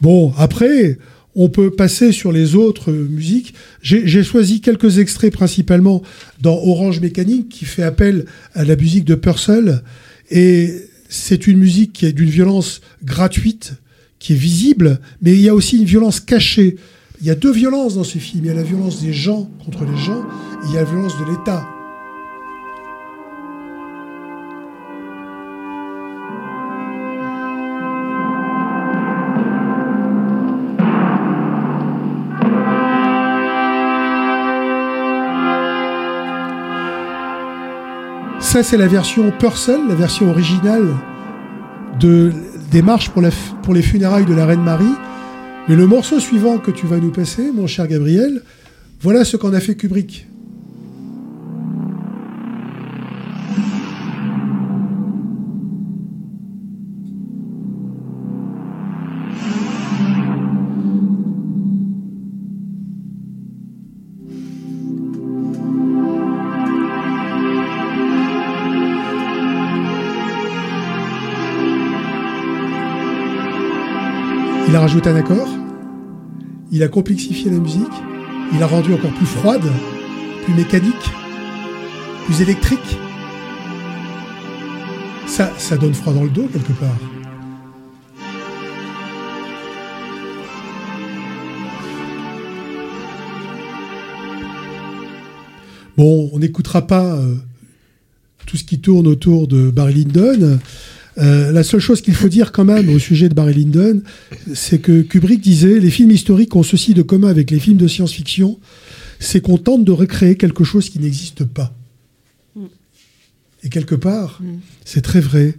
Bon, 0.00 0.32
après, 0.36 0.98
on 1.34 1.48
peut 1.48 1.70
passer 1.70 2.12
sur 2.12 2.32
les 2.32 2.54
autres 2.54 2.92
musiques. 2.92 3.54
J'ai 3.82 4.22
choisi 4.22 4.60
quelques 4.60 4.98
extraits 4.98 5.32
principalement 5.32 6.02
dans 6.40 6.56
Orange 6.56 7.00
Mécanique, 7.00 7.48
qui 7.48 7.64
fait 7.64 7.82
appel 7.82 8.26
à 8.54 8.64
la 8.64 8.76
musique 8.76 9.04
de 9.04 9.14
Purcell. 9.14 9.82
Et 10.30 10.74
c'est 11.08 11.46
une 11.46 11.58
musique 11.58 11.92
qui 11.92 12.06
est 12.06 12.12
d'une 12.12 12.28
violence 12.28 12.80
gratuite, 13.04 13.74
qui 14.18 14.34
est 14.34 14.36
visible, 14.36 15.00
mais 15.22 15.32
il 15.32 15.40
y 15.40 15.48
a 15.48 15.54
aussi 15.54 15.78
une 15.78 15.84
violence 15.84 16.20
cachée. 16.20 16.76
Il 17.22 17.28
y 17.28 17.30
a 17.30 17.36
deux 17.36 17.52
violences 17.52 17.94
dans 17.94 18.02
ce 18.02 18.18
film. 18.18 18.44
Il 18.44 18.48
y 18.48 18.50
a 18.50 18.54
la 18.54 18.64
violence 18.64 19.00
des 19.00 19.12
gens 19.12 19.48
contre 19.64 19.84
les 19.84 19.96
gens, 19.96 20.22
et 20.64 20.66
il 20.66 20.74
y 20.74 20.76
a 20.76 20.80
la 20.80 20.90
violence 20.90 21.16
de 21.20 21.24
l'État. 21.24 21.64
Ça, 38.40 38.64
c'est 38.64 38.76
la 38.76 38.88
version 38.88 39.30
Purcell, 39.38 39.80
la 39.88 39.94
version 39.94 40.28
originale 40.28 40.88
de, 42.00 42.32
des 42.72 42.82
marches 42.82 43.10
pour, 43.10 43.22
la 43.22 43.30
pour 43.62 43.74
les 43.74 43.82
funérailles 43.82 44.26
de 44.26 44.34
la 44.34 44.44
Reine 44.44 44.64
Marie. 44.64 44.96
Mais 45.68 45.76
le 45.76 45.86
morceau 45.86 46.18
suivant 46.18 46.58
que 46.58 46.70
tu 46.70 46.86
vas 46.86 46.98
nous 46.98 47.12
passer, 47.12 47.52
mon 47.52 47.66
cher 47.66 47.86
Gabriel, 47.86 48.42
voilà 49.00 49.24
ce 49.24 49.36
qu'en 49.36 49.52
a 49.52 49.60
fait 49.60 49.76
Kubrick. 49.76 50.26
Il 74.72 74.76
a 74.76 74.80
rajouté 74.80 75.10
un 75.10 75.16
accord, 75.16 75.51
il 76.72 76.82
a 76.82 76.88
complexifié 76.88 77.50
la 77.50 77.58
musique, 77.58 77.82
il 78.52 78.58
l'a 78.58 78.66
rendu 78.66 78.94
encore 78.94 79.12
plus 79.12 79.26
froide, 79.26 79.70
plus 80.44 80.54
mécanique, 80.54 80.94
plus 82.24 82.40
électrique. 82.40 82.96
Ça, 85.26 85.52
ça 85.58 85.76
donne 85.76 85.92
froid 85.92 86.14
dans 86.14 86.24
le 86.24 86.30
dos 86.30 86.48
quelque 86.50 86.72
part. 86.72 86.96
Bon, 95.98 96.30
on 96.32 96.38
n'écoutera 96.38 96.86
pas 96.86 97.16
euh, 97.16 97.34
tout 98.46 98.56
ce 98.56 98.64
qui 98.64 98.80
tourne 98.80 99.06
autour 99.06 99.46
de 99.46 99.70
Barry 99.70 100.04
Lyndon. 100.04 100.58
Euh, 101.18 101.52
la 101.52 101.62
seule 101.62 101.80
chose 101.80 102.00
qu'il 102.00 102.14
faut 102.14 102.28
dire 102.28 102.52
quand 102.52 102.64
même 102.64 102.88
au 102.88 102.98
sujet 102.98 103.28
de 103.28 103.34
Barry 103.34 103.54
Lyndon, 103.54 104.02
c'est 104.54 104.78
que 104.78 105.02
Kubrick 105.02 105.40
disait 105.40 105.78
les 105.78 105.90
films 105.90 106.10
historiques 106.10 106.56
ont 106.56 106.62
ceci 106.62 106.94
de 106.94 107.02
commun 107.02 107.28
avec 107.28 107.50
les 107.50 107.58
films 107.58 107.76
de 107.76 107.86
science-fiction, 107.86 108.58
c'est 109.18 109.40
qu'on 109.40 109.58
tente 109.58 109.84
de 109.84 109.92
recréer 109.92 110.36
quelque 110.36 110.64
chose 110.64 110.88
qui 110.88 110.98
n'existe 110.98 111.44
pas. 111.44 111.74
Et 113.64 113.68
quelque 113.68 113.94
part, 113.94 114.40
c'est 114.84 115.02
très 115.02 115.20
vrai. 115.20 115.54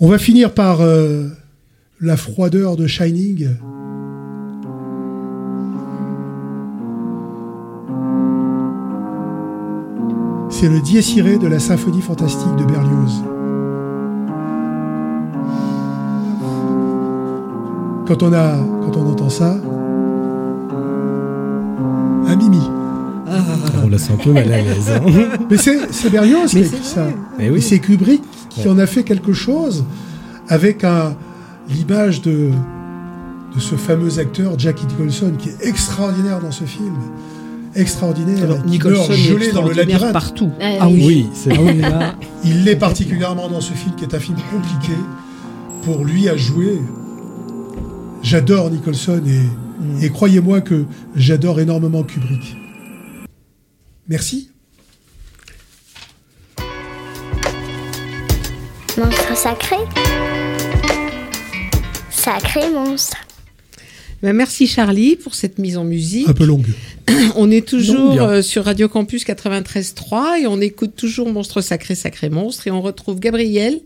On 0.00 0.08
va 0.08 0.18
finir 0.18 0.54
par 0.54 0.80
euh, 0.80 1.28
la 2.00 2.16
froideur 2.16 2.76
de 2.76 2.86
Shining. 2.86 3.48
C'est 10.50 10.68
le 10.68 10.80
dies 10.80 11.14
irae 11.16 11.38
de 11.38 11.46
la 11.46 11.58
symphonie 11.58 12.00
fantastique 12.00 12.56
de 12.56 12.64
Berlioz. 12.64 13.37
Quand 18.08 18.22
on, 18.22 18.32
a, 18.32 18.56
quand 18.82 18.96
on 18.96 19.10
entend 19.10 19.28
ça, 19.28 19.54
un 22.26 22.36
mimi. 22.36 22.60
On 23.84 23.88
la 23.88 23.98
sent 23.98 24.12
un 24.14 24.22
peu 24.22 24.32
mal 24.32 24.50
à 24.50 24.56
l'aise. 24.62 24.90
hein. 24.90 25.00
Mais 25.50 25.58
c'est 25.58 25.92
c'est 25.92 26.08
Berlioz 26.10 26.46
qui 26.50 26.56
a 26.58 26.60
écrit 26.60 26.78
ça. 26.82 27.06
Eh 27.38 27.50
oui. 27.50 27.58
Et 27.58 27.60
c'est 27.60 27.78
Kubrick 27.78 28.22
qui 28.48 28.60
Ouais. 28.62 28.68
en 28.70 28.78
a 28.78 28.86
fait 28.86 29.02
quelque 29.04 29.32
chose 29.34 29.84
avec 30.48 30.84
un- 30.84 31.14
l'image 31.68 32.22
de, 32.22 32.50
de 33.54 33.60
ce 33.60 33.74
fameux 33.74 34.18
acteur 34.18 34.58
Jack 34.58 34.78
Nicholson 34.88 35.32
qui 35.38 35.50
est 35.50 35.66
extraordinaire 35.68 36.40
dans 36.40 36.50
ce 36.50 36.64
film. 36.64 36.94
Extraordinaire. 37.74 38.44
Alors, 38.44 38.58
et 38.66 38.70
Nicholson 38.70 39.12
gelé 39.12 39.52
dans 39.52 39.64
le 39.68 39.74
labyrinthe. 39.74 40.12
partout. 40.14 40.50
Ah 40.60 40.88
oui. 40.88 41.02
Oui, 41.04 41.26
c'est 41.34 41.52
Ah 41.52 41.60
oui. 41.62 41.82
Il 42.44 42.64
l'est 42.64 42.76
particulièrement 42.76 43.48
dans 43.50 43.60
ce 43.60 43.74
film 43.74 43.94
qui 43.96 44.04
est 44.04 44.14
un 44.14 44.18
film 44.18 44.38
compliqué 44.50 44.94
pour 45.82 46.04
lui 46.06 46.26
à 46.30 46.36
jouer. 46.38 46.80
J'adore 48.22 48.70
Nicholson 48.70 49.22
et, 49.26 50.04
et 50.04 50.10
croyez-moi 50.10 50.60
que 50.60 50.84
j'adore 51.14 51.60
énormément 51.60 52.02
Kubrick. 52.02 52.56
Merci. 54.08 54.50
Monstre 58.96 59.36
sacré. 59.36 59.76
Sacré 62.10 62.70
monstre. 62.70 63.27
Ben, 64.22 64.32
merci 64.32 64.66
Charlie 64.66 65.14
pour 65.14 65.34
cette 65.36 65.58
mise 65.58 65.76
en 65.76 65.84
musique. 65.84 66.28
Un 66.28 66.32
peu 66.32 66.44
longue. 66.44 66.66
On 67.36 67.50
est 67.52 67.66
toujours 67.66 68.14
bien. 68.14 68.28
euh, 68.28 68.42
sur 68.42 68.64
Radio 68.64 68.88
Campus 68.88 69.24
93.3 69.24 70.42
et 70.42 70.46
on 70.46 70.60
écoute 70.60 70.96
toujours 70.96 71.32
Monstre 71.32 71.60
Sacré, 71.60 71.94
Sacré 71.94 72.28
Monstre. 72.28 72.66
Et 72.66 72.70
on 72.72 72.82
retrouve 72.82 73.20
Gabriel 73.20 73.78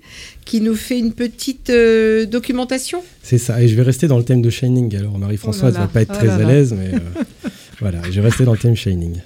qui 0.46 0.60
nous 0.62 0.74
fait 0.74 0.98
une 0.98 1.12
petite 1.12 1.68
euh, 1.70 2.24
documentation. 2.24 3.02
C'est 3.22 3.38
ça, 3.38 3.62
et 3.62 3.68
je 3.68 3.74
vais 3.76 3.82
rester 3.82 4.08
dans 4.08 4.16
le 4.18 4.24
thème 4.24 4.40
de 4.42 4.50
Shining. 4.50 4.96
Alors 4.96 5.18
Marie-Françoise 5.18 5.74
Oh 5.76 5.78
là 5.78 5.86
va 5.86 5.88
pas 5.88 6.02
être 6.02 6.14
très 6.14 6.28
oh 6.28 6.38
là 6.38 6.46
à 6.46 6.50
l'aise, 6.50 6.74
mais 6.76 6.94
euh, 6.94 7.48
voilà, 7.80 8.00
je 8.10 8.12
vais 8.12 8.20
rester 8.22 8.44
dans 8.44 8.52
le 8.52 8.58
thème 8.58 8.74
Shining. 8.76 9.16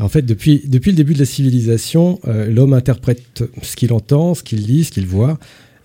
En 0.00 0.08
fait, 0.08 0.22
depuis, 0.22 0.62
depuis 0.64 0.92
le 0.92 0.96
début 0.96 1.14
de 1.14 1.18
la 1.18 1.24
civilisation, 1.24 2.20
euh, 2.26 2.48
l'homme 2.48 2.72
interprète 2.72 3.44
ce 3.62 3.76
qu'il 3.76 3.92
entend, 3.92 4.34
ce 4.34 4.42
qu'il 4.42 4.64
lit, 4.64 4.84
ce 4.84 4.92
qu'il 4.92 5.06
voit. 5.06 5.38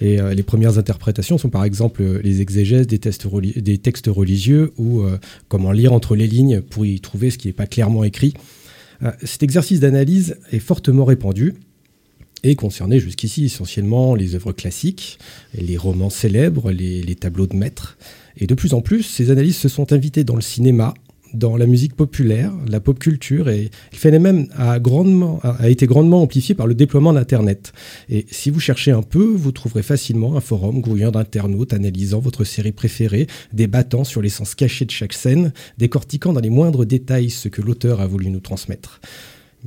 Et 0.04 0.20
euh, 0.20 0.34
les 0.34 0.43
premières 0.43 0.78
interprétations 0.78 1.38
sont 1.38 1.49
par 1.49 1.64
exemple 1.64 2.01
euh, 2.04 2.22
les 2.22 2.41
exégèses 2.41 2.88
des, 2.88 2.99
textes 2.99 3.24
religieux 4.08 4.74
ou 4.78 5.01
euh, 5.01 5.18
comment 5.47 5.72
lire 5.72 5.93
entre 5.93 6.18
les 6.18 6.28
lignes 6.28 6.60
pour 6.62 6.86
y 6.86 6.99
trouver 6.99 7.30
ce 7.30 7.38
qui 7.38 7.47
n'est 7.47 7.54
pas 7.54 7.66
clairement 7.66 8.04
écrit. 8.04 8.34
Cet 9.22 9.43
exercice 9.43 9.82
d'analyse 9.82 10.38
est 10.54 10.60
fortement 10.60 11.04
répandu 11.04 11.56
et 12.43 12.56
concernait 12.56 12.99
jusqu'ici 12.99 13.45
essentiellement 13.45 14.16
les 14.16 14.36
œuvres 14.36 14.54
classiques, 14.54 15.20
les 15.54 15.76
romans 15.76 16.10
célèbres, 16.10 16.72
les, 16.72 17.01
les 17.01 17.16
tableaux 17.16 17.47
de 17.47 17.56
maîtres. 17.56 17.97
Et 18.38 18.47
de 18.47 18.54
plus 18.54 18.74
en 18.74 18.80
plus, 18.80 19.04
ces 19.04 19.30
analyses 19.30 19.58
se 19.58 19.68
sont 19.68 19.91
invitées 19.91 20.24
dans 20.24 20.36
le 20.36 20.41
cinéma, 20.41 20.93
dans 21.34 21.57
la 21.57 21.65
musique 21.65 21.95
populaire, 21.95 22.51
la 22.67 22.79
pop 22.79 22.99
culture, 22.99 23.49
et 23.49 23.71
le 23.91 23.97
phénomène 23.97 24.47
a, 24.55 24.73
a 24.73 25.69
été 25.69 25.86
grandement 25.86 26.21
amplifié 26.21 26.55
par 26.55 26.67
le 26.67 26.75
déploiement 26.75 27.13
d'Internet. 27.13 27.73
Et 28.09 28.25
si 28.31 28.49
vous 28.49 28.59
cherchez 28.59 28.91
un 28.91 29.01
peu, 29.01 29.23
vous 29.23 29.51
trouverez 29.51 29.84
facilement 29.84 30.38
un 30.38 30.41
forum 30.41 30.81
grouillant 30.81 31.11
d'internautes 31.11 31.73
analysant 31.73 32.19
votre 32.19 32.43
série 32.43 32.71
préférée, 32.71 33.27
débattant 33.51 34.03
sur 34.03 34.21
les 34.21 34.29
sens 34.29 34.55
cachés 34.55 34.86
de 34.86 34.91
chaque 34.91 35.13
scène, 35.13 35.53
décortiquant 35.77 36.34
dans 36.34 36.41
les 36.41 36.49
moindres 36.49 36.86
détails 36.86 37.29
ce 37.29 37.49
que 37.49 37.61
l'auteur 37.61 38.01
a 38.01 38.07
voulu 38.07 38.29
nous 38.29 38.39
transmettre. 38.39 39.01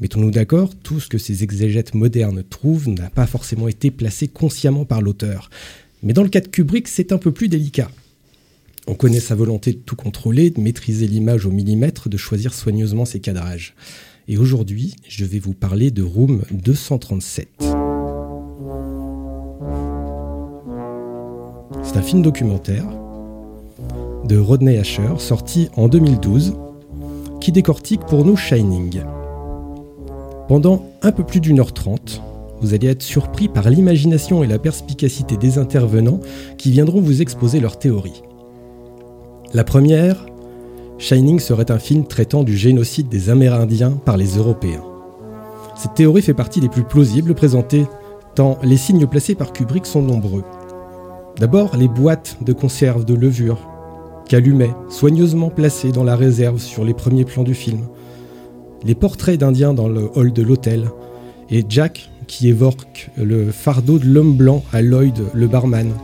Mettons-nous 0.01 0.31
d'accord, 0.31 0.75
tout 0.75 1.01
ce 1.01 1.09
que 1.09 1.19
ces 1.19 1.43
exégètes 1.43 1.95
modernes 1.95 2.43
trouvent 2.49 2.91
n'a 2.91 3.09
pas 3.09 3.27
forcément 3.27 3.67
été 3.67 3.91
placé 3.91 4.29
consciemment 4.29 4.85
par 4.85 5.01
l'auteur. 5.01 5.49
Mais 6.03 6.13
dans 6.13 6.23
le 6.23 6.29
cas 6.29 6.41
de 6.41 6.49
Kubrick, 6.49 6.87
c'est 6.87 7.13
un 7.13 7.19
peu 7.19 7.33
plus 7.33 7.49
délicat. 7.49 7.91
On 8.89 8.95
connaît 8.95 9.21
sa 9.21 9.35
volonté 9.35 9.73
de 9.73 9.79
tout 9.79 9.97
contrôler, 9.97 10.51
de 10.51 10.61
maîtriser 10.61 11.09
l'image 11.09 11.45
au 11.45 11.51
millimètre, 11.51 12.09
de 12.09 12.17
choisir 12.17 12.55
soigneusement 12.55 13.05
ses 13.05 13.19
cadrages. 13.19 13.75
Et 14.29 14.39
aujourd'hui, 14.39 14.95
je 15.09 15.25
vais 15.25 15.41
vous 15.41 15.55
parler 15.55 15.91
de 15.91 16.05
Room 16.05 16.43
237. 16.53 17.49
C'est 21.83 21.97
un 21.97 22.03
film 22.03 22.23
documentaire 22.23 22.87
de 24.29 24.39
Rodney 24.39 24.79
Asher, 24.79 25.19
sorti 25.19 25.69
en 25.77 25.89
2012, 25.89 26.55
qui 27.41 27.51
décortique 27.51 28.03
pour 28.03 28.25
nous 28.25 28.37
Shining. 28.37 29.01
Pendant 30.47 30.87
un 31.03 31.11
peu 31.11 31.25
plus 31.25 31.41
d'une 31.41 31.59
heure 31.59 31.75
trente, 31.75 32.23
vous 32.61 32.73
allez 32.73 32.87
être 32.87 33.03
surpris 33.03 33.49
par 33.49 33.69
l'imagination 33.69 34.45
et 34.45 34.47
la 34.47 34.61
perspicacité 34.61 35.37
des 35.37 35.59
intervenants 35.59 36.21
qui 36.57 36.71
viendront 36.71 37.01
vous 37.01 37.21
exposer 37.21 37.59
leurs 37.59 37.81
théories. 37.81 38.23
La 39.57 39.65
première, 39.65 40.27
Shining 40.99 41.41
serait 41.41 41.71
un 41.71 41.79
film 41.79 42.05
traitant 42.07 42.43
du 42.43 42.55
génocide 42.55 43.09
des 43.09 43.31
Amérindiens 43.31 43.93
par 43.93 44.19
les 44.19 44.37
Européens. 44.37 44.85
Cette 45.79 45.95
théorie 45.95 46.21
fait 46.21 46.35
partie 46.35 46.61
des 46.61 46.69
plus 46.69 46.83
plausibles 46.83 47.35
présentées, 47.35 47.87
tant 48.35 48.59
les 48.63 48.77
signes 48.77 49.07
placés 49.07 49.35
par 49.35 49.55
Kubrick 49.55 49.87
sont 49.87 50.03
nombreux. 50.03 50.45
D'abord, 51.39 51.75
les 51.75 51.89
boîtes 51.89 52.37
de 52.43 52.53
conserve 52.53 53.07
de 53.07 53.15
levure 53.15 53.57
qu'allumait, 54.29 54.75
soigneusement 54.91 55.49
placées 55.49 55.91
dans 55.91 56.05
la 56.05 56.17
réserve 56.17 56.59
sur 56.59 56.85
les 56.85 56.93
premiers 56.93 57.25
plans 57.25 57.43
du 57.43 57.55
film. 57.55 57.81
Les 58.85 58.95
portraits 58.95 59.41
d'Indiens 59.41 59.73
dans 59.73 59.89
le 59.89 60.11
hall 60.17 60.35
de 60.35 60.43
l'hôtel. 60.43 60.91
Et 61.49 61.65
Jack 61.67 62.11
qui 62.27 62.49
évoque 62.51 63.09
le 63.17 63.51
fardeau 63.53 63.99
de 63.99 64.05
l'homme 64.05 64.37
blanc 64.37 64.63
à 64.75 64.83
Lloyd, 64.83 65.19
le 65.33 65.47
barman. 65.47 65.95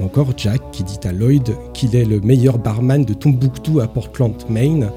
Ou 0.00 0.04
encore 0.04 0.28
Jack 0.36 0.60
qui 0.72 0.82
dit 0.82 0.98
à 1.04 1.12
Lloyd 1.12 1.56
qu'il 1.72 1.94
est 1.94 2.04
le 2.04 2.20
meilleur 2.20 2.58
barman 2.58 3.04
de 3.04 3.14
Tombouctou 3.14 3.80
à 3.80 3.86
Portland, 3.86 4.34
Maine, 4.48 4.90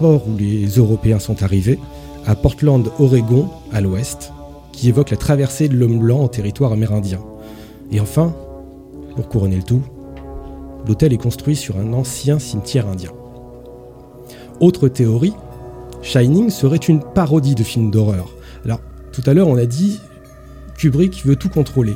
port 0.00 0.26
où 0.28 0.36
les 0.36 0.66
Européens 0.66 1.18
sont 1.18 1.42
arrivés, 1.42 1.78
à 2.26 2.34
Portland, 2.34 2.90
Oregon, 2.98 3.48
à 3.72 3.80
l'ouest, 3.80 4.32
qui 4.72 4.88
évoque 4.88 5.10
la 5.10 5.16
traversée 5.16 5.68
de 5.68 5.76
l'homme 5.76 5.98
blanc 5.98 6.20
en 6.20 6.28
territoire 6.28 6.72
amérindien. 6.72 7.20
Et 7.90 8.00
enfin, 8.00 8.34
pour 9.16 9.28
couronner 9.28 9.56
le 9.56 9.62
tout, 9.62 9.82
l'hôtel 10.86 11.12
est 11.12 11.18
construit 11.18 11.56
sur 11.56 11.78
un 11.78 11.92
ancien 11.92 12.38
cimetière 12.38 12.86
indien. 12.86 13.12
Autre 14.60 14.88
théorie, 14.88 15.34
Shining 16.02 16.50
serait 16.50 16.76
une 16.76 17.00
parodie 17.00 17.54
de 17.54 17.62
film 17.62 17.90
d'horreur. 17.90 18.34
Alors, 18.64 18.80
tout 19.12 19.22
à 19.26 19.34
l'heure, 19.34 19.48
on 19.48 19.56
a 19.56 19.66
dit 19.66 20.00
Kubrick 20.76 21.24
veut 21.24 21.36
tout 21.36 21.48
contrôler. 21.48 21.94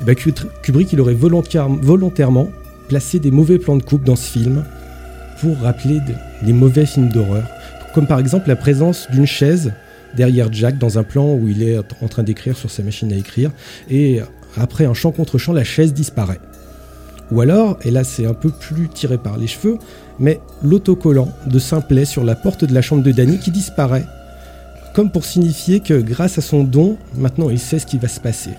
Eh 0.00 0.04
ben, 0.04 0.14
Kubrick, 0.62 0.92
il 0.92 1.00
aurait 1.00 1.14
volontaire- 1.14 1.68
volontairement 1.68 2.48
placé 2.88 3.18
des 3.18 3.30
mauvais 3.30 3.58
plans 3.58 3.76
de 3.76 3.82
coupe 3.82 4.04
dans 4.04 4.16
ce 4.16 4.30
film 4.30 4.64
pour 5.40 5.58
rappeler 5.58 6.00
de- 6.00 6.46
des 6.46 6.52
mauvais 6.52 6.86
films 6.86 7.08
d'horreur. 7.10 7.44
Comme 7.94 8.06
par 8.06 8.18
exemple 8.18 8.48
la 8.48 8.56
présence 8.56 9.08
d'une 9.10 9.26
chaise 9.26 9.72
derrière 10.16 10.52
Jack 10.52 10.78
dans 10.78 10.98
un 10.98 11.02
plan 11.02 11.34
où 11.34 11.48
il 11.48 11.62
est 11.62 11.78
en 12.02 12.08
train 12.08 12.22
d'écrire 12.22 12.56
sur 12.56 12.70
sa 12.70 12.82
machine 12.82 13.12
à 13.12 13.16
écrire. 13.16 13.50
Et 13.90 14.20
après 14.56 14.84
un 14.86 14.94
chant 14.94 15.12
contre 15.12 15.38
chant, 15.38 15.52
la 15.52 15.64
chaise 15.64 15.92
disparaît. 15.92 16.40
Ou 17.30 17.40
alors, 17.42 17.78
et 17.84 17.90
là 17.92 18.02
c'est 18.02 18.26
un 18.26 18.34
peu 18.34 18.50
plus 18.50 18.88
tiré 18.88 19.18
par 19.18 19.38
les 19.38 19.46
cheveux, 19.46 19.78
mais 20.18 20.40
l'autocollant 20.62 21.28
de 21.46 21.58
Simplet 21.60 22.04
sur 22.04 22.24
la 22.24 22.34
porte 22.34 22.64
de 22.64 22.74
la 22.74 22.82
chambre 22.82 23.02
de 23.04 23.12
Danny 23.12 23.38
qui 23.38 23.50
disparaît. 23.52 24.04
Comme 24.94 25.12
pour 25.12 25.24
signifier 25.24 25.78
que 25.78 25.94
grâce 26.00 26.38
à 26.38 26.42
son 26.42 26.64
don, 26.64 26.96
maintenant 27.16 27.48
il 27.50 27.60
sait 27.60 27.78
ce 27.78 27.86
qui 27.86 27.98
va 27.98 28.08
se 28.08 28.18
passer. 28.18 28.50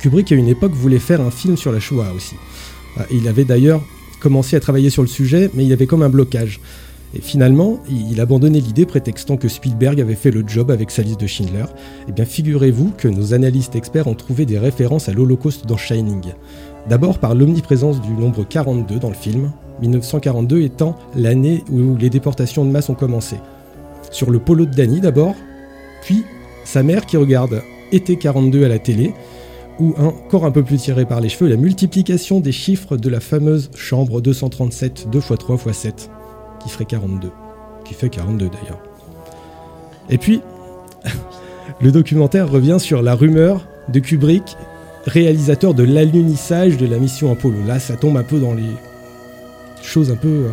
Kubrick 0.00 0.30
à 0.32 0.34
une 0.36 0.48
époque 0.48 0.72
voulait 0.72 0.98
faire 0.98 1.20
un 1.20 1.30
film 1.30 1.56
sur 1.56 1.72
la 1.72 1.80
Shoah 1.80 2.12
aussi. 2.14 2.36
Ah, 2.96 3.06
Il 3.10 3.26
avait 3.28 3.44
d'ailleurs 3.44 3.82
commencé 4.20 4.56
à 4.56 4.60
travailler 4.60 4.90
sur 4.90 5.02
le 5.02 5.08
sujet, 5.08 5.50
mais 5.54 5.64
il 5.64 5.72
avait 5.72 5.86
comme 5.86 6.02
un 6.02 6.08
blocage. 6.08 6.60
Et 7.14 7.20
finalement, 7.20 7.80
il 7.88 8.20
abandonnait 8.20 8.60
l'idée 8.60 8.84
prétextant 8.84 9.36
que 9.36 9.48
Spielberg 9.48 10.00
avait 10.00 10.14
fait 10.14 10.30
le 10.30 10.44
job 10.46 10.70
avec 10.70 10.90
sa 10.90 11.02
liste 11.02 11.20
de 11.20 11.26
Schindler. 11.26 11.64
Eh 12.06 12.12
bien, 12.12 12.26
figurez-vous 12.26 12.92
que 12.96 13.08
nos 13.08 13.32
analystes 13.32 13.76
experts 13.76 14.08
ont 14.08 14.14
trouvé 14.14 14.44
des 14.44 14.58
références 14.58 15.08
à 15.08 15.12
l'Holocauste 15.12 15.66
dans 15.66 15.78
Shining. 15.78 16.32
D'abord 16.88 17.18
par 17.18 17.34
l'omniprésence 17.34 18.00
du 18.00 18.10
nombre 18.10 18.44
42 18.44 18.98
dans 18.98 19.08
le 19.08 19.14
film, 19.14 19.52
1942 19.80 20.62
étant 20.62 20.96
l'année 21.16 21.64
où 21.70 21.96
les 21.96 22.10
déportations 22.10 22.64
de 22.64 22.70
masse 22.70 22.88
ont 22.88 22.94
commencé. 22.94 23.36
Sur 24.10 24.30
le 24.30 24.38
polo 24.38 24.66
de 24.66 24.74
Danny 24.74 25.00
d'abord, 25.00 25.34
puis 26.02 26.24
sa 26.64 26.82
mère 26.82 27.06
qui 27.06 27.16
regarde 27.16 27.62
Été 27.90 28.16
42 28.16 28.64
à 28.66 28.68
la 28.68 28.78
télé, 28.78 29.14
ou 29.78 29.94
encore 29.98 30.44
un 30.44 30.50
peu 30.50 30.62
plus 30.62 30.78
tiré 30.78 31.04
par 31.04 31.20
les 31.20 31.28
cheveux, 31.28 31.48
la 31.48 31.56
multiplication 31.56 32.40
des 32.40 32.52
chiffres 32.52 32.96
de 32.96 33.08
la 33.08 33.20
fameuse 33.20 33.70
chambre 33.76 34.20
237 34.20 35.08
2 35.10 35.18
x 35.18 35.32
3 35.38 35.56
x 35.66 35.78
7, 35.78 36.10
qui 36.62 36.68
ferait 36.68 36.84
42. 36.84 37.30
Qui 37.84 37.94
fait 37.94 38.08
42 38.08 38.48
d'ailleurs. 38.48 38.82
Et 40.10 40.18
puis, 40.18 40.40
le 41.80 41.92
documentaire 41.92 42.50
revient 42.50 42.78
sur 42.80 43.02
la 43.02 43.14
rumeur 43.14 43.68
de 43.88 44.00
Kubrick, 44.00 44.56
réalisateur 45.06 45.74
de 45.74 45.84
l'alunissage 45.84 46.76
de 46.76 46.86
la 46.86 46.98
mission 46.98 47.30
Apollo. 47.30 47.58
Là, 47.66 47.78
ça 47.78 47.96
tombe 47.96 48.16
un 48.16 48.24
peu 48.24 48.40
dans 48.40 48.54
les 48.54 48.70
choses 49.82 50.10
un 50.10 50.16
peu 50.16 50.28
euh, 50.28 50.50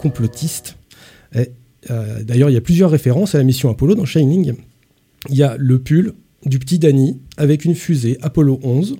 complotistes. 0.00 0.76
Euh, 1.36 1.44
D'ailleurs, 2.22 2.50
il 2.50 2.52
y 2.52 2.58
a 2.58 2.60
plusieurs 2.60 2.90
références 2.90 3.34
à 3.34 3.38
la 3.38 3.44
mission 3.44 3.70
Apollo 3.70 3.94
dans 3.94 4.04
Shining. 4.04 4.54
Il 5.28 5.34
y 5.34 5.42
a 5.42 5.56
le 5.58 5.78
pull 5.78 6.14
du 6.44 6.58
petit 6.58 6.78
Danny 6.78 7.20
avec 7.36 7.64
une 7.64 7.74
fusée 7.74 8.18
Apollo 8.22 8.60
11. 8.62 8.96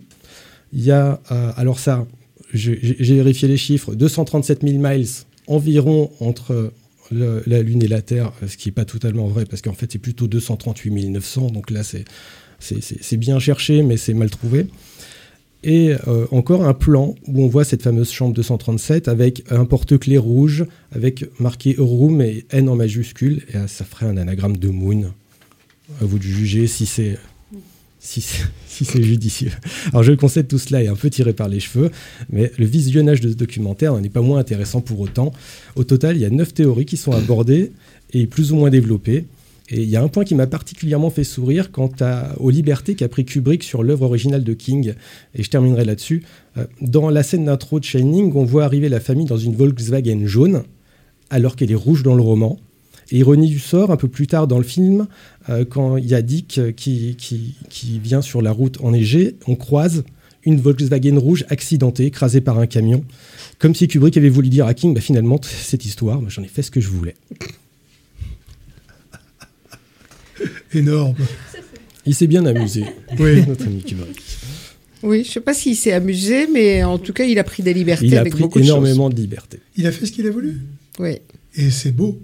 Il 0.73 0.85
y 0.85 0.91
a, 0.91 1.21
euh, 1.31 1.53
alors 1.57 1.79
ça, 1.79 2.07
j'ai 2.53 3.15
vérifié 3.15 3.49
les 3.49 3.57
chiffres, 3.57 3.95
237 3.95 4.63
000 4.63 4.79
miles 4.79 5.09
environ 5.47 6.11
entre 6.21 6.73
la 7.11 7.63
Lune 7.63 7.83
et 7.83 7.89
la 7.89 8.03
Terre, 8.03 8.33
ce 8.47 8.57
qui 8.57 8.69
n'est 8.69 8.73
pas 8.73 8.85
totalement 8.85 9.27
vrai 9.27 9.45
parce 9.45 9.63
qu'en 9.63 9.73
fait 9.73 9.91
c'est 9.91 9.99
plutôt 9.99 10.29
238 10.29 11.09
900, 11.11 11.49
donc 11.49 11.71
là 11.71 11.83
c'est 11.83 13.17
bien 13.17 13.39
cherché 13.39 13.83
mais 13.83 13.97
c'est 13.97 14.15
mal 14.15 14.31
trouvé. 14.31 14.67
Et 15.63 15.95
euh, 16.09 16.27
encore 16.31 16.65
un 16.65 16.73
plan 16.73 17.15
où 17.27 17.45
on 17.45 17.47
voit 17.47 17.65
cette 17.65 17.83
fameuse 17.83 18.11
chambre 18.11 18.33
237 18.35 19.09
avec 19.09 19.45
un 19.51 19.67
porte-clés 19.67 20.17
rouge, 20.17 20.65
avec 20.93 21.27
marqué 21.39 21.75
Room 21.79 22.23
et 22.23 22.47
N 22.51 22.69
en 22.71 22.77
majuscule, 22.77 23.43
et 23.53 23.59
ça 23.67 23.85
ferait 23.85 24.07
un 24.07 24.17
anagramme 24.17 24.57
de 24.57 24.69
Moon. 24.69 25.13
À 26.01 26.05
vous 26.05 26.19
de 26.19 26.23
juger 26.23 26.67
si 26.67 26.87
c'est 26.87 27.19
si 28.01 28.23
c'est 28.85 29.03
judicieux. 29.03 29.51
Alors 29.91 30.03
je 30.03 30.11
le 30.11 30.17
concède, 30.17 30.49
tout 30.49 30.59
cela 30.59 30.83
est 30.83 30.89
un 30.89 30.97
peu 30.97 31.11
tiré 31.11 31.35
par 31.35 31.49
les 31.49 31.61
cheveux, 31.61 31.91
mais 32.31 32.51
le 32.59 32.65
visionnage 32.65 33.21
de 33.21 33.29
ce 33.29 33.35
documentaire 33.35 33.95
n'est 34.01 34.09
pas 34.09 34.23
moins 34.23 34.39
intéressant 34.39 34.81
pour 34.81 35.01
autant. 35.01 35.33
Au 35.77 35.85
total, 35.85 36.17
il 36.17 36.23
y 36.23 36.25
a 36.25 36.31
neuf 36.31 36.55
théories 36.55 36.87
qui 36.87 36.97
sont 36.97 37.13
abordées 37.13 37.73
et 38.13 38.27
plus 38.27 38.53
ou 38.53 38.57
moins 38.57 38.71
développées. 38.71 39.27
Et 39.73 39.83
il 39.83 39.89
y 39.89 39.97
a 39.97 40.03
un 40.03 40.09
point 40.09 40.25
qui 40.25 40.35
m'a 40.35 40.49
particulièrement 40.49 41.11
fait 41.11 41.23
sourire 41.23 41.71
quant 41.71 41.93
à, 42.01 42.35
aux 42.39 42.51
libertés 42.51 42.97
qu'a 42.97 43.09
pris 43.09 43.25
Kubrick 43.25 43.63
sur 43.63 43.85
l'œuvre 43.85 44.07
originale 44.07 44.43
de 44.43 44.53
King. 44.53 44.95
Et 45.35 45.43
je 45.45 45.51
terminerai 45.51 45.85
là-dessus. 45.85 46.25
Euh, 46.57 46.65
Dans 46.81 47.09
la 47.09 47.23
scène 47.23 47.45
d'intro 47.45 47.79
de 47.79 47.85
Shining, 47.85 48.33
on 48.35 48.45
voit 48.45 48.65
arriver 48.65 48.89
la 48.89 48.99
famille 48.99 49.27
dans 49.27 49.37
une 49.37 49.55
Volkswagen 49.55 50.27
jaune, 50.27 50.65
alors 51.29 51.55
qu'elle 51.55 51.71
est 51.71 51.77
rouge 51.77 52.03
dans 52.03 52.17
le 52.17 52.23
roman. 52.23 52.59
Ironie 53.13 53.49
du 53.49 53.59
sort, 53.59 53.91
un 53.91 53.97
peu 53.97 54.09
plus 54.09 54.27
tard 54.27 54.47
dans 54.47 54.59
le 54.59 54.65
film, 54.65 55.07
euh, 55.49 55.65
quand 55.65 55.97
il 55.97 56.07
y 56.07 56.15
a 56.15 56.23
Dick 56.23 56.59
euh, 56.59 56.73
qui, 56.73 57.17
qui, 57.17 57.55
qui 57.69 57.99
vient 57.99 58.23
sur 58.23 58.43
la 58.43 58.53
route 58.53 58.79
enneigée, 58.83 59.37
on 59.47 59.57
croise 59.57 60.05
une 60.45 60.61
Volkswagen 60.61 61.19
rouge 61.19 61.45
accidentée, 61.49 62.07
écrasée 62.07 62.41
par 62.41 62.59
un 62.59 62.67
camion. 62.67 63.05
Comme 63.59 63.75
si 63.75 63.89
Kubrick 63.89 64.17
avait 64.17 64.29
voulu 64.29 64.49
dire 64.49 64.67
à 64.67 64.75
King, 64.75 64.95
bah, 64.95 65.01
finalement, 65.01 65.41
cette 65.43 65.85
histoire, 65.85 66.21
bah, 66.21 66.29
j'en 66.31 66.43
ai 66.43 66.49
fait 66.49 66.63
ce 66.63 66.71
que 66.71 66.81
je 66.81 66.89
voulais. 66.89 67.15
Énorme. 70.73 71.17
Il 72.07 72.15
s'est 72.15 72.27
bien 72.27 72.47
amusé, 72.47 72.85
Oui. 73.19 73.45
notre 73.47 73.67
ami 73.67 73.83
Kubrick. 73.83 74.23
Oui, 75.03 75.25
je 75.25 75.33
sais 75.33 75.41
pas 75.41 75.55
s'il 75.55 75.77
s'est 75.77 75.93
amusé, 75.93 76.47
mais 76.53 76.85
en 76.85 76.99
tout 76.99 77.13
cas, 77.13 77.25
il 77.25 77.39
a 77.39 77.45
pris 77.45 77.63
des 77.63 77.73
libertés 77.73 78.07
Il 78.07 78.17
a 78.17 78.21
avec 78.21 78.35
pris 78.35 78.43
beaucoup 78.43 78.59
énormément 78.59 79.09
de 79.09 79.17
liberté. 79.17 79.61
Il 79.77 79.87
a 79.87 79.93
fait 79.93 80.07
ce 80.07 80.13
qu'il 80.13 80.27
a 80.27 80.31
voulu? 80.31 80.59
Oui. 80.99 81.19
Et 81.57 81.71
c'est 81.71 81.93
beau. 81.93 82.19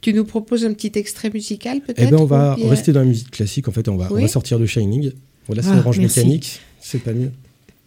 Tu 0.00 0.12
nous 0.14 0.24
proposes 0.24 0.64
un 0.64 0.72
petit 0.74 0.92
extrait 0.96 1.30
musical, 1.32 1.80
peut-être 1.80 2.00
Eh 2.00 2.10
ben, 2.10 2.18
on 2.20 2.24
va 2.24 2.54
ou 2.54 2.56
bien- 2.60 2.70
rester 2.70 2.92
dans 2.92 3.00
la 3.00 3.06
musique 3.06 3.30
classique. 3.32 3.66
En 3.68 3.72
fait, 3.72 3.88
on 3.88 3.96
va, 3.96 4.08
on 4.10 4.14
Oui. 4.14 4.22
va 4.22 4.28
sortir 4.28 4.58
de 4.58 4.66
Shining. 4.66 5.10
Voilà, 5.46 5.62
c'est 5.62 5.70
Ah, 5.70 5.78
Orange 5.78 5.98
merci. 5.98 6.20
Mécanique. 6.20 6.60
C'est 6.80 7.02
pas 7.02 7.12
mieux. 7.12 7.32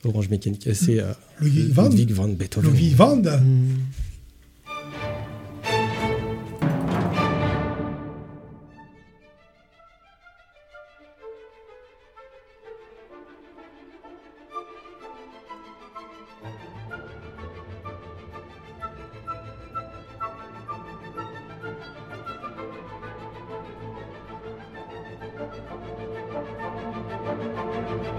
Orange 0.03 0.29
Mécanique. 0.29 0.67
Euh, 0.67 0.73
C'est 0.73 0.99
euh, 0.99 1.13
Ludwig 1.39 1.71
van- 1.71 1.83
Ludwig 1.89 2.11
van 2.11 2.27
Beethoven. 2.27 2.71
Ludwig 2.71 2.93
van. 2.95 3.21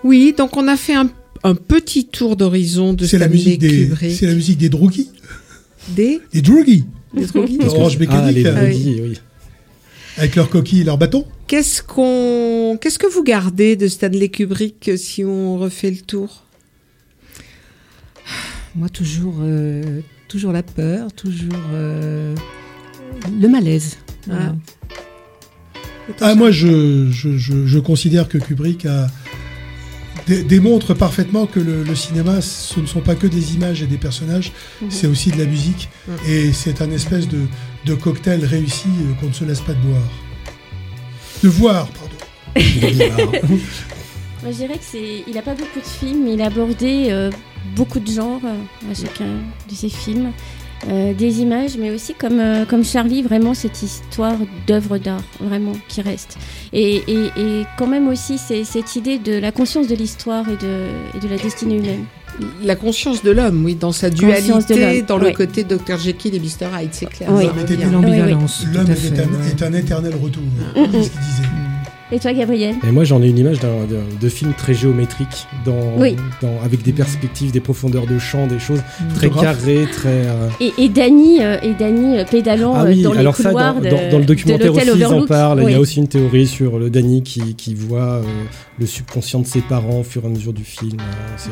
Oui, 0.09 0.33
donc 0.35 0.57
on 0.57 0.67
a 0.67 0.75
fait 0.75 0.95
un, 0.95 1.07
un 1.43 1.53
petit 1.53 2.05
tour 2.07 2.35
d'horizon 2.35 2.93
de 2.93 3.05
C'est 3.05 3.19
la 3.19 3.27
Stanley 3.27 3.43
musique 3.43 3.59
des, 3.59 3.85
Kubrick. 3.85 4.11
c'est 4.17 4.25
la 4.25 4.33
musique 4.33 4.57
des 4.57 4.69
droguis. 4.69 5.11
Des 5.89 6.19
Des 6.33 6.41
droguis. 6.41 6.85
Des 7.13 7.25
droguis 7.27 7.59
Orange 7.63 7.93
Ah, 7.95 7.99
mécanique. 7.99 8.35
les 8.37 8.43
droguis, 8.43 9.01
oui. 9.03 9.19
Avec 10.17 10.35
leurs 10.35 10.49
coquilles 10.49 10.81
et 10.81 10.83
leurs 10.83 10.97
bâtons. 10.97 11.25
Qu'est-ce 11.45 11.83
qu'on, 11.83 12.79
qu'est-ce 12.81 12.97
que 12.97 13.05
vous 13.05 13.23
gardez 13.23 13.75
de 13.75 13.87
Stanley 13.87 14.29
Kubrick 14.29 14.89
euh, 14.89 14.97
si 14.97 15.23
on 15.23 15.59
refait 15.59 15.91
le 15.91 15.97
tour? 16.01 16.43
Moi, 18.75 18.89
toujours, 18.89 19.35
euh, 19.41 20.01
toujours 20.27 20.51
la 20.51 20.63
peur, 20.63 21.13
toujours 21.13 21.53
euh, 21.71 22.33
le 23.39 23.47
malaise. 23.47 23.97
Voilà. 24.25 24.55
Ah, 26.19 26.33
moi, 26.33 26.49
je, 26.49 27.09
je, 27.11 27.37
je, 27.37 27.67
je 27.67 27.77
considère 27.79 28.27
que 28.27 28.39
Kubrick 28.39 28.87
a, 28.87 29.07
dé- 30.27 30.43
démontre 30.43 30.93
parfaitement 30.93 31.45
que 31.45 31.59
le, 31.59 31.83
le 31.83 31.95
cinéma, 31.95 32.41
ce 32.41 32.79
ne 32.79 32.85
sont 32.85 33.01
pas 33.01 33.15
que 33.15 33.27
des 33.27 33.55
images 33.55 33.81
et 33.81 33.87
des 33.87 33.97
personnages, 33.97 34.51
Mhm. 34.81 34.91
c'est 34.91 35.07
aussi 35.07 35.31
de 35.31 35.37
la 35.37 35.45
musique. 35.45 35.89
Mhm. 36.07 36.15
Et 36.27 36.53
c'est 36.53 36.81
un 36.81 36.91
espèce 36.91 37.27
de, 37.27 37.41
de 37.85 37.93
cocktail 37.95 38.43
réussi 38.45 38.87
euh, 39.01 39.13
qu'on 39.19 39.27
ne 39.27 39.33
se 39.33 39.43
laisse 39.45 39.61
pas 39.61 39.73
de 39.73 39.81
boire. 39.81 40.01
De 41.43 41.49
voir, 41.49 41.87
pardon. 41.87 42.15
Moi, 44.41 44.51
je 44.51 44.57
dirais 44.57 44.77
que 44.77 44.83
c'est. 44.83 45.23
Il 45.27 45.33
n'a 45.35 45.41
pas 45.41 45.53
beaucoup 45.55 45.79
de 45.79 45.85
films, 45.85 46.23
mais 46.23 46.33
il 46.33 46.41
a 46.41 46.45
abordé 46.45 47.07
euh, 47.09 47.29
beaucoup 47.75 47.99
de 47.99 48.09
genres 48.11 48.41
euh, 48.45 48.91
à 48.91 48.93
chacun 48.93 49.25
de 49.69 49.75
ses 49.75 49.89
films. 49.89 50.31
Euh, 50.87 51.13
des 51.13 51.41
images, 51.41 51.77
mais 51.77 51.91
aussi 51.91 52.13
comme, 52.13 52.39
euh, 52.39 52.63
comme 52.63 52.85
Charlie, 52.85 53.21
vraiment 53.21 53.53
cette 53.53 53.83
histoire 53.83 54.37
d'œuvre 54.65 54.97
d'art, 54.97 55.21
vraiment, 55.41 55.73
qui 55.89 56.01
reste. 56.01 56.37
Et, 56.71 57.03
et, 57.05 57.25
et 57.35 57.65
quand 57.77 57.85
même 57.87 58.07
aussi 58.07 58.37
c'est 58.37 58.63
cette 58.63 58.95
idée 58.95 59.17
de 59.17 59.33
la 59.37 59.51
conscience 59.51 59.87
de 59.87 59.95
l'histoire 59.95 60.45
et 60.47 60.55
de, 60.55 60.87
et 61.17 61.19
de 61.21 61.27
la 61.27 61.37
destinée 61.37 61.75
humaine. 61.79 62.05
La 62.63 62.77
conscience 62.77 63.21
de 63.23 63.31
l'homme, 63.31 63.65
oui, 63.65 63.75
dans 63.75 63.91
sa 63.91 64.09
dualité, 64.09 65.01
dans 65.01 65.17
le 65.17 65.25
ouais. 65.25 65.33
côté 65.33 65.65
Dr 65.65 65.97
Jekyll 65.97 66.35
et 66.35 66.39
Mr 66.39 66.67
Hyde, 66.81 66.89
c'est 66.93 67.07
clair. 67.07 67.29
Oui. 67.33 67.43
ça 67.45 67.51
L'homme 67.51 67.65
tout 67.65 67.73
L'homme 67.91 68.05
à 68.05 68.07
est, 68.07 69.19
un, 69.19 69.27
ouais. 69.27 69.49
est 69.49 69.63
un 69.63 69.73
éternel 69.73 70.13
retour. 70.15 70.43
C'est 70.75 70.81
ce 71.03 71.09
qu'il 71.09 71.19
disait. 71.19 71.68
Et 72.11 72.19
toi, 72.19 72.33
Gabriel 72.33 72.75
Et 72.87 72.91
moi, 72.91 73.03
j'en 73.03 73.21
ai 73.21 73.27
une 73.29 73.37
image 73.37 73.59
d'un, 73.59 73.85
d'un- 73.85 74.03
de 74.19 74.29
film 74.29 74.53
très 74.57 74.73
géométrique, 74.73 75.45
dans, 75.63 75.95
Oui. 75.97 76.15
dans- 76.41 76.59
avec 76.65 76.81
des 76.81 76.91
perspectives, 76.91 77.51
des 77.51 77.59
profondeurs 77.59 78.07
de 78.07 78.17
champ, 78.17 78.47
des 78.47 78.57
choses 78.57 78.81
très 79.13 79.27
Photographe. 79.27 79.59
carrées, 79.59 79.87
très. 79.91 80.09
euh, 80.25 80.49
Et, 80.59 80.73
et 80.79 80.89
Danny, 80.89 81.43
euh, 81.43 81.57
et 81.61 81.73
Danny 81.75 82.17
euh, 82.17 82.25
pédalant 82.25 82.73
Ah 82.75 82.85
euh, 82.85 82.89
oui, 82.89 83.03
dans 83.03 83.13
les 83.13 83.19
alors 83.19 83.35
ça, 83.35 83.51
dans, 83.53 83.79
de, 83.79 83.89
dans- 83.89 84.09
dans 84.11 84.17
le 84.17 84.25
documentaire 84.25 84.73
aussi, 84.73 84.87
ils 84.95 85.05
en 85.05 85.25
parlent. 85.27 85.63
Il 85.67 85.71
y 85.71 85.75
a 85.75 85.79
aussi 85.79 85.99
une 85.99 86.07
théorie 86.07 86.47
sur 86.47 86.79
le 86.79 86.89
Danny 86.89 87.21
qui, 87.21 87.53
qui 87.53 87.75
voit 87.75 88.15
euh, 88.15 88.23
le 88.79 88.85
subconscient 88.87 89.41
de 89.41 89.45
ses 89.47 89.61
parents 89.61 89.99
au 89.99 90.03
fur 90.03 90.23
et 90.23 90.27
à 90.27 90.29
mesure 90.29 90.53
du 90.53 90.63
film. 90.63 90.97
euh, 90.99 91.33
c'est- 91.37 91.49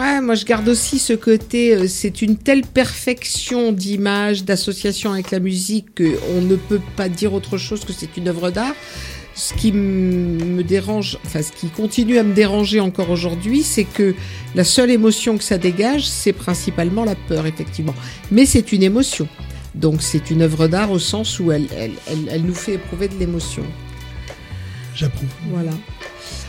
Ouais, 0.00 0.20
moi 0.20 0.34
je 0.36 0.44
garde 0.44 0.68
aussi 0.68 0.98
ce 1.00 1.12
côté, 1.12 1.74
euh, 1.74 1.86
c'est 1.88 2.22
une 2.22 2.36
telle 2.36 2.62
perfection 2.62 3.72
d'image, 3.72 4.44
d'association 4.44 5.12
avec 5.12 5.30
la 5.32 5.40
musique 5.40 5.86
qu'on 5.98 6.40
ne 6.40 6.54
peut 6.54 6.80
pas 6.96 7.08
dire 7.08 7.34
autre 7.34 7.58
chose 7.58 7.84
que 7.84 7.92
c'est 7.92 8.16
une 8.16 8.28
œuvre 8.28 8.50
d'art. 8.50 8.74
Ce 9.38 9.54
qui 9.54 9.70
me 9.70 10.64
dérange, 10.64 11.16
enfin 11.24 11.42
ce 11.42 11.52
qui 11.52 11.68
continue 11.68 12.18
à 12.18 12.24
me 12.24 12.34
déranger 12.34 12.80
encore 12.80 13.08
aujourd'hui, 13.08 13.62
c'est 13.62 13.84
que 13.84 14.16
la 14.56 14.64
seule 14.64 14.90
émotion 14.90 15.38
que 15.38 15.44
ça 15.44 15.58
dégage, 15.58 16.08
c'est 16.08 16.32
principalement 16.32 17.04
la 17.04 17.14
peur, 17.14 17.46
effectivement. 17.46 17.94
Mais 18.32 18.46
c'est 18.46 18.72
une 18.72 18.82
émotion. 18.82 19.28
Donc 19.76 20.02
c'est 20.02 20.32
une 20.32 20.42
œuvre 20.42 20.66
d'art 20.66 20.90
au 20.90 20.98
sens 20.98 21.38
où 21.38 21.52
elle, 21.52 21.68
elle, 21.76 21.92
elle, 22.08 22.28
elle 22.28 22.42
nous 22.42 22.54
fait 22.54 22.74
éprouver 22.74 23.06
de 23.06 23.14
l'émotion. 23.16 23.62
J'approuve. 24.96 25.28
Voilà. 25.50 25.70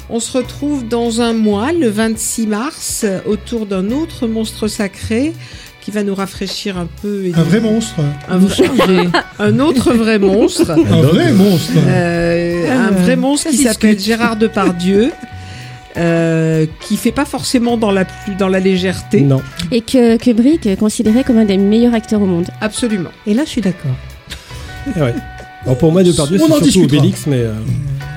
On 0.10 0.20
se 0.20 0.36
retrouve 0.36 0.88
dans 0.88 1.22
un 1.22 1.34
mois, 1.34 1.72
le 1.72 1.90
26 1.90 2.48
mars, 2.48 3.06
autour 3.28 3.68
d'un 3.68 3.92
autre 3.92 4.26
monstre 4.26 4.68
sacré 4.68 5.34
qui 5.82 5.92
va 5.92 6.04
nous 6.04 6.14
rafraîchir 6.16 6.78
un 6.78 6.88
peu. 7.02 7.26
et 7.26 7.32
Un 7.36 7.44
vrai 7.44 7.60
monstre. 7.62 7.96
Un, 8.30 8.38
vrai- 8.38 9.10
un 9.40 9.60
autre 9.60 9.94
vrai 9.94 10.20
monstre. 10.20 10.72
Un 10.72 11.02
vrai 11.02 11.32
monstre. 11.32 11.72
Euh, 11.88 12.72
un 12.72 12.88
Euh, 12.94 13.02
vrai 13.04 13.16
monstre 13.16 13.50
qui 13.50 13.58
s'appelle 13.58 14.00
Gérard 14.00 14.36
Depardieu. 14.36 15.12
Euh, 15.98 16.66
qui 16.88 16.98
fait 16.98 17.12
pas 17.12 17.26
forcément 17.26 17.76
dans 17.76 17.92
la 17.92 18.06
plus 18.06 18.36
dans 18.36 18.48
la 18.48 18.60
légèreté. 18.60 19.22
Non. 19.22 19.42
Et 19.72 19.82
que 19.82 20.18
Kubrick 20.18 20.66
est 20.68 20.78
considéré 20.78 21.24
comme 21.24 21.38
un 21.40 21.46
des 21.46 21.58
meilleurs 21.58 21.94
acteurs 21.96 22.22
au 22.22 22.26
monde. 22.28 22.48
Absolument. 22.62 23.10
Et 23.26 23.34
là, 23.34 23.42
je 23.44 23.50
suis 23.50 23.62
d'accord. 23.62 23.92
Eh 24.96 25.02
ouais. 25.02 25.14
Alors 25.66 25.78
pour 25.78 25.92
moi, 25.92 26.04
Depardieu, 26.04 26.38
c'est 26.38 26.46
surtout 26.46 26.64
discutera. 26.64 26.98
Obélix, 27.00 27.26
mais. 27.28 27.38
euh, 27.40 27.54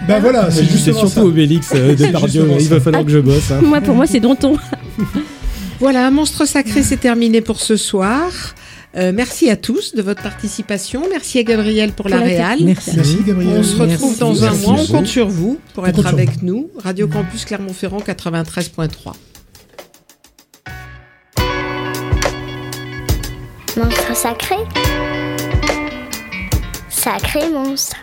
Ben 0.07 0.21
voilà, 0.21 0.51
c'est 0.51 0.65
surtout 0.65 1.09
ça. 1.09 1.25
Obélix, 1.25 1.71
euh, 1.75 1.97
Depardieu. 1.97 2.47
Il 2.61 2.69
va 2.69 2.79
falloir 2.79 3.05
que 3.05 3.11
je 3.11 3.19
bosse. 3.19 3.51
hein. 3.51 3.61
Moi, 3.63 3.81
pour 3.81 3.95
moi, 3.97 4.07
c'est 4.07 4.21
Danton. 4.21 4.57
Voilà, 5.83 6.13
Monstre 6.13 6.45
Sacré, 6.45 6.85
c'est 6.85 6.97
terminé 6.97 7.41
pour 7.41 7.59
ce 7.59 7.75
soir. 7.75 8.31
Euh, 8.95 9.11
merci 9.13 9.51
à 9.51 9.57
tous 9.57 9.97
de 9.97 10.01
votre 10.01 10.23
participation. 10.23 11.03
Merci 11.11 11.41
à 11.41 11.43
Gabriel 11.43 11.91
pour 11.91 12.09
la 12.09 12.19
Pour 12.19 12.25
la 12.25 12.31
réal. 12.31 12.59
Merci. 12.63 12.93
Merci 12.95 13.17
Gabriel. 13.27 13.59
On 13.59 13.63
se 13.65 13.75
retrouve 13.75 14.11
Merci. 14.11 14.21
dans 14.21 14.45
un 14.45 14.51
Merci 14.53 14.67
mois. 14.69 14.77
On 14.81 14.87
compte 14.87 15.07
sur 15.09 15.27
vous 15.27 15.59
pour 15.75 15.83
On 15.83 15.87
être 15.89 16.07
avec 16.07 16.41
nous. 16.45 16.71
Radio 16.79 17.09
Campus 17.09 17.45
Clermont-Ferrand 17.47 17.99
93.3. 17.99 19.15
Monstre 23.77 24.17
sacré 24.17 24.55
Sacré 26.91 27.51
monstre 27.51 27.97